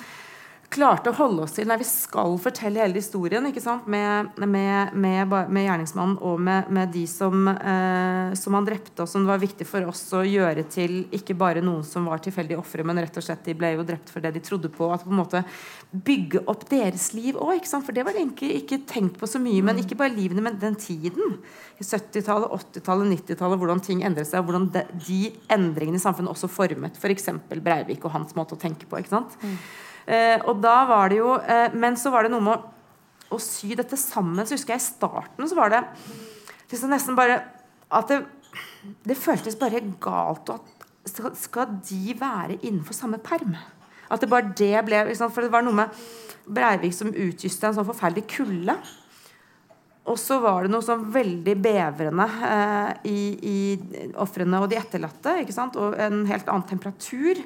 klarte 0.70 1.10
å 1.10 1.16
holde 1.18 1.44
oss 1.44 1.56
til 1.56 1.66
Nei, 1.68 1.76
vi 1.80 1.86
skal 1.88 2.36
fortelle 2.42 2.82
hele 2.82 3.00
historien 3.00 3.46
ikke 3.48 3.62
sant? 3.62 3.88
Med, 3.90 4.30
med, 4.38 4.94
med, 4.94 5.32
med 5.50 5.66
gjerningsmannen 5.66 6.18
og 6.26 6.38
med, 6.42 6.92
de 6.94 7.02
som, 7.10 7.48
eh, 7.50 8.30
som, 8.38 8.56
han 8.56 8.68
drepte, 8.68 9.02
og 9.02 9.10
som 9.10 9.24
det 9.24 9.32
var 9.32 9.42
viktig 9.42 9.66
for 9.68 9.90
oss 9.90 10.04
å 10.16 10.22
gjøre 10.26 10.64
til 10.70 11.02
ikke 11.16 11.36
bare 11.38 11.64
noen 11.64 11.82
som 11.86 12.06
var 12.10 12.22
tilfeldige 12.22 12.60
ofre, 12.60 12.86
men 12.86 13.02
rett 13.02 13.18
og 13.18 13.26
slett 13.26 13.42
de 13.48 13.56
ble 13.58 13.72
jo 13.74 13.86
drept 13.88 14.12
for 14.14 14.22
det 14.22 14.32
de 14.36 14.44
trodde 14.46 14.70
på. 14.72 14.92
At 14.94 15.04
på 15.06 15.12
en 15.12 15.20
måte 15.20 15.42
bygge 15.90 16.44
opp 16.50 16.64
deres 16.70 17.10
liv 17.18 17.38
òg. 17.40 17.66
For 17.70 17.94
det 17.94 18.06
var 18.06 18.16
egentlig 18.16 18.62
ikke 18.62 18.82
tenkt 18.88 19.18
på 19.20 19.28
så 19.30 19.42
mye. 19.42 19.64
Men 19.66 19.82
ikke 19.82 19.98
bare 19.98 20.14
livene, 20.14 20.44
men 20.44 20.58
den 20.62 20.78
tiden. 20.78 21.38
I 21.80 21.86
70-tallet, 21.86 22.50
80-tallet, 22.78 23.10
90-tallet, 23.16 23.60
hvordan 23.60 23.82
ting 23.84 24.04
endret 24.06 24.30
seg. 24.30 24.44
Hvordan 24.46 24.70
de, 24.74 24.86
de 25.06 25.20
endringene 25.50 25.98
i 25.98 26.02
samfunnet 26.02 26.32
også 26.32 26.50
formet 26.52 26.98
f.eks. 27.00 27.30
For 27.50 27.62
Breivik 27.64 28.06
og 28.06 28.14
hans 28.14 28.36
måte 28.38 28.56
å 28.56 28.60
tenke 28.60 28.88
på. 28.88 29.02
ikke 29.02 29.16
sant? 29.18 29.38
Mm. 29.42 29.56
Eh, 30.10 30.42
og 30.48 30.58
da 30.62 30.80
var 30.88 31.12
det 31.12 31.20
jo 31.20 31.36
eh, 31.38 31.70
Men 31.76 31.94
så 31.98 32.10
var 32.10 32.26
det 32.26 32.32
noe 32.32 32.42
med 32.42 32.56
å, 32.56 32.70
å, 33.36 33.38
sy 33.42 33.76
dette 33.78 33.98
sammen. 34.00 34.42
Så 34.46 34.56
husker 34.56 34.74
jeg 34.74 34.82
i 34.82 34.88
starten 34.88 35.50
så 35.50 35.58
var 35.58 35.74
det 35.74 35.82
liksom 36.70 36.90
nesten 36.90 37.18
bare 37.18 37.40
at 37.90 38.10
det, 38.10 38.20
det 39.06 39.18
føltes 39.18 39.58
bare 39.58 39.82
galt. 40.02 40.50
Og 40.50 40.58
at 40.58 41.12
skal, 41.12 41.34
skal 41.38 41.76
de 41.86 42.16
være 42.18 42.58
innenfor 42.60 42.96
samme 42.96 43.20
perm? 43.22 43.54
At 44.10 44.22
det 44.22 44.30
bare 44.30 44.50
det 44.58 44.74
ble 44.86 45.04
liksom, 45.12 45.30
For 45.30 45.46
det 45.46 45.52
var 45.54 45.62
noe 45.66 45.84
med 45.84 46.00
Breivik 46.50 46.94
som 46.96 47.12
utgyste 47.12 47.68
en 47.68 47.76
sånn 47.76 47.86
forferdelig 47.86 48.26
kulde. 48.32 48.74
Og 50.10 50.16
så 50.18 50.40
var 50.42 50.64
det 50.64 50.72
noe 50.72 50.82
sånn 50.82 51.04
veldig 51.12 51.54
bevrende 51.62 52.26
eh, 52.48 52.92
i, 53.06 53.20
i 53.46 53.58
ofrene 54.18 54.58
og 54.58 54.70
de 54.72 54.78
etterlatte. 54.80 55.36
ikke 55.42 55.54
sant? 55.54 55.76
Og 55.78 55.94
en 56.00 56.24
helt 56.26 56.48
annen 56.50 56.66
temperatur. 56.66 57.42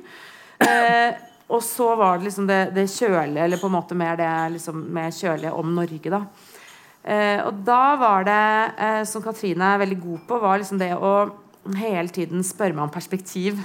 Eh, 0.65 1.19
og 1.49 1.63
så 1.63 1.91
var 1.99 2.19
det 2.19 2.31
liksom 2.31 2.49
det, 2.49 2.61
det 2.75 2.89
kjølige, 2.89 3.45
eller 3.45 3.61
på 3.61 3.69
en 3.69 3.77
måte 3.77 3.97
mer 3.99 4.17
det 4.17 4.33
liksom, 4.57 4.81
mer 4.97 5.13
kjølige 5.13 5.53
om 5.53 5.73
Norge, 5.77 6.13
da. 6.13 6.25
Eh, 7.05 7.41
og 7.45 7.61
da 7.67 7.83
var 8.01 8.25
det, 8.25 8.43
eh, 8.81 9.03
som 9.09 9.23
Katrine 9.23 9.75
er 9.75 9.83
veldig 9.83 10.01
god 10.01 10.21
på, 10.29 10.41
var 10.41 10.61
liksom 10.61 10.81
det 10.81 10.95
å 10.97 11.15
hele 11.77 12.09
tiden 12.13 12.45
spørre 12.45 12.77
meg 12.77 12.87
om 12.87 12.95
perspektiv. 12.95 13.61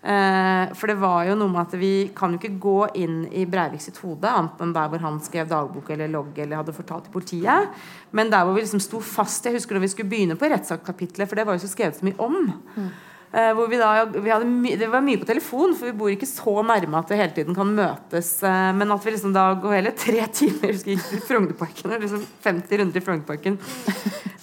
Eh, 0.00 0.70
for 0.72 0.88
det 0.88 0.96
var 0.96 1.26
jo 1.28 1.34
noe 1.36 1.52
med 1.52 1.60
at 1.66 1.74
vi 1.76 2.08
kan 2.16 2.32
jo 2.32 2.40
ikke 2.40 2.56
gå 2.62 2.78
inn 3.02 3.18
i 3.36 3.44
Breivik 3.44 3.84
sitt 3.84 4.00
hode, 4.00 4.24
annet 4.24 4.62
enn 4.64 4.72
der 4.72 4.88
hvor 4.88 5.04
han 5.04 5.18
skrev 5.20 5.50
dagbok 5.50 5.90
eller 5.92 6.08
logg 6.08 6.38
eller 6.40 6.62
hadde 6.62 6.72
fortalt 6.72 7.04
til 7.08 7.16
politiet. 7.18 7.76
Men 8.16 8.32
der 8.32 8.46
hvor 8.46 8.56
vi 8.56 8.64
liksom 8.64 8.80
sto 8.80 9.02
fast 9.04 9.44
Jeg 9.44 9.58
husker 9.58 9.76
da 9.76 9.84
vi 9.84 9.92
skulle 9.92 10.08
begynne 10.08 10.38
på 10.40 10.48
rettssakskapitlet, 10.48 11.28
for 11.28 11.36
det 11.36 11.44
var 11.44 11.58
jo 11.58 11.66
så 11.66 11.72
skrevet 11.74 12.00
så 12.00 12.08
mye 12.08 12.16
om. 12.16 12.40
Mm. 12.76 12.90
Uh, 13.30 13.52
hvor 13.54 13.68
vi 13.70 13.78
da, 13.78 13.90
vi 14.10 14.32
my, 14.42 14.70
det 14.74 14.88
var 14.90 15.04
mye 15.06 15.18
på 15.20 15.26
telefon, 15.28 15.70
for 15.78 15.86
vi 15.86 15.94
bor 15.94 16.10
ikke 16.10 16.26
så 16.26 16.50
nærme 16.66 16.98
at 16.98 17.12
det 17.12 17.18
hele 17.20 17.34
tiden 17.36 17.54
kan 17.54 17.68
møtes. 17.76 18.32
Uh, 18.42 18.72
men 18.74 18.90
at 18.90 19.04
vi 19.06 19.12
liksom 19.14 19.36
da 19.36 19.44
går 19.62 19.76
hele 19.76 19.92
tre 19.94 20.24
timer 20.40 20.72
i 20.74 20.96
Frognerparken, 21.28 21.94
liksom 22.02 22.24
50 22.42 22.80
runder 22.80 22.98
i 22.98 23.02
Frognerparken. 23.06 23.58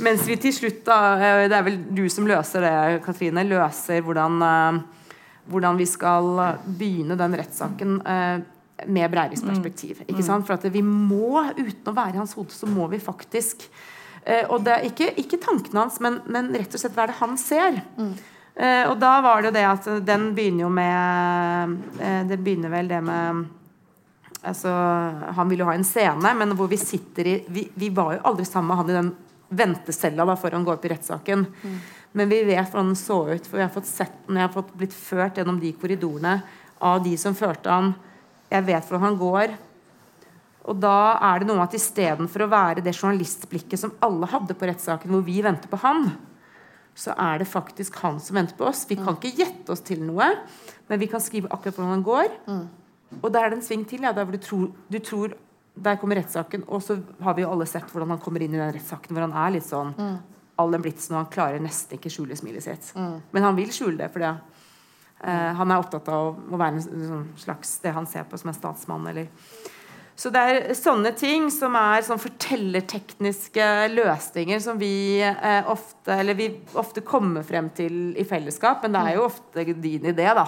Mens 0.07 0.23
vi 0.29 0.37
til 0.39 0.55
slutt, 0.55 0.85
da 0.87 0.99
uh, 1.19 1.41
Det 1.51 1.57
er 1.57 1.65
vel 1.65 1.81
du 1.97 2.05
som 2.13 2.29
løser 2.29 2.63
det, 2.63 3.01
Katrine. 3.03 3.43
Løser 3.49 4.05
hvordan, 4.07 4.39
hvordan 5.51 5.81
vi 5.81 5.89
skal 5.91 6.31
begynne 6.79 7.19
den 7.19 7.35
rettssaken 7.41 7.99
med 8.87 9.11
Breiviks 9.11 9.43
perspektiv. 9.43 9.99
Ikke 10.05 10.21
mm. 10.21 10.27
sant? 10.29 10.47
For 10.47 10.55
at 10.55 10.71
vi 10.71 10.85
må, 10.85 11.43
uten 11.59 11.91
å 11.91 11.97
være 11.97 12.15
i 12.15 12.21
hans 12.21 12.37
hode, 12.39 12.55
så 12.55 12.71
må 12.71 12.87
vi 12.93 13.01
faktisk 13.03 13.67
Og 14.51 14.59
det 14.63 14.73
er 14.73 14.87
ikke, 14.89 15.11
ikke 15.23 15.39
tankene 15.39 15.85
hans, 15.85 16.01
men, 16.03 16.19
men, 16.27 16.49
rett 16.55 16.71
og 16.75 16.81
slett 16.81 16.95
hva 16.95 17.05
er 17.05 17.13
det 17.13 17.19
han 17.19 17.37
ser? 17.39 17.79
Mm. 17.99 18.15
Uh, 18.57 18.89
og 18.89 18.95
da 18.97 19.19
var 19.21 19.41
det 19.41 19.51
jo 19.51 19.53
det 19.53 19.65
at 19.69 19.87
den 20.07 20.31
begynner 20.33 20.63
jo 20.63 20.69
med 20.73 21.75
uh, 21.99 22.23
Det 22.25 22.39
begynner 22.41 22.71
vel 22.73 22.87
det 22.89 23.03
med 23.05 23.43
altså, 24.41 24.71
Han 25.37 25.51
vil 25.51 25.61
jo 25.61 25.67
ha 25.69 25.75
en 25.77 25.85
scene, 25.85 26.31
men 26.39 26.55
hvor 26.57 26.71
vi 26.71 26.79
sitter 26.81 27.29
i 27.29 27.35
Vi, 27.53 27.67
vi 27.77 27.91
var 27.93 28.15
jo 28.15 28.23
aldri 28.31 28.47
sammen 28.49 28.71
med 28.71 28.81
han 28.81 28.89
i 28.89 28.97
den 28.97 29.11
ventecella 29.61 30.25
da, 30.27 30.35
før 30.35 30.57
han 30.57 30.65
går 30.67 30.75
opp 30.75 30.85
i 30.87 30.89
rettssaken. 30.91 31.45
Mm. 31.61 31.75
Men 32.19 32.31
vi 32.33 32.41
vet 32.49 32.67
hvordan 32.67 32.89
den 32.91 32.99
så 32.99 33.21
ut, 33.29 33.45
for 33.47 33.59
vi 33.59 33.63
har 33.63 33.71
fått 33.71 33.87
sett 33.87 34.17
den. 34.25 34.39
Jeg 34.39 34.49
har 34.49 34.55
fått 34.55 34.73
blitt 34.75 34.95
ført 34.95 35.37
gjennom 35.39 35.61
de 35.61 35.71
korridorene 35.79 36.33
av 36.83 36.99
de 37.05 37.13
som 37.21 37.37
førte 37.37 37.71
han. 37.71 37.93
Jeg 38.51 38.65
vet 38.67 38.89
hvordan 38.89 39.05
han 39.05 39.19
går. 39.21 39.53
Og 40.67 40.81
da 40.83 40.97
er 41.29 41.39
det 41.39 41.47
noe 41.47 41.63
at 41.63 41.75
istedenfor 41.77 42.43
å 42.43 42.51
være 42.51 42.83
det 42.83 42.95
journalistblikket 42.95 43.79
som 43.79 43.93
alle 44.03 44.27
hadde 44.33 44.55
på 44.57 44.67
rettssaken, 44.67 45.13
hvor 45.15 45.23
vi 45.23 45.39
venter 45.45 45.71
på 45.71 45.79
han, 45.79 46.09
så 46.97 47.13
er 47.13 47.41
det 47.41 47.49
faktisk 47.49 47.99
han 48.01 48.17
som 48.23 48.39
venter 48.39 48.57
på 48.57 48.65
oss. 48.65 48.85
Vi 48.89 48.97
kan 48.97 49.13
ikke 49.13 49.35
gjette 49.37 49.73
oss 49.73 49.83
til 49.85 50.01
noe, 50.01 50.31
men 50.89 51.01
vi 51.01 51.09
kan 51.11 51.21
skrive 51.21 51.51
akkurat 51.53 51.77
hvordan 51.77 51.93
han 51.93 52.05
går. 52.05 52.31
Mm. 52.47 52.63
Og 53.21 53.27
der 53.31 53.45
er 53.45 53.53
det 53.53 53.59
en 53.59 53.67
sving 53.67 53.83
til. 53.87 54.07
Ja, 54.07 54.15
der 54.15 54.25
hvor 54.25 54.35
du 54.35 54.41
tror, 54.43 54.71
du 54.89 54.99
tror 54.99 55.37
Der 55.77 55.93
kommer 56.01 56.17
rettssaken, 56.17 56.63
og 56.73 56.81
så 56.81 56.95
har 57.21 57.35
vi 57.37 57.43
jo 57.43 57.51
alle 57.53 57.67
sett 57.69 57.91
hvordan 57.93 58.09
han 58.09 58.17
kommer 58.19 58.41
inn 58.41 58.55
i 58.55 58.57
den 58.57 58.71
rettssaken 58.73 59.13
hvor 59.13 59.21
han 59.27 59.35
er 59.37 59.51
litt 59.53 59.67
sånn 59.67 59.91
mm. 59.93 60.15
all 60.57 60.71
den 60.73 60.81
blitsen, 60.81 61.13
og 61.13 61.19
han 61.19 61.29
klarer 61.29 61.61
nesten 61.61 61.99
ikke 61.99 62.09
skjule 62.09 62.33
smilet 62.33 62.65
sitt. 62.65 62.87
Mm. 62.97 63.19
Men 63.29 63.45
han 63.45 63.59
vil 63.59 63.69
skjule 63.69 63.99
det, 63.99 64.07
for 64.09 64.25
det, 64.25 64.31
Eh, 65.19 65.53
han 65.57 65.71
er 65.71 65.81
opptatt 65.81 66.09
av 66.13 66.35
å 66.37 66.59
være 66.59 66.77
en 66.77 66.83
sånn 66.83 67.25
slags 67.41 67.79
det 67.81 67.93
han 67.95 68.05
ser 68.09 68.27
på 68.29 68.37
som 68.37 68.51
en 68.51 68.57
statsmann. 68.57 69.07
Eller. 69.09 69.31
Så 70.17 70.31
det 70.33 70.41
er 70.41 70.71
sånne 70.73 71.11
ting 71.13 71.45
som 71.53 71.75
er 71.77 72.01
sånn 72.01 72.17
fortellertekniske 72.17 73.67
løsninger 73.93 74.59
som 74.63 74.79
vi, 74.81 75.21
eh, 75.21 75.69
ofte, 75.69 76.15
eller 76.15 76.33
vi 76.33 76.47
ofte 76.73 77.03
kommer 77.05 77.45
frem 77.45 77.69
til 77.77 78.17
i 78.17 78.25
fellesskap, 78.25 78.81
men 78.81 78.97
det 78.97 79.03
er 79.05 79.19
jo 79.19 79.27
ofte 79.27 79.65
din 79.77 80.09
idé, 80.09 80.25
da. 80.33 80.47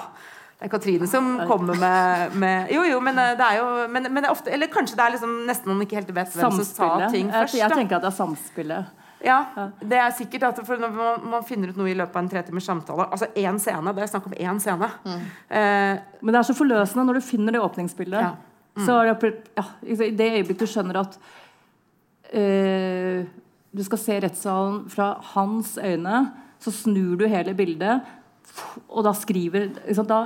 Det 0.60 0.68
er 0.68 0.72
Katrine 0.74 1.08
som 1.08 1.28
kommer 1.48 1.78
med, 1.80 2.34
med 2.36 2.72
Jo, 2.74 2.82
jo, 2.84 2.98
men 3.00 3.18
eh, 3.22 3.36
det 3.40 3.46
er 3.46 3.60
jo 3.62 3.68
men, 3.88 4.10
men 4.12 4.26
det 4.26 4.32
ofte, 4.34 4.52
Eller 4.52 4.68
kanskje 4.68 4.98
det 4.98 5.06
er 5.06 5.14
liksom 5.14 5.38
nesten 5.48 5.72
man 5.72 5.86
ikke 5.86 6.02
helt 6.02 6.10
vet 6.12 6.34
hvem 6.36 6.52
som 6.58 6.66
sa 6.68 6.90
ting 7.14 7.30
først. 7.32 7.54
Jeg, 7.56 7.62
jeg 7.64 7.78
tenker 7.78 7.96
at 7.96 8.04
det 8.04 8.10
er 8.10 8.18
samspillet. 8.18 8.98
Ja, 9.24 9.38
det 9.80 9.98
er 10.00 10.12
sikkert 10.16 10.44
at 10.50 10.60
når 10.68 10.92
man, 10.96 11.24
man 11.32 11.48
finner 11.48 11.72
ut 11.72 11.80
noe 11.80 11.90
i 11.92 11.96
løpet 11.96 12.16
av 12.16 12.22
en 12.24 12.30
tretimers 12.32 12.68
samtale 12.68 13.08
Altså 13.12 13.28
én 13.36 13.58
scene. 13.60 13.94
Det 13.96 14.04
er 14.04 14.12
snakk 14.12 14.28
om 14.28 14.36
én 14.36 14.60
scene. 14.64 14.92
Mm. 15.06 15.24
Eh, 15.48 15.96
Men 16.22 16.34
det 16.34 16.40
er 16.42 16.48
så 16.50 16.56
forløsende 16.56 17.08
når 17.08 17.20
du 17.20 17.28
finner 17.30 17.56
det 17.56 17.64
åpningsbildet. 17.64 18.22
Ja. 18.28 18.36
Mm. 18.80 18.86
Så 18.88 18.96
er 18.96 19.12
det, 19.12 19.34
ja, 19.60 19.66
I 19.84 20.12
det 20.16 20.32
øyeblikk 20.40 20.62
du 20.62 20.68
skjønner 20.70 21.02
at 21.04 21.20
uh, 22.32 23.28
du 23.70 23.84
skal 23.86 24.02
se 24.02 24.20
rettssalen 24.24 24.86
fra 24.90 25.12
hans 25.36 25.76
øyne, 25.78 26.24
så 26.60 26.74
snur 26.74 27.20
du 27.20 27.28
hele 27.30 27.54
bildet, 27.56 28.08
og 28.90 29.06
da 29.06 29.14
skriver 29.16 29.70
da, 30.10 30.18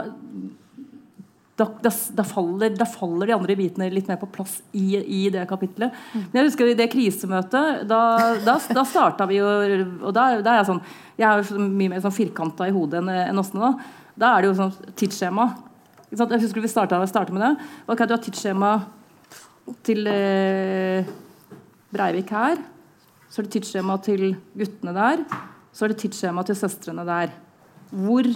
da, 1.58 1.66
da, 1.84 1.92
da, 2.18 2.24
faller, 2.26 2.72
da, 2.78 2.88
faller, 2.90 3.30
de 3.30 3.36
andre 3.36 3.58
bitene 3.60 3.90
litt 3.94 4.08
mer 4.10 4.18
på 4.22 4.30
plass 4.34 4.56
i, 4.72 4.96
i 4.98 5.22
det 5.34 5.44
kapitlet. 5.50 5.94
Men 6.16 6.40
jeg 6.40 6.48
husker 6.48 6.72
i 6.72 6.78
det 6.78 6.88
krisemøtet 6.94 7.84
Da, 7.90 8.00
da, 8.46 8.56
da 8.74 8.86
starta 8.88 9.28
vi 9.30 9.38
jo 9.38 9.50
Og 10.08 10.10
da, 10.16 10.32
er 10.40 10.58
jeg 10.62 10.70
sånn 10.72 10.82
Jeg 11.20 11.28
er 11.28 11.44
jo 11.44 11.60
mye 11.62 11.92
mer 11.92 12.02
sånn 12.02 12.16
firkanta 12.16 12.70
i 12.70 12.74
hodet 12.74 13.04
enn, 13.04 13.12
enn 13.28 13.44
Åsne. 13.44 13.62
Da. 13.68 14.00
da 14.24 14.32
er 14.32 14.42
det 14.42 14.50
jo 14.50 14.58
sånn 14.64 14.96
tidsskjema. 14.98 15.46
Jeg 16.14 16.44
husker 16.44 16.62
vi 16.62 16.70
starta, 16.70 17.00
med 17.34 17.42
det. 17.42 17.54
Ok, 17.88 18.06
Du 18.06 18.14
har 18.14 18.22
tidsskjema 18.22 18.74
til 19.84 20.06
eh, 20.08 21.06
Breivik 21.94 22.30
her. 22.30 22.62
Så 23.30 23.42
er 23.42 23.48
det 23.48 23.54
tidsskjema 23.56 23.98
til 23.98 24.36
guttene 24.54 24.94
der. 24.94 25.24
Så 25.74 25.86
er 25.86 25.94
det 25.94 25.98
tidsskjema 26.04 26.44
til 26.46 26.56
søstrene 26.56 27.06
der. 27.08 27.34
Hvor 27.90 28.30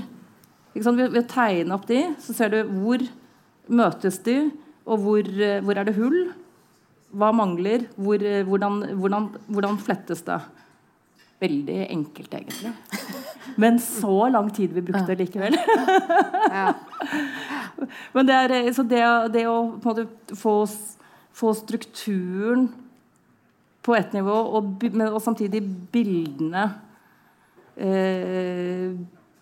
ved, 0.74 1.18
å 1.18 1.26
tegne 1.30 1.76
opp 1.76 1.86
de, 1.90 2.02
så 2.22 2.34
ser 2.34 2.54
du 2.54 2.60
hvor 2.82 3.06
møtes 3.68 4.20
de, 4.26 4.50
og 4.88 5.04
hvor, 5.04 5.22
eh, 5.22 5.62
hvor 5.62 5.78
er 5.78 5.86
det 5.86 5.98
hull? 6.00 6.20
Hva 7.14 7.32
mangler? 7.36 7.86
Hvor, 7.96 8.22
eh, 8.22 8.44
hvordan, 8.48 8.82
hvordan, 8.98 9.30
hvordan, 9.48 9.78
flettes 9.78 10.26
det? 10.26 10.42
Veldig 11.42 11.82
enkelt, 11.94 12.34
egentlig. 12.34 12.74
Men 13.56 13.80
så 13.80 14.30
lang 14.30 14.50
tid 14.54 14.74
vi 14.74 14.82
brukte 14.82 15.16
likevel. 15.16 15.58
Men 18.14 18.28
det 18.28 18.36
er, 18.36 18.52
eh, 18.52 18.72
så 18.74 18.84
det, 18.84 19.04
det 19.34 19.46
å 19.50 19.58
måte, 19.84 20.08
få, 20.36 20.60
få, 21.36 21.54
strukturen 21.58 22.68
på 23.86 23.96
ett 23.96 24.14
nivå, 24.18 24.38
og, 24.58 24.88
og 25.08 25.22
samtidig 25.24 25.62
bildene 25.94 26.66
eh, 27.76 28.98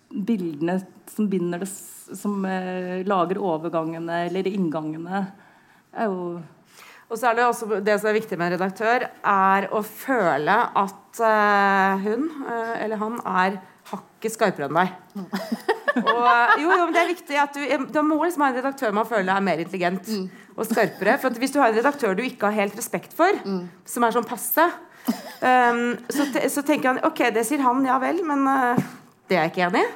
Bildene 0.06 0.76
som 1.10 1.26
binder 1.28 1.64
det 1.64 1.66
Som 1.66 2.44
eh, 2.46 3.02
lager 3.08 3.40
overgangene 3.42 4.26
eller 4.28 4.46
inngangene, 4.52 5.24
er 5.96 6.12
jo 6.12 6.36
og 7.06 7.14
så 7.14 7.30
er 7.30 7.36
Det 7.38 7.44
også 7.46 7.80
det 7.86 7.94
som 8.00 8.08
er 8.10 8.16
viktig 8.18 8.38
med 8.38 8.48
en 8.48 8.56
redaktør, 8.56 9.06
er 9.22 9.68
å 9.70 9.82
føle 9.86 10.56
at 10.82 11.20
uh, 11.22 12.02
hun 12.02 12.24
uh, 12.42 12.72
eller 12.82 12.98
han 12.98 13.20
er 13.22 13.60
hakket 13.90 14.34
skarpere 14.34 14.68
enn 14.68 14.78
deg. 14.78 14.94
og, 15.96 16.56
jo, 16.60 16.70
jo, 16.70 16.80
men 16.84 16.94
det 16.94 17.02
er 17.02 17.12
viktig 17.12 17.38
at 17.40 17.56
du, 17.56 17.86
du 17.92 18.00
må 18.04 18.18
liksom 18.22 18.44
ha 18.44 18.50
en 18.52 18.58
redaktør 18.58 18.94
man 18.96 19.08
føler 19.08 19.32
er 19.32 19.44
mer 19.44 19.62
intelligent 19.62 20.08
mm. 20.08 20.24
og 20.56 20.68
skarpere. 20.68 21.16
For 21.22 21.42
Hvis 21.42 21.54
du 21.54 21.60
har 21.62 21.72
en 21.72 21.78
redaktør 21.78 22.16
du 22.16 22.24
ikke 22.26 22.50
har 22.50 22.64
helt 22.64 22.78
respekt 22.78 23.16
for, 23.16 23.38
mm. 23.44 23.62
som 23.88 24.06
er 24.06 24.16
sånn 24.16 24.28
passe, 24.28 24.66
um, 25.06 25.84
så, 26.10 26.26
så, 26.52 26.64
tenker 26.66 26.92
han 26.92 27.04
ok, 27.06 27.28
det 27.34 27.46
sier 27.48 27.62
han, 27.64 27.84
ja 27.86 28.00
vel, 28.02 28.20
men 28.26 28.44
uh, 28.48 28.88
det 29.30 29.38
er 29.38 29.46
jeg 29.46 29.54
ikke 29.54 29.70
enig 29.70 29.84
i. 29.84 29.94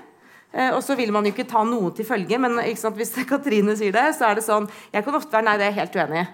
Uh, 0.50 0.70
og 0.74 0.80
så 0.82 0.96
vil 0.98 1.12
man 1.14 1.26
jo 1.26 1.34
ikke 1.34 1.46
ta 1.50 1.62
noen 1.66 1.92
til 1.94 2.08
følge, 2.08 2.38
men 2.42 2.58
sant, 2.78 2.98
hvis 2.98 3.14
Katrine 3.30 3.76
sier 3.78 3.94
det, 3.94 4.08
så 4.18 4.30
er 4.30 4.40
det 4.40 4.46
sånn 4.46 4.66
Jeg 4.90 5.06
kan 5.06 5.18
ofte 5.18 5.36
være 5.36 5.46
Nei, 5.46 5.58
det 5.60 5.68
er 5.68 5.74
jeg 5.74 5.82
helt 5.82 6.00
uenig 6.00 6.24
i. 6.24 6.30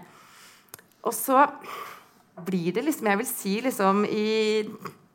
Og 1.07 1.15
så 1.15 1.43
blir 2.47 2.73
det 2.77 2.85
liksom 2.87 3.11
Jeg 3.11 3.21
vil 3.21 3.29
si 3.29 3.53
liksom 3.65 4.07
i 4.09 4.29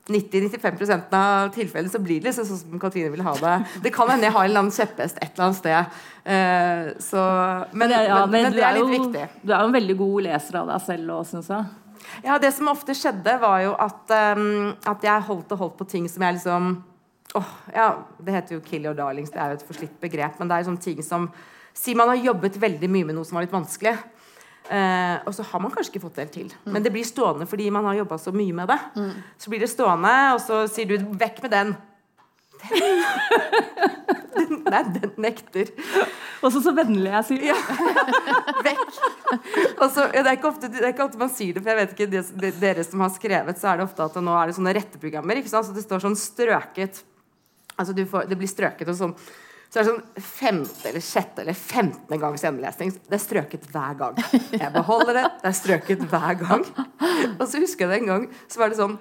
90-95% 0.09 1.13
av 1.13 1.51
tilfellene 1.53 1.91
så 1.93 1.99
blir 2.01 2.21
det 2.21 2.31
liksom 2.31 2.47
sånn 2.47 2.59
som 2.63 2.79
Katrine 2.81 3.11
vil 3.13 3.21
ha 3.25 3.35
det. 3.37 3.57
Det 3.83 3.91
kan 3.93 4.09
hende 4.09 4.27
jeg 4.27 4.33
har 4.35 4.47
en 4.47 4.49
eller 4.49 4.63
annen 4.63 4.73
kjepphest 4.73 5.19
et 5.21 5.29
eller 5.29 5.45
annet 5.45 5.59
sted. 5.59 5.99
Uh, 6.25 7.01
så, 7.03 7.25
men, 7.77 7.93
ja, 7.93 8.01
men, 8.25 8.33
men, 8.33 8.47
men, 8.47 8.57
det 8.57 8.65
er 8.65 8.79
litt 8.79 8.93
viktig. 8.95 9.27
Du 9.43 9.53
er 9.53 9.61
jo 9.61 9.69
en 9.69 9.77
veldig 9.77 9.97
god 10.01 10.27
leser 10.27 10.59
av 10.61 10.73
deg 10.73 10.85
selv 10.87 11.15
òg, 11.17 11.27
syns 11.29 11.51
jeg. 11.53 11.69
Ja, 12.25 12.37
det 12.41 12.49
som 12.55 12.71
ofte 12.71 12.95
skjedde, 12.97 13.37
var 13.41 13.61
jo 13.63 13.75
at, 13.77 14.15
um, 14.37 14.71
at 14.89 15.05
jeg 15.05 15.27
holdt 15.29 15.53
og 15.53 15.65
holdt 15.65 15.77
på 15.79 15.87
ting 15.93 16.09
som 16.11 16.25
jeg 16.25 16.39
liksom 16.39 16.73
oh, 17.37 17.51
ja, 17.73 17.91
Det 18.17 18.33
heter 18.35 18.57
jo 18.57 18.61
'kill 18.65 18.89
your 18.89 18.97
darlings', 18.97 19.31
det 19.31 19.39
er 19.39 19.53
jo 19.53 19.61
et 19.61 19.67
forslitt 19.69 19.99
begrep. 20.01 20.39
Men 20.39 20.49
det 20.49 20.57
er 20.57 20.69
sånne 20.69 20.87
ting 20.89 21.03
som 21.05 21.29
Si 21.73 21.93
man 21.95 22.09
har 22.11 22.19
jobbet 22.19 22.57
veldig 22.59 22.89
mye 22.91 23.05
med 23.07 23.15
noe 23.15 23.23
som 23.23 23.37
var 23.37 23.45
litt 23.45 23.53
vanskelig. 23.53 23.93
Eh, 24.69 25.17
og 25.25 25.33
så 25.35 25.43
har 25.43 25.61
man 25.63 25.71
kanskje 25.73 25.95
ikke 25.95 26.03
fått 26.05 26.19
det 26.19 26.25
helt 26.25 26.35
til. 26.37 26.51
Mm. 26.65 26.73
Men 26.75 26.83
det 26.85 26.91
blir 26.93 27.07
stående 27.07 27.47
fordi 27.49 27.69
man 27.73 27.87
har 27.89 28.01
jobba 28.03 28.19
så 28.21 28.33
mye 28.35 28.53
med 28.55 28.69
det. 28.71 28.79
Mm. 28.95 29.15
Så 29.41 29.53
blir 29.53 29.63
det 29.63 29.71
stående, 29.71 30.13
og 30.35 30.41
så 30.43 30.65
sier 30.71 30.91
du 30.91 30.97
'vekk 30.97 31.41
med 31.43 31.51
den'. 31.51 31.75
den. 34.37 34.61
Nei, 34.71 34.83
den 34.95 35.11
nekter. 35.17 35.71
Og 36.41 36.53
så 36.53 36.61
så 36.63 36.73
vennlig 36.73 37.11
jeg 37.11 37.27
sier 37.27 37.43
ja. 37.51 37.57
Vekk. 38.67 38.87
Så, 39.91 40.07
ja, 40.13 40.23
det, 40.23 40.31
er 40.31 40.47
ofte, 40.47 40.69
det, 40.71 40.81
er 40.81 40.93
ikke 40.93 41.05
ofte, 41.05 41.19
man 41.19 41.33
sier 41.33 41.53
det, 41.53 41.63
for 41.63 41.71
jeg 41.71 41.79
vet 41.81 41.93
ikke 41.95 42.09
det, 42.11 42.53
Dere 42.61 42.85
som 42.87 43.03
har 43.03 43.11
skrevet, 43.13 43.59
så 43.59 43.71
er 43.71 43.81
det 43.81 43.87
ofte 43.89 44.05
at 44.05 44.17
nå 44.23 44.35
er 44.37 44.49
det 44.49 44.57
sånne 44.57 44.75
retteprogrammer. 44.77 45.41
Ikke 45.41 45.51
sant? 45.51 45.67
Så 45.67 45.75
det 45.75 45.85
står 45.85 46.05
sånn 46.05 46.19
strøket 46.19 47.03
Altså 47.79 47.95
får, 48.05 48.27
det 48.29 48.37
blir 48.37 48.49
strøket 48.51 48.89
og 48.91 48.97
sånn. 48.97 49.13
Så 49.71 49.79
er 49.79 49.85
det 49.85 49.91
sånn 49.93 50.23
femte 50.27 50.89
eller 50.89 51.03
sjette 51.05 51.43
eller 51.45 51.55
femtende 51.55 52.17
gangs 52.19 52.41
gjenlesning. 52.43 52.89
Det 53.07 53.15
er 53.15 53.21
strøket 53.23 53.69
hver 53.71 53.93
gang. 54.01 54.17
Jeg 54.51 54.71
beholder 54.73 55.15
det. 55.15 55.23
Det 55.39 55.47
er 55.47 55.55
strøket 55.55 56.03
hver 56.11 56.33
gang. 56.41 56.65
Og 57.37 57.45
så 57.47 57.61
husker 57.63 57.85
jeg 57.85 57.91
det 57.93 57.99
en 58.01 58.09
gang, 58.09 58.25
så 58.51 58.59
var 58.61 58.73
det 58.73 58.79
sånn 58.81 58.97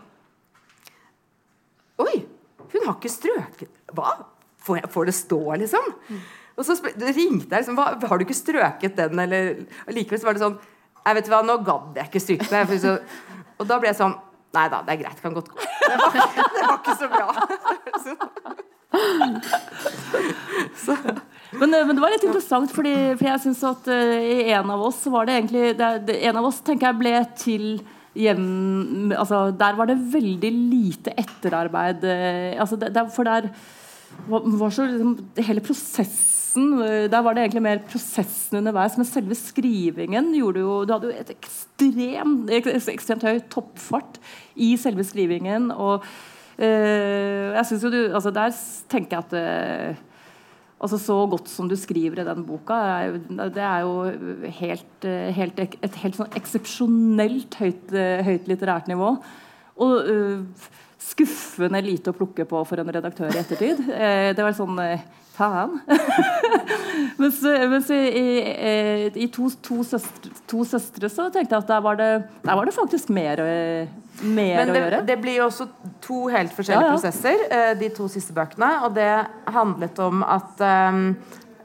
Oi! 2.00 2.20
Hun 2.70 2.86
har 2.86 2.94
ikke 2.94 3.10
strøket 3.12 3.90
Hva? 3.96 4.12
Får, 4.62 4.78
jeg, 4.78 4.90
får 4.94 5.08
det 5.10 5.14
stå, 5.18 5.40
liksom? 5.64 5.90
Og 6.54 6.64
så 6.64 6.76
ringte 6.78 7.50
jeg 7.50 7.64
liksom 7.64 7.80
Har 7.80 8.20
du 8.20 8.24
ikke 8.24 8.38
strøket 8.38 8.96
den, 8.96 9.18
eller 9.26 9.50
Og 9.88 9.92
likevel 9.96 10.22
så 10.22 10.30
var 10.30 10.38
det 10.38 10.44
sånn 10.44 10.56
Jeg 11.02 11.18
vet 11.18 11.30
hva, 11.34 11.42
nå 11.44 11.58
gadd 11.66 11.98
jeg 11.98 12.12
ikke 12.12 12.24
stryke 12.24 12.48
det. 12.70 12.96
Og 13.58 13.66
da 13.66 13.82
ble 13.82 13.90
jeg 13.90 14.00
sånn 14.00 14.16
Nei 14.54 14.64
da, 14.70 14.80
det 14.82 14.96
er 14.96 15.02
greit. 15.04 15.20
Kan 15.22 15.34
godt 15.36 15.52
gå. 15.52 15.60
Det 15.62 15.98
var, 16.00 16.16
det 16.56 16.64
var 16.64 16.80
ikke 16.80 16.96
så 16.98 17.06
bra. 17.12 18.58
Men, 21.50 21.74
eh, 21.74 21.86
men, 21.86 21.96
det 21.96 22.02
var 22.02 22.12
litt 22.12 22.26
interessant, 22.26 22.70
fordi, 22.74 22.94
for 23.18 23.26
jeg 23.28 23.42
syns 23.44 23.62
at 23.66 23.88
uh, 23.90 24.50
en 24.54 24.70
av 24.74 24.84
oss 24.86 25.00
var 25.10 25.26
det 25.26 25.36
egentlig 25.38 25.64
det, 25.78 25.90
det, 26.08 26.16
En 26.28 26.38
av 26.40 26.46
oss 26.50 26.60
tenker 26.66 26.90
jeg 26.90 27.00
ble 27.00 27.14
til 27.38 27.66
hjem 28.18 29.12
altså, 29.14 29.50
Der 29.58 29.76
var 29.78 29.90
det 29.90 29.98
veldig 30.14 30.52
lite 30.54 31.14
etterarbeid. 31.18 32.06
Uh, 32.06 32.60
altså, 32.62 32.78
det, 32.80 33.06
for 33.14 33.28
der 33.28 33.50
var, 34.30 34.40
var 34.62 34.74
så 34.74 34.86
liksom, 34.90 35.14
Hele 35.38 35.62
prosessen 35.64 36.66
Der 37.10 37.22
var 37.22 37.34
det 37.34 37.44
egentlig 37.44 37.66
mer 37.66 37.84
prosessen 37.90 38.58
underveis. 38.62 38.98
Men 38.98 39.06
selve 39.10 39.38
skrivingen 39.38 40.34
gjorde 40.38 40.64
jo 40.66 40.80
Du 40.82 40.94
hadde 40.96 41.10
jo 41.10 41.14
et 41.14 41.34
ekstremt, 41.34 42.50
ekstremt 42.50 43.26
høy 43.26 43.38
toppfart 43.52 44.18
i 44.58 44.74
selve 44.78 45.06
skrivingen. 45.06 45.70
og 45.70 46.06
jeg 46.60 47.66
synes 47.66 47.84
jo 47.86 47.90
du, 47.92 47.98
altså 48.12 48.30
Der 48.34 48.56
tenker 48.92 49.16
jeg 49.16 49.24
at 49.24 49.94
uh, 49.94 50.02
altså 50.80 50.98
Så 51.00 51.16
godt 51.32 51.48
som 51.48 51.68
du 51.68 51.76
skriver 51.76 52.20
i 52.20 52.26
den 52.26 52.44
boka, 52.44 52.74
er, 52.74 53.16
det 53.52 53.64
er 53.64 53.80
jo 53.84 54.10
helt, 54.60 55.06
uh, 55.06 55.30
helt, 55.36 55.60
et 55.60 55.96
helt 56.02 56.18
sånn 56.18 56.36
eksepsjonelt 56.36 57.56
høyt, 57.60 57.96
høyt, 58.26 58.48
litterært 58.48 58.88
nivå. 58.88 59.14
Og 59.80 60.12
skuffende 61.00 61.80
lite 61.80 62.12
å 62.12 62.16
plukke 62.16 62.44
på 62.48 62.60
for 62.68 62.80
en 62.80 62.92
redaktør 62.92 63.32
i 63.32 63.40
ettertid. 63.40 63.78
det 64.36 64.44
var 64.44 64.52
sånn 64.56 64.76
Faen. 65.40 65.78
mens, 67.20 67.40
mens 67.72 67.90
i, 67.94 68.00
i, 68.20 68.24
i 69.24 69.28
to, 69.32 69.48
to, 69.64 69.80
søstre, 69.86 70.32
to, 70.50 70.64
søstre, 70.68 71.08
så 71.08 71.30
tenkte 71.32 71.56
jeg 71.56 71.64
at 71.64 71.72
der 71.72 71.82
var 71.84 71.98
det, 72.00 72.10
der 72.44 72.60
var 72.60 72.68
det 72.68 72.76
faktisk 72.76 73.12
mer, 73.14 73.40
mer 74.20 74.60
Men 74.60 74.72
det, 74.72 74.76
å 74.76 74.84
gjøre. 74.84 75.02
Det 75.08 75.18
blir 75.22 75.38
jo 75.38 75.48
også 75.48 75.68
to 76.04 76.26
helt 76.32 76.52
forskjellige 76.56 76.90
ja, 76.90 76.92
ja. 76.92 76.98
prosesser, 76.98 77.44
eh, 77.48 77.72
de 77.80 77.92
to 77.96 78.08
siste 78.12 78.36
bøkene. 78.36 78.72
Og 78.84 78.96
det 78.98 79.10
handlet 79.48 80.02
om 80.04 80.24
at 80.26 80.64
um, 80.92 81.14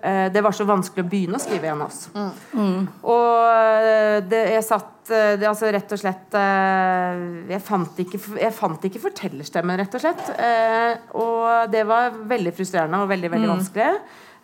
det 0.05 0.41
var 0.45 0.53
så 0.53 0.67
vanskelig 0.69 1.01
å 1.01 1.09
begynne 1.09 1.39
å 1.39 1.41
skrive 1.41 1.65
igjen 1.65 1.79
også. 1.81 2.11
Mm. 2.13 2.59
Mm. 2.59 2.83
Og 3.09 4.27
det, 4.29 4.41
jeg 4.53 4.65
satt 4.67 4.91
det, 5.09 5.47
altså 5.49 5.71
rett 5.73 5.95
og 5.95 6.01
slett 6.01 6.37
jeg 7.49 7.61
fant, 7.65 8.03
ikke, 8.03 8.19
jeg 8.41 8.53
fant 8.53 8.85
ikke 8.89 9.01
fortellerstemmen, 9.07 9.79
rett 9.81 9.97
og 9.97 10.03
slett. 10.03 10.29
Og 11.17 11.73
det 11.73 11.81
var 11.89 12.13
veldig 12.29 12.53
frustrerende 12.57 13.01
og 13.01 13.09
veldig 13.09 13.33
veldig 13.33 13.49
mm. 13.49 13.53
vanskelig. 13.55 13.89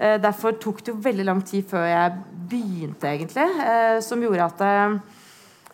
Eh, 0.02 0.18
derfor 0.22 0.56
tok 0.58 0.82
det 0.82 0.96
jo 0.96 1.02
veldig 1.04 1.26
lang 1.28 1.42
tid 1.46 1.68
før 1.70 1.86
jeg 1.86 2.14
begynte, 2.50 3.10
egentlig. 3.12 3.46
Eh, 3.46 3.98
som 4.02 4.22
gjorde 4.24 4.48
at 4.48 4.64
eh, 4.66 4.96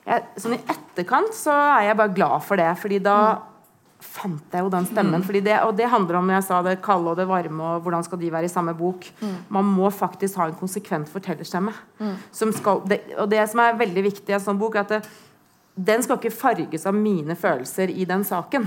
jeg, 0.08 0.26
Sånn 0.44 0.58
i 0.58 0.64
etterkant 0.74 1.36
så 1.36 1.54
er 1.78 1.90
jeg 1.90 2.00
bare 2.00 2.16
glad 2.16 2.44
for 2.44 2.60
det, 2.60 2.68
fordi 2.82 3.00
da 3.04 3.18
fant 4.04 4.54
jeg 4.54 4.66
jo 4.66 4.72
den 4.74 4.88
stemmen. 4.90 5.24
Fordi 5.26 5.42
det, 5.46 5.58
og 5.66 5.76
det 5.78 5.90
handler 5.92 6.20
om 6.20 6.28
når 6.30 6.40
jeg 6.40 6.48
sa 6.48 6.62
det 6.66 6.78
kalde 6.86 7.14
og 7.14 7.20
det 7.20 7.28
varme, 7.30 7.70
og 7.74 7.86
hvordan 7.86 8.06
skal 8.06 8.22
de 8.22 8.32
være 8.34 8.50
i 8.50 8.54
samme 8.54 8.76
bok. 8.78 9.08
Man 9.54 9.70
må 9.78 9.92
faktisk 9.94 10.40
ha 10.42 10.50
en 10.50 10.58
konsekvent 10.60 11.10
fortellerstemme. 11.12 11.74
Som 12.32 12.54
skal, 12.56 12.84
det, 12.90 13.02
og 13.18 13.30
det 13.32 13.44
som 13.52 13.64
er 13.64 13.80
veldig 13.80 14.06
viktig 14.12 14.34
i 14.34 14.38
en 14.38 14.44
sånn 14.44 14.62
bok, 14.62 14.78
er 14.78 14.86
at 14.86 14.96
det, 14.98 15.04
den 15.78 16.02
skal 16.06 16.18
ikke 16.18 16.34
farges 16.34 16.88
av 16.90 16.98
mine 16.98 17.38
følelser 17.38 17.94
i 17.94 18.06
den 18.10 18.26
saken. 18.26 18.66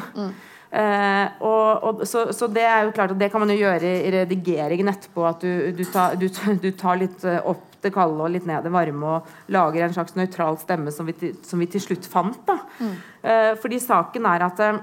Eh, 0.71 1.43
og, 1.43 1.83
og, 1.83 2.03
så, 2.07 2.29
så, 2.37 2.47
det 2.47 2.63
er 2.63 2.85
jo 2.87 2.93
klart 2.95 3.11
at 3.11 3.19
det 3.19 3.31
kan 3.33 3.43
man 3.43 3.51
jo 3.51 3.59
gjøre 3.59 3.91
i 4.07 4.13
redigeringen 4.15 4.93
etterpå. 4.93 5.25
At 5.27 5.43
du, 5.43 5.73
du, 5.75 5.83
tar, 5.91 6.15
du, 6.21 6.29
du 6.63 6.71
tar 6.79 7.01
litt 7.01 7.27
eh, 7.27 7.43
opp 7.43 7.67
det 7.81 7.93
kalde 7.95 8.21
og 8.21 8.33
litt 8.35 8.47
ned 8.49 8.65
det 8.67 8.73
varme 8.75 9.15
og 9.17 9.53
lager 9.53 9.87
en 9.87 9.95
slags 9.95 10.17
nøytral 10.19 10.59
stemme 10.61 10.93
som 10.93 11.09
vi, 11.09 11.33
som 11.47 11.61
vi 11.63 11.69
til 11.71 11.83
slutt 11.83 12.09
fant. 12.11 12.41
Da. 12.47 12.59
Eh, 13.23 13.53
fordi 13.61 13.81
saken 13.83 14.29
er 14.29 14.47
at 14.47 14.65
eh, 14.67 14.81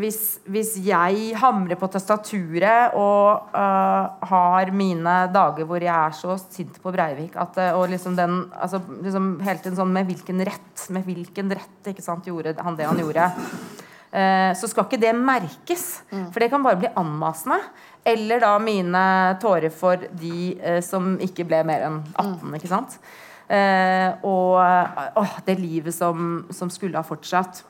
hvis, 0.00 0.40
hvis 0.48 0.74
jeg 0.86 1.36
hamrer 1.40 1.76
på 1.76 1.88
tastaturet 1.92 2.94
og 2.98 3.52
uh, 3.52 4.28
har 4.30 4.72
mine 4.74 5.14
dager 5.34 5.68
hvor 5.68 5.82
jeg 5.84 5.92
er 5.92 6.16
så 6.16 6.36
sint 6.40 6.78
på 6.82 6.92
Breivik 6.94 7.36
at, 7.36 7.58
øh, 7.58 7.78
Og 7.78 7.88
liksom 7.92 8.16
den 8.16 8.38
altså, 8.52 8.80
liksom 9.02 9.34
Hele 9.44 9.58
tiden 9.58 9.76
sånn 9.76 9.92
Med 9.92 10.08
hvilken 10.08 10.40
rett 10.48 10.84
Med 10.94 11.04
hvilken 11.04 11.52
rett 11.52 11.90
ikke 11.92 12.04
sant, 12.04 12.26
gjorde 12.26 12.54
han 12.58 12.78
det 12.78 12.88
han 12.88 13.00
gjorde? 13.02 13.28
Eh, 14.12 14.52
så 14.56 14.68
skal 14.68 14.84
ikke 14.84 15.00
det 15.00 15.14
merkes. 15.16 16.02
For 16.10 16.42
det 16.42 16.50
kan 16.52 16.60
bare 16.64 16.76
bli 16.76 16.90
anmasende. 17.00 17.56
Eller 18.04 18.42
da 18.42 18.50
mine 18.60 19.04
tårer 19.40 19.72
for 19.72 20.04
de 20.20 20.52
eh, 20.60 20.82
som 20.84 21.14
ikke 21.16 21.46
ble 21.48 21.62
mer 21.64 21.86
enn 21.86 21.96
18. 22.20 22.50
ikke 22.58 22.68
sant? 22.68 22.98
Eh, 23.48 24.10
og 24.28 24.60
åh, 24.60 25.38
det 25.46 25.56
livet 25.60 25.96
som, 25.96 26.42
som 26.52 26.68
skulle 26.72 27.00
ha 27.00 27.06
fortsatt. 27.06 27.62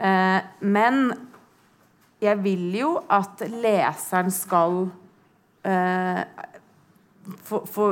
Eh, 0.00 0.40
men 0.64 1.12
jeg 2.22 2.38
vil 2.44 2.68
jo 2.78 2.94
at 3.12 3.42
leseren 3.50 4.30
skal 4.32 4.84
eh, 5.66 6.22
få, 7.46 7.62
få 7.66 7.88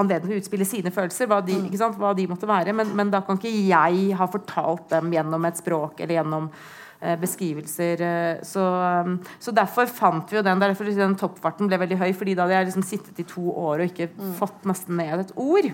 anledning 0.00 0.32
til 0.32 0.38
å 0.38 0.42
utspille 0.42 0.66
sine 0.66 0.90
følelser, 0.94 1.28
hva 1.30 1.38
de, 1.44 1.58
ikke 1.68 1.78
sant, 1.78 1.98
hva 2.00 2.14
de 2.18 2.24
måtte 2.30 2.48
være. 2.50 2.72
Men, 2.76 2.90
men 2.98 3.12
da 3.12 3.20
kan 3.24 3.38
ikke 3.38 3.52
jeg 3.52 4.16
ha 4.18 4.26
fortalt 4.30 4.88
dem 4.90 5.12
gjennom 5.14 5.46
et 5.46 5.60
språk 5.60 6.00
eller 6.02 6.18
gjennom 6.18 6.48
eh, 6.50 7.14
beskrivelser. 7.20 8.02
eh, 8.02 8.42
Så, 8.46 8.64
um, 8.64 9.20
så 9.38 9.54
derfor 9.54 9.86
fant 9.86 10.32
vi 10.32 10.40
jo 10.40 10.42
den. 10.46 10.64
Derfor 10.64 10.90
den 10.90 11.14
toppfarten 11.20 11.70
ble 11.70 11.78
veldig 11.84 12.00
høy, 12.02 12.10
fordi 12.16 12.34
da 12.34 12.48
hadde 12.48 12.58
jeg 12.58 12.70
liksom 12.72 12.88
sittet 12.88 13.22
i 13.22 13.28
to 13.30 13.46
år 13.52 13.84
og 13.84 13.92
ikke 13.92 14.10
fått 14.40 14.66
nesten 14.66 14.98
ned 14.98 15.28
et 15.28 15.34
ord. 15.38 15.70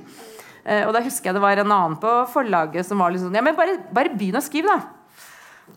Eh, 0.66 0.84
og 0.84 0.92
da 0.92 1.00
husker 1.00 1.30
jeg 1.30 1.38
det 1.38 1.46
var 1.46 1.56
en 1.62 1.72
annen 1.72 1.96
på 2.02 2.10
forlaget 2.34 2.84
som 2.84 3.00
var 3.00 3.14
litt 3.14 3.22
sånn 3.24 3.38
Ja, 3.38 3.40
men 3.46 3.56
bare, 3.56 3.78
bare 3.96 4.12
begynn 4.12 4.36
å 4.36 4.44
skrive, 4.44 4.74
da. 4.76 4.99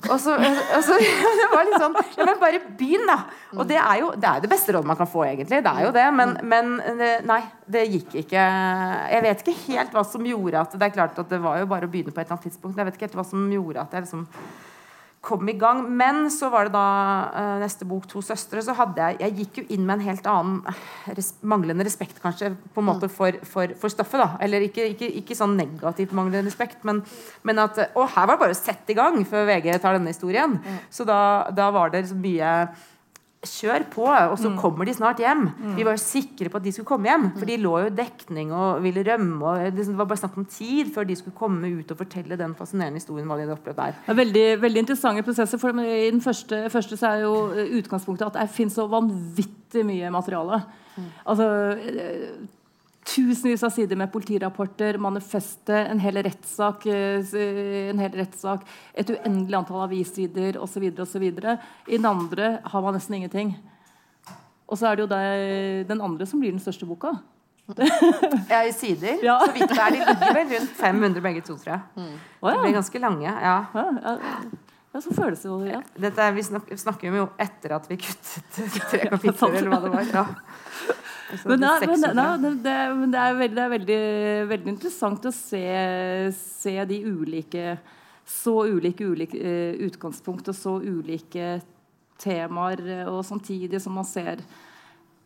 Og 0.10 0.20
så, 0.20 0.36
og 0.36 0.84
så 0.86 0.98
Det 1.40 1.48
var 1.54 1.68
litt 1.68 1.80
sånn 1.82 1.98
Ja, 2.18 2.26
men 2.28 2.40
bare 2.42 2.62
begynn, 2.80 3.06
da! 3.10 3.20
Og 3.56 3.68
det 3.70 3.78
er 3.80 4.02
jo 4.02 4.12
det, 4.16 4.30
er 4.30 4.44
det 4.44 4.50
beste 4.52 4.76
rådet 4.76 4.90
man 4.90 5.00
kan 5.00 5.10
få, 5.10 5.24
egentlig. 5.28 5.62
Det 5.64 5.72
er 5.72 5.88
jo 5.88 5.94
det. 5.96 6.06
Men, 6.18 6.36
men 6.50 6.74
eh, 6.84 7.24
nei, 7.28 7.40
det 7.70 7.86
gikk 7.92 8.18
ikke. 8.24 8.44
Jeg 9.14 9.26
vet 9.28 9.44
ikke 9.44 9.58
helt 9.68 9.96
hva 9.96 10.04
som 10.08 10.28
gjorde 10.28 10.66
at 10.66 10.76
Det 10.76 10.90
er 10.90 10.96
klart 10.98 11.24
at 11.24 11.32
det 11.32 11.42
var 11.44 11.62
jo 11.62 11.70
bare 11.72 11.90
å 11.90 11.94
begynne 11.94 12.14
på 12.14 12.22
et 12.22 12.26
eller 12.26 12.38
annet 12.38 12.50
tidspunkt. 12.50 12.78
Jeg 12.80 12.90
vet 12.90 13.00
ikke 13.00 13.10
helt 13.10 13.20
hva 13.22 13.28
som 13.30 13.46
gjorde 13.54 13.86
at 13.86 13.96
jeg 13.96 14.08
liksom 14.08 14.28
kom 15.24 15.48
i 15.50 15.56
gang. 15.56 15.86
Men 15.88 16.28
så 16.32 16.50
var 16.52 16.68
det 16.68 16.76
da 16.76 16.88
eh, 17.32 17.54
neste 17.64 17.88
bok, 17.88 18.06
'To 18.10 18.22
søstre', 18.22 18.62
så 18.62 18.76
hadde 18.76 19.00
jeg 19.00 19.20
Jeg 19.22 19.36
gikk 19.38 19.58
jo 19.62 19.64
inn 19.76 19.86
med 19.88 20.00
en 20.00 20.08
helt 20.10 20.28
annen 20.28 20.58
eh, 20.68 21.14
res, 21.16 21.34
manglende 21.42 21.86
respekt, 21.88 22.20
kanskje, 22.22 22.52
på 22.76 22.84
en 22.84 22.90
måte 22.92 23.10
for, 23.10 23.32
for, 23.48 23.72
for 23.80 23.94
stoffet, 23.94 24.20
da. 24.20 24.30
Eller 24.44 24.68
ikke, 24.68 24.90
ikke, 24.94 25.10
ikke 25.24 25.38
sånn 25.40 25.56
negativt 25.58 26.12
manglende 26.12 26.52
respekt, 26.52 26.84
men, 26.84 27.04
men 27.44 27.60
at 27.64 27.80
Og 27.96 28.10
her 28.10 28.28
var 28.28 28.36
det 28.36 28.44
bare 28.44 28.58
å 28.58 28.64
sette 28.64 28.92
i 28.92 29.00
gang 29.00 29.22
før 29.26 29.48
VG 29.48 29.80
tar 29.80 29.96
denne 29.96 30.12
historien. 30.12 30.60
Så 30.92 31.08
da, 31.08 31.50
da 31.56 31.72
var 31.72 31.94
det 31.94 32.04
liksom 32.04 32.20
mye 32.24 32.52
Kjør 33.44 33.84
på, 33.92 34.06
og 34.08 34.38
så 34.40 34.54
kommer 34.56 34.88
de 34.88 34.94
snart 34.96 35.20
hjem. 35.20 35.50
Vi 35.76 35.84
var 35.84 35.98
jo 35.98 36.02
sikre 36.02 36.48
på 36.52 36.62
at 36.62 36.64
de 36.64 36.72
skulle 36.72 36.88
komme 36.88 37.10
hjem. 37.10 37.26
For 37.36 37.50
de 37.50 37.58
lå 37.60 37.74
jo 37.84 37.90
i 37.90 37.96
dekning 37.98 38.54
og 38.56 38.80
ville 38.86 39.04
rømme. 39.04 39.42
Og 39.44 39.76
det 39.76 39.88
var 39.98 40.08
bare 40.08 40.22
snakk 40.22 40.38
om 40.40 40.48
tid 40.48 40.94
før 40.96 41.08
de 41.10 41.18
skulle 41.20 41.36
komme 41.36 41.74
ut 41.76 41.92
og 41.92 42.00
fortelle 42.00 42.40
den 42.40 42.56
fascinerende 42.56 43.02
historien. 43.02 43.28
hva 43.28 43.36
de 43.36 43.44
hadde 43.44 43.58
opplevd 43.58 43.82
der. 43.82 44.00
Det 44.06 44.14
er 44.16 44.20
veldig, 44.22 44.48
veldig 44.64 44.84
interessante 44.86 45.26
prosesser. 45.28 45.60
for 45.60 45.76
I 45.84 46.10
den 46.12 46.24
første, 46.24 46.70
første 46.72 46.98
så 46.98 47.12
er 47.12 47.26
jo 47.26 47.36
eh, 47.52 47.76
utgangspunktet 47.82 48.32
at 48.32 48.40
det 48.40 48.50
finnes 48.56 48.80
så 48.80 48.88
vanvittig 48.88 49.84
mye 49.86 50.12
materiale. 50.14 50.64
Altså 51.28 51.48
eh, 51.76 52.36
Tusenvis 53.04 53.64
av 53.68 53.74
sider 53.76 54.00
med 54.00 54.12
politirapporter, 54.14 54.98
manifestet, 55.02 55.90
en 55.92 56.00
hel 56.00 56.22
rettssak, 56.24 56.86
eh, 56.88 57.36
en 57.92 58.00
hel 58.00 58.14
rettssak 58.16 58.64
et 58.96 59.10
uendelig 59.12 59.58
antall 59.60 59.84
avissider 59.90 60.58
osv. 60.62 60.86
osv. 61.04 61.26
I 61.28 61.98
den 61.98 62.06
andre 62.08 62.60
har 62.64 62.82
man 62.86 62.96
nesten 62.96 63.18
ingenting. 63.20 63.56
Og 64.72 64.80
så 64.80 64.88
er 64.90 64.96
det 64.96 65.04
jo 65.04 65.12
det, 65.12 65.88
den 65.90 66.02
andre 66.02 66.26
som 66.26 66.40
blir 66.40 66.56
den 66.56 66.64
største 66.64 66.88
boka. 66.90 67.12
Ja, 68.50 68.64
i 68.68 68.72
sider. 68.76 69.20
Ja. 69.24 69.38
Så 69.40 69.54
vidt 69.56 69.70
det 69.72 69.78
er. 69.80 69.94
De 69.94 70.00
ligger 70.04 70.34
vel 70.36 70.50
rundt 70.58 70.74
500 70.80 71.22
begge 71.24 71.42
to, 71.48 71.56
tror 71.60 71.76
jeg. 71.78 72.08
Å, 72.42 72.50
De 72.50 72.56
ja. 72.56 72.62
blir 72.64 72.74
ganske 72.76 73.00
lange. 73.00 73.24
ja 73.30 73.54
Ja, 73.74 73.86
ja, 74.04 74.16
ja, 74.94 75.02
så 75.02 75.14
føles 75.16 75.40
det 75.42 75.48
jo 75.50 75.56
ja. 75.66 75.80
Dette 75.98 76.22
er, 76.22 76.36
Vi 76.36 76.44
snak, 76.46 76.68
snakker 76.78 77.16
jo 77.18 77.24
etter 77.42 77.72
at 77.80 77.88
vi 77.90 77.96
kuttet 77.98 78.60
tre 78.92 79.00
kapitler, 79.14 79.56
eller 79.62 79.72
hva 79.72 79.80
det 79.86 79.94
var. 79.96 80.12
Ja. 80.12 80.26
Så 81.32 81.50
Men, 81.50 81.64
er 81.64 81.86
men, 81.88 82.00
600. 82.00 82.38
det, 82.42 82.52
det, 82.66 82.78
men 83.00 83.14
det 83.14 83.20
er, 83.20 83.36
veldig, 83.40 83.68
veldig, 83.74 84.00
veldig 84.50 84.72
interessant 84.74 85.26
å 85.26 85.32
se, 85.34 85.64
se 86.36 86.74
de 86.90 87.00
ulike 87.06 87.78
Så 88.28 88.54
ulike, 88.68 89.08
ulike 89.08 89.40
eh, 89.40 89.80
utgangspunkt 89.88 90.52
og 90.52 90.58
så 90.58 90.78
ulike 90.84 91.58
temaer, 92.22 92.84
eh, 92.86 93.10
og 93.10 93.24
samtidig 93.26 93.82
som 93.82 93.96
man 93.98 94.08
ser 94.08 94.44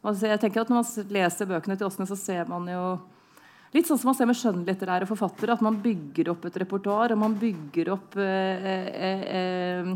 altså, 0.01 0.29
Jeg 0.29 0.41
tenker 0.43 0.63
at 0.63 0.71
Når 0.71 0.81
man 0.81 1.13
leser 1.17 1.49
bøkene 1.49 1.77
til 1.77 1.89
Åsne, 1.89 2.09
så 2.09 2.19
ser 2.19 2.49
man 2.49 2.69
jo 2.71 2.83
Litt 3.75 3.89
sånn 3.89 3.99
som 3.99 4.11
man 4.11 4.15
ser 4.15 4.29
med 4.29 4.37
skjønnlitterære 4.39 5.07
forfattere, 5.09 5.57
at 5.57 5.63
man 5.65 5.75
bygger 5.83 6.31
opp 6.31 6.45
et 6.47 6.55
repertoar, 6.63 7.11
og 7.11 7.19
man 7.19 7.33
bygger 7.37 7.91
opp 7.97 8.15
eh, 8.23 8.69
eh, 8.71 9.25
eh, 9.39 9.89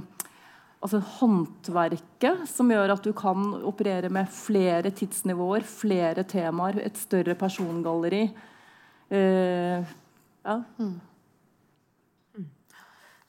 altså 0.81 1.01
håndverket 1.19 2.45
som 2.49 2.71
gjør 2.73 2.95
at 2.95 3.05
du 3.05 3.11
kan 3.17 3.53
operere 3.69 4.09
med 4.13 4.31
flere 4.33 4.91
tidsnivåer, 4.97 5.65
flere 5.67 6.25
temaer, 6.27 6.81
et 6.81 6.97
større 6.97 7.37
persongalleri. 7.37 8.25
Uh, 9.11 9.85
ja. 10.41 10.57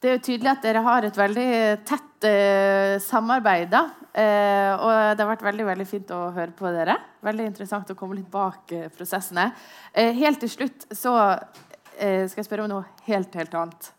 Det 0.03 0.11
er 0.11 0.17
jo 0.17 0.23
tydelig 0.27 0.51
at 0.51 0.65
dere 0.65 0.81
har 0.83 1.05
et 1.07 1.19
veldig 1.19 1.51
tett 1.87 2.25
eh, 2.27 2.97
samarbeid. 2.99 3.69
da. 3.71 3.83
Eh, 4.11 4.73
og 4.75 4.91
det 5.15 5.23
har 5.23 5.29
vært 5.29 5.45
veldig 5.47 5.67
veldig 5.69 5.87
fint 5.87 6.11
å 6.11 6.25
høre 6.35 6.51
på 6.59 6.73
dere. 6.75 6.97
Veldig 7.23 7.47
interessant 7.53 7.93
å 7.93 7.97
komme 7.99 8.19
litt 8.19 8.27
bak 8.33 8.75
eh, 8.75 8.89
prosessene. 8.91 9.53
Eh, 9.95 10.11
helt 10.19 10.43
til 10.43 10.51
slutt 10.51 10.89
så 10.91 11.15
eh, 11.31 12.27
skal 12.27 12.43
jeg 12.43 12.49
spørre 12.49 12.67
om 12.67 12.73
noe 12.73 13.07
helt, 13.07 13.31
helt 13.39 13.55
annet. 13.55 13.93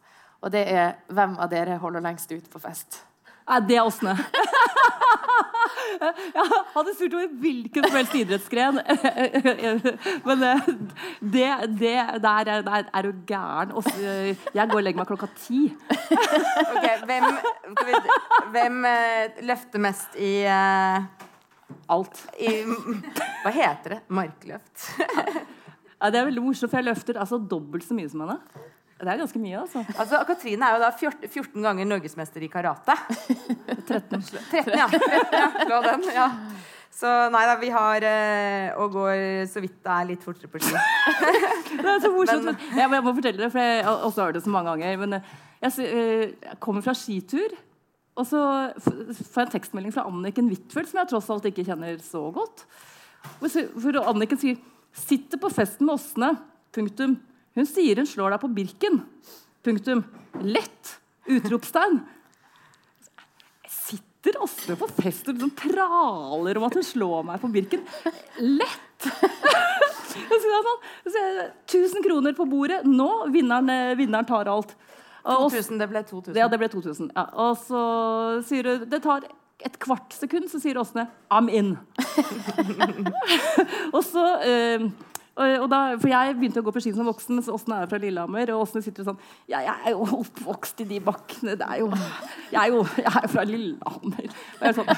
Og 0.43 0.51
det 0.51 0.65
er 0.75 0.97
hvem 1.07 1.39
av 1.39 1.47
dere 1.55 1.79
holder 1.79 2.03
lengst 2.03 2.35
ut 2.35 2.51
på 2.51 2.59
fest? 2.59 2.99
Nei, 3.49 3.59
det 3.67 3.75
er 3.77 3.87
Åsne. 3.87 4.13
Jeg 6.03 6.43
hadde 6.73 6.91
spurt 6.97 7.13
over 7.15 7.27
hvilken 7.39 7.85
som 7.85 7.95
helst 7.97 8.15
idrettsgren. 8.17 8.79
Men 10.27 10.43
eh, 10.47 10.65
det, 11.21 11.45
det 11.79 11.93
der, 12.23 12.49
er- 12.55 12.65
der 12.65 12.87
er 12.93 13.07
du 13.07 13.11
gæren. 13.29 13.73
Jeg 14.53 14.69
går 14.69 14.79
og 14.79 14.83
legger 14.83 14.99
meg 15.03 15.09
klokka 15.11 15.29
ti. 15.39 15.61
Ok, 16.73 16.85
hvem, 17.07 17.27
hvem 18.53 18.79
eh, 18.89 19.39
løfter 19.47 19.81
mest 19.83 20.15
i, 20.19 20.33
eh, 20.49 21.05
Alt. 21.93 22.19
i 22.39 22.51
Hva 23.43 23.53
heter 23.55 23.97
det? 23.97 24.01
Markløft? 24.13 24.87
Ja, 25.03 26.09
det 26.11 26.19
er 26.19 26.27
veldig 26.27 26.43
morsomt, 26.43 26.71
for 26.73 26.79
jeg 26.81 26.89
løfter 26.89 27.19
altså 27.21 27.37
dobbelt 27.39 27.85
så 27.87 27.95
mye 27.97 28.09
som 28.11 28.25
henne. 28.25 28.39
Det 29.03 29.13
er 29.13 29.21
ganske 29.23 29.39
mye, 29.43 29.57
altså. 29.63 29.83
Altså, 29.99 30.19
Katrine 30.27 30.67
er 30.69 30.75
jo 30.77 30.83
da 30.83 30.91
14, 30.95 31.29
14 31.29 31.65
ganger 31.65 31.85
norgesmester 31.89 32.43
i 32.45 32.49
karate. 32.53 32.95
13. 33.89 34.21
13, 34.21 34.77
ja. 34.77 34.87
13, 34.87 35.35
ja. 35.39 35.47
Slå 35.65 35.81
den. 35.87 36.07
ja. 36.15 36.27
Så 36.93 37.09
nei 37.33 37.41
da, 37.49 37.55
vi 37.57 37.69
har 37.73 38.03
eh, 38.05 38.67
og 38.77 38.91
går 38.93 39.47
så 39.49 39.63
vidt 39.63 39.79
det 39.81 39.89
er 39.95 40.05
litt 40.11 40.21
fortere 40.23 40.47
på 40.53 40.59
ski. 40.61 40.77
Det 41.73 41.89
er 41.89 42.03
så 42.03 42.11
morsomt. 42.13 42.45
Men- 42.45 42.53
Men, 42.53 42.77
jeg, 42.77 42.91
jeg 42.93 43.03
må 43.07 43.13
fortelle 43.17 43.41
det, 43.41 43.49
for 43.51 43.59
jeg 43.65 43.83
har 43.87 44.03
også 44.05 44.27
hørt 44.27 44.35
det 44.37 44.43
så 44.45 44.51
mange 44.53 44.69
ganger. 44.75 44.99
Men 45.01 45.13
eh, 45.17 45.31
jeg, 45.65 45.87
eh, 45.87 46.35
jeg 46.51 46.59
kommer 46.61 46.85
fra 46.85 46.93
skitur, 46.93 47.55
og 48.13 48.27
så 48.29 48.43
får 48.77 49.39
jeg 49.41 49.47
en 49.47 49.53
tekstmelding 49.55 49.93
fra 49.95 50.03
Anniken 50.05 50.51
Huitfeldt, 50.53 50.91
som 50.91 50.99
jeg 51.01 51.09
tross 51.09 51.31
alt 51.33 51.47
ikke 51.49 51.65
kjenner 51.65 51.97
så 52.05 52.21
godt. 52.35 52.61
Hvor 53.41 53.49
For 53.81 53.99
Anniken 54.13 54.37
sier 54.37 54.61
'Sitter 54.93 55.39
på 55.41 55.49
festen 55.49 55.87
med 55.89 55.95
Åsne'. 55.97 56.35
Punktum. 56.77 57.15
Hun 57.53 57.69
sier 57.69 58.01
hun 58.01 58.09
slår 58.09 58.33
deg 58.33 58.41
på 58.41 58.49
Birken. 58.53 59.01
Punktum. 59.63 60.03
Lett! 60.41 60.95
Utropstegn. 61.29 61.99
Sitter 63.69 64.39
Astrid 64.43 64.79
på 64.79 64.87
fest 64.97 65.29
og 65.29 65.37
liksom 65.37 65.53
praler 65.57 66.59
om 66.59 66.65
at 66.67 66.77
hun 66.79 66.85
slår 66.87 67.27
meg 67.27 67.43
på 67.43 67.51
Birken? 67.53 67.85
Lett! 68.41 69.07
Sånn, 70.13 70.73
så 71.09 71.21
1000 71.67 72.03
kroner 72.05 72.35
på 72.37 72.45
bordet. 72.49 72.83
Nå! 72.89 73.09
Vinneren, 73.33 73.69
eh, 73.69 73.93
vinneren 73.99 74.27
tar 74.29 74.49
alt. 74.51 74.75
2000, 75.23 75.79
det 75.79 75.87
ble 75.87 76.03
2000. 76.03 76.35
ja, 76.35 76.49
det 76.51 76.59
ble 76.59 76.67
2000. 76.67 77.13
Ja. 77.15 77.23
Og 77.45 77.55
så 77.63 77.81
sier 78.43 78.67
hun 78.67 78.89
Det 78.91 78.99
tar 79.05 79.23
et 79.63 79.77
kvart 79.79 80.11
sekund, 80.11 80.49
så 80.51 80.59
sier 80.59 80.75
Åsne 80.81 81.07
'I'm 81.31 81.47
in'. 81.47 81.77
og 83.95 84.03
så 84.03 84.25
eh, 84.43 84.89
da, 85.33 85.77
for 85.97 86.11
Jeg 86.11 86.35
begynte 86.37 86.61
å 86.61 86.65
gå 86.65 86.71
på 86.75 86.81
ski 86.83 86.91
som 86.93 87.07
voksen, 87.09 87.39
mens 87.39 87.49
Åsne 87.49 87.79
er 87.81 87.89
fra 87.89 87.97
Lillehammer. 88.01 88.51
Og 88.53 88.67
Åsne 88.67 88.83
sitter 88.85 89.07
sånn 89.07 89.17
ja, 89.49 89.61
'Jeg 89.65 89.77
er 89.85 89.91
jo 89.95 90.05
oppvokst 90.19 90.81
i 90.81 90.85
de 90.85 90.99
bakkene. 91.01 91.55
Det 91.57 91.65
er 91.65 91.79
jo, 91.81 91.87
jeg 92.51 92.61
er 92.61 92.67
jo 92.69 92.83
jeg 92.97 93.23
er 93.23 93.27
fra 93.27 93.43
Lillehammer.' 93.43 94.29
Og 94.59 94.67
jeg 94.67 94.75
sånn, 94.77 94.91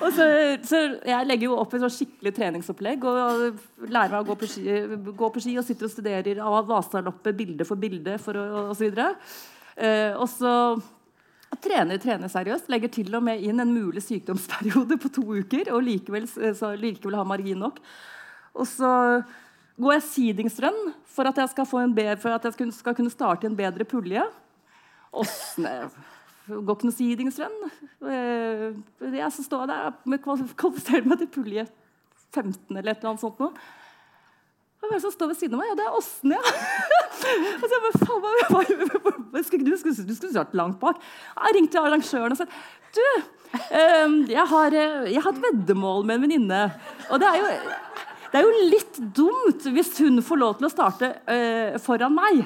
og 0.00 0.10
så, 0.16 0.26
så 0.64 0.80
Jeg 1.06 1.26
legger 1.26 1.46
jo 1.46 1.58
opp 1.58 1.74
et 1.74 1.84
sånn 1.84 1.94
skikkelig 1.94 2.34
treningsopplegg 2.34 3.04
og 3.04 3.60
lærer 3.86 4.10
meg 4.10 4.20
å 4.22 4.28
gå 4.28 4.38
på 4.40 4.48
ski, 4.50 4.62
gå 5.14 5.30
på 5.30 5.42
ski 5.44 5.58
og 5.58 5.66
sitter 5.66 5.86
og 5.86 5.94
studerer 5.94 6.40
av 6.42 6.66
Vasaloppet 6.66 7.36
bilde 7.36 7.64
for 7.68 7.76
bilde 7.76 8.18
for 8.18 8.34
å, 8.34 8.44
og 8.70 8.76
så. 8.78 9.14
Eh, 9.76 10.14
og 10.14 10.28
så 10.30 10.54
trener 11.62 11.98
trener 12.02 12.30
seriøst. 12.30 12.70
Legger 12.72 12.90
til 12.90 13.14
og 13.14 13.22
med 13.26 13.42
inn 13.42 13.62
en 13.62 13.74
mulig 13.74 14.02
sykdomsperiode 14.02 14.98
på 15.02 15.10
to 15.14 15.24
uker. 15.34 15.70
Og 15.74 15.84
likevel, 15.86 16.26
så 16.26 16.74
likevel 16.78 17.18
har 17.20 17.28
margin 17.28 17.62
nok. 17.62 17.80
Og 18.54 18.66
så 18.70 18.90
går 19.80 19.96
jeg 19.96 20.06
sidingsrønn 20.08 20.80
for 21.10 21.26
at 21.30 21.38
jeg 21.42 21.50
skal, 21.50 21.66
få 21.66 21.82
en 21.82 21.94
bedre, 21.94 22.18
for 22.22 22.34
at 22.34 22.44
jeg 22.46 22.72
skal 22.76 22.94
kunne 22.94 23.12
starte 23.12 23.48
en 23.48 23.56
bedre 23.58 23.86
pulje. 23.88 24.22
Åsne 25.14 25.78
går 26.48 26.76
ikke 26.76 26.88
noe 26.88 26.94
sidingsrønn. 26.94 27.54
Eh, 28.04 28.66
Jeg 29.14 29.32
så 29.32 29.44
står 29.46 29.70
der 29.70 29.94
med 30.04 30.20
kvalifiserer 30.24 31.08
meg 31.08 31.22
til 31.22 31.30
pulje 31.38 31.64
15 32.34 32.76
eller 32.76 32.92
et 32.92 32.98
eller 32.98 33.14
annet 33.14 33.22
sånt 33.22 33.40
noe. 33.40 33.54
Hvem 34.82 34.92
er 34.92 35.00
som 35.00 35.12
står 35.14 35.30
ved 35.30 35.38
siden 35.38 35.56
av 35.56 35.62
meg? 35.62 35.70
Ja, 35.70 35.76
det 35.78 35.84
er 35.86 35.94
Åsne, 35.96 36.36
ja. 36.36 36.40
og 36.44 37.64
så 37.70 37.70
jeg 37.72 37.84
bare, 37.84 38.00
faen, 38.02 38.24
hva, 38.24 38.98
hva, 38.98 39.12
hva, 39.16 39.40
du 39.40 39.46
skulle, 39.48 39.70
du 39.70 40.12
skulle 40.12 40.34
starte 40.34 40.58
langt 40.60 40.76
bak. 40.82 41.00
Jeg 41.38 41.56
ringte 41.56 41.80
arrangøren 41.80 42.34
og 42.34 42.40
sa 42.42 42.48
du, 42.94 43.06
eh, 43.54 44.18
jeg, 44.28 44.44
har, 44.50 44.76
eh, 44.76 45.08
jeg 45.14 45.24
har 45.24 45.32
et 45.32 45.40
veddemål 45.46 46.04
med 46.04 46.18
en 46.18 46.26
venninne. 46.26 46.60
Og 47.08 47.22
det 47.22 47.30
er, 47.30 47.40
jo, 47.40 48.04
det 48.34 48.40
er 48.40 48.48
jo 48.48 48.66
litt 48.66 48.96
dumt 49.14 49.66
hvis 49.70 49.92
hun 50.02 50.18
får 50.26 50.38
lov 50.40 50.54
til 50.58 50.66
å 50.66 50.72
starte 50.72 51.06
uh, 51.22 51.76
foran 51.78 52.16
meg. 52.16 52.40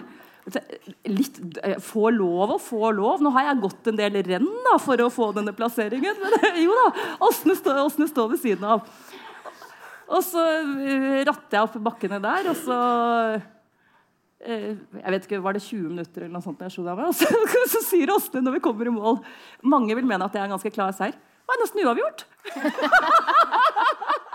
Litt, 1.09 1.39
uh, 1.65 1.79
få 1.81 2.11
lov 2.13 2.53
og 2.59 2.61
få 2.61 2.91
lov. 2.93 3.23
Nå 3.25 3.33
har 3.33 3.47
jeg 3.47 3.63
gått 3.63 3.89
en 3.89 3.97
del 3.97 4.19
renn 4.27 4.51
da, 4.67 4.75
for 4.85 5.01
å 5.01 5.09
få 5.09 5.31
denne 5.39 5.55
plasseringen. 5.57 6.21
Men 6.21 6.61
jo 6.61 6.77
da, 6.77 7.07
Åsne 7.25 7.57
står, 7.57 8.29
ved 8.35 8.43
siden 8.43 8.69
av. 8.69 8.85
Og 10.13 10.21
så 10.29 10.45
uh, 10.45 11.25
ratter 11.25 11.57
jeg 11.57 11.65
opp 11.65 11.81
bakkene 11.89 12.21
der, 12.21 12.53
og 12.53 12.61
så 12.61 12.77
jeg 14.39 15.11
vet 15.11 15.25
ikke, 15.27 15.41
Var 15.43 15.57
det 15.57 15.65
20 15.65 15.97
minutter 15.97 16.23
eller 16.23 16.37
noe 16.37 16.45
sånt? 16.45 16.61
jeg 16.63 16.71
slo 16.77 16.85
meg, 16.87 17.09
og 17.09 17.17
så, 17.19 17.27
så 17.73 17.81
sier 17.83 18.13
Åsne 18.15 18.39
når 18.45 18.55
vi 18.55 18.61
kommer 18.69 18.87
i 18.87 18.93
mål 18.95 19.19
Mange 19.67 19.97
vil 19.99 20.07
mene 20.07 20.29
at 20.29 20.37
jeg 20.37 20.45
er 20.45 20.47
en 20.47 20.55
ganske 20.55 20.71
klar 20.77 20.95
seier. 20.95 21.17
Det 21.17 21.51
var 21.51 21.59
nesten 21.65 21.83
uavgjort. 21.83 22.23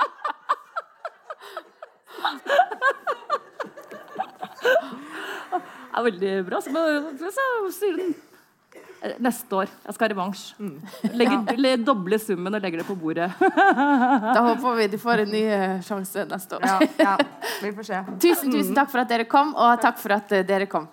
Det 5.94 6.00
er 6.00 6.06
veldig 6.08 6.30
bra. 6.48 6.60
Så, 6.66 6.72
så 7.20 7.34
sier 7.80 7.98
hun 8.00 8.14
Neste 9.20 9.52
år. 9.60 9.68
Jeg 9.84 9.94
skal 9.98 10.06
ha 10.08 10.10
revansj. 10.14 10.44
Legger- 11.20 11.82
Doble 11.84 12.16
summen 12.24 12.56
og 12.56 12.62
legger 12.64 12.80
det 12.80 12.86
på 12.88 12.96
bordet. 12.96 13.28
Da 13.44 14.40
håper 14.48 14.78
vi 14.80 14.86
de 14.94 15.00
får 15.02 15.26
en 15.26 15.34
ny 15.34 15.42
eh, 15.52 15.74
sjanse 15.84 16.24
neste 16.30 16.56
år. 16.56 16.64
Ja, 16.64 16.78
ja, 17.04 17.18
vi 17.60 17.74
får 17.76 17.90
se. 17.90 18.00
Tusen, 18.24 18.54
tusen 18.56 18.72
takk 18.78 18.90
for 18.94 19.04
at 19.04 19.12
dere 19.12 19.28
kom, 19.28 19.52
og 19.60 19.76
takk 19.84 20.00
for 20.00 20.16
at 20.16 20.32
eh, 20.40 20.46
dere 20.48 20.70
kom. 20.72 20.88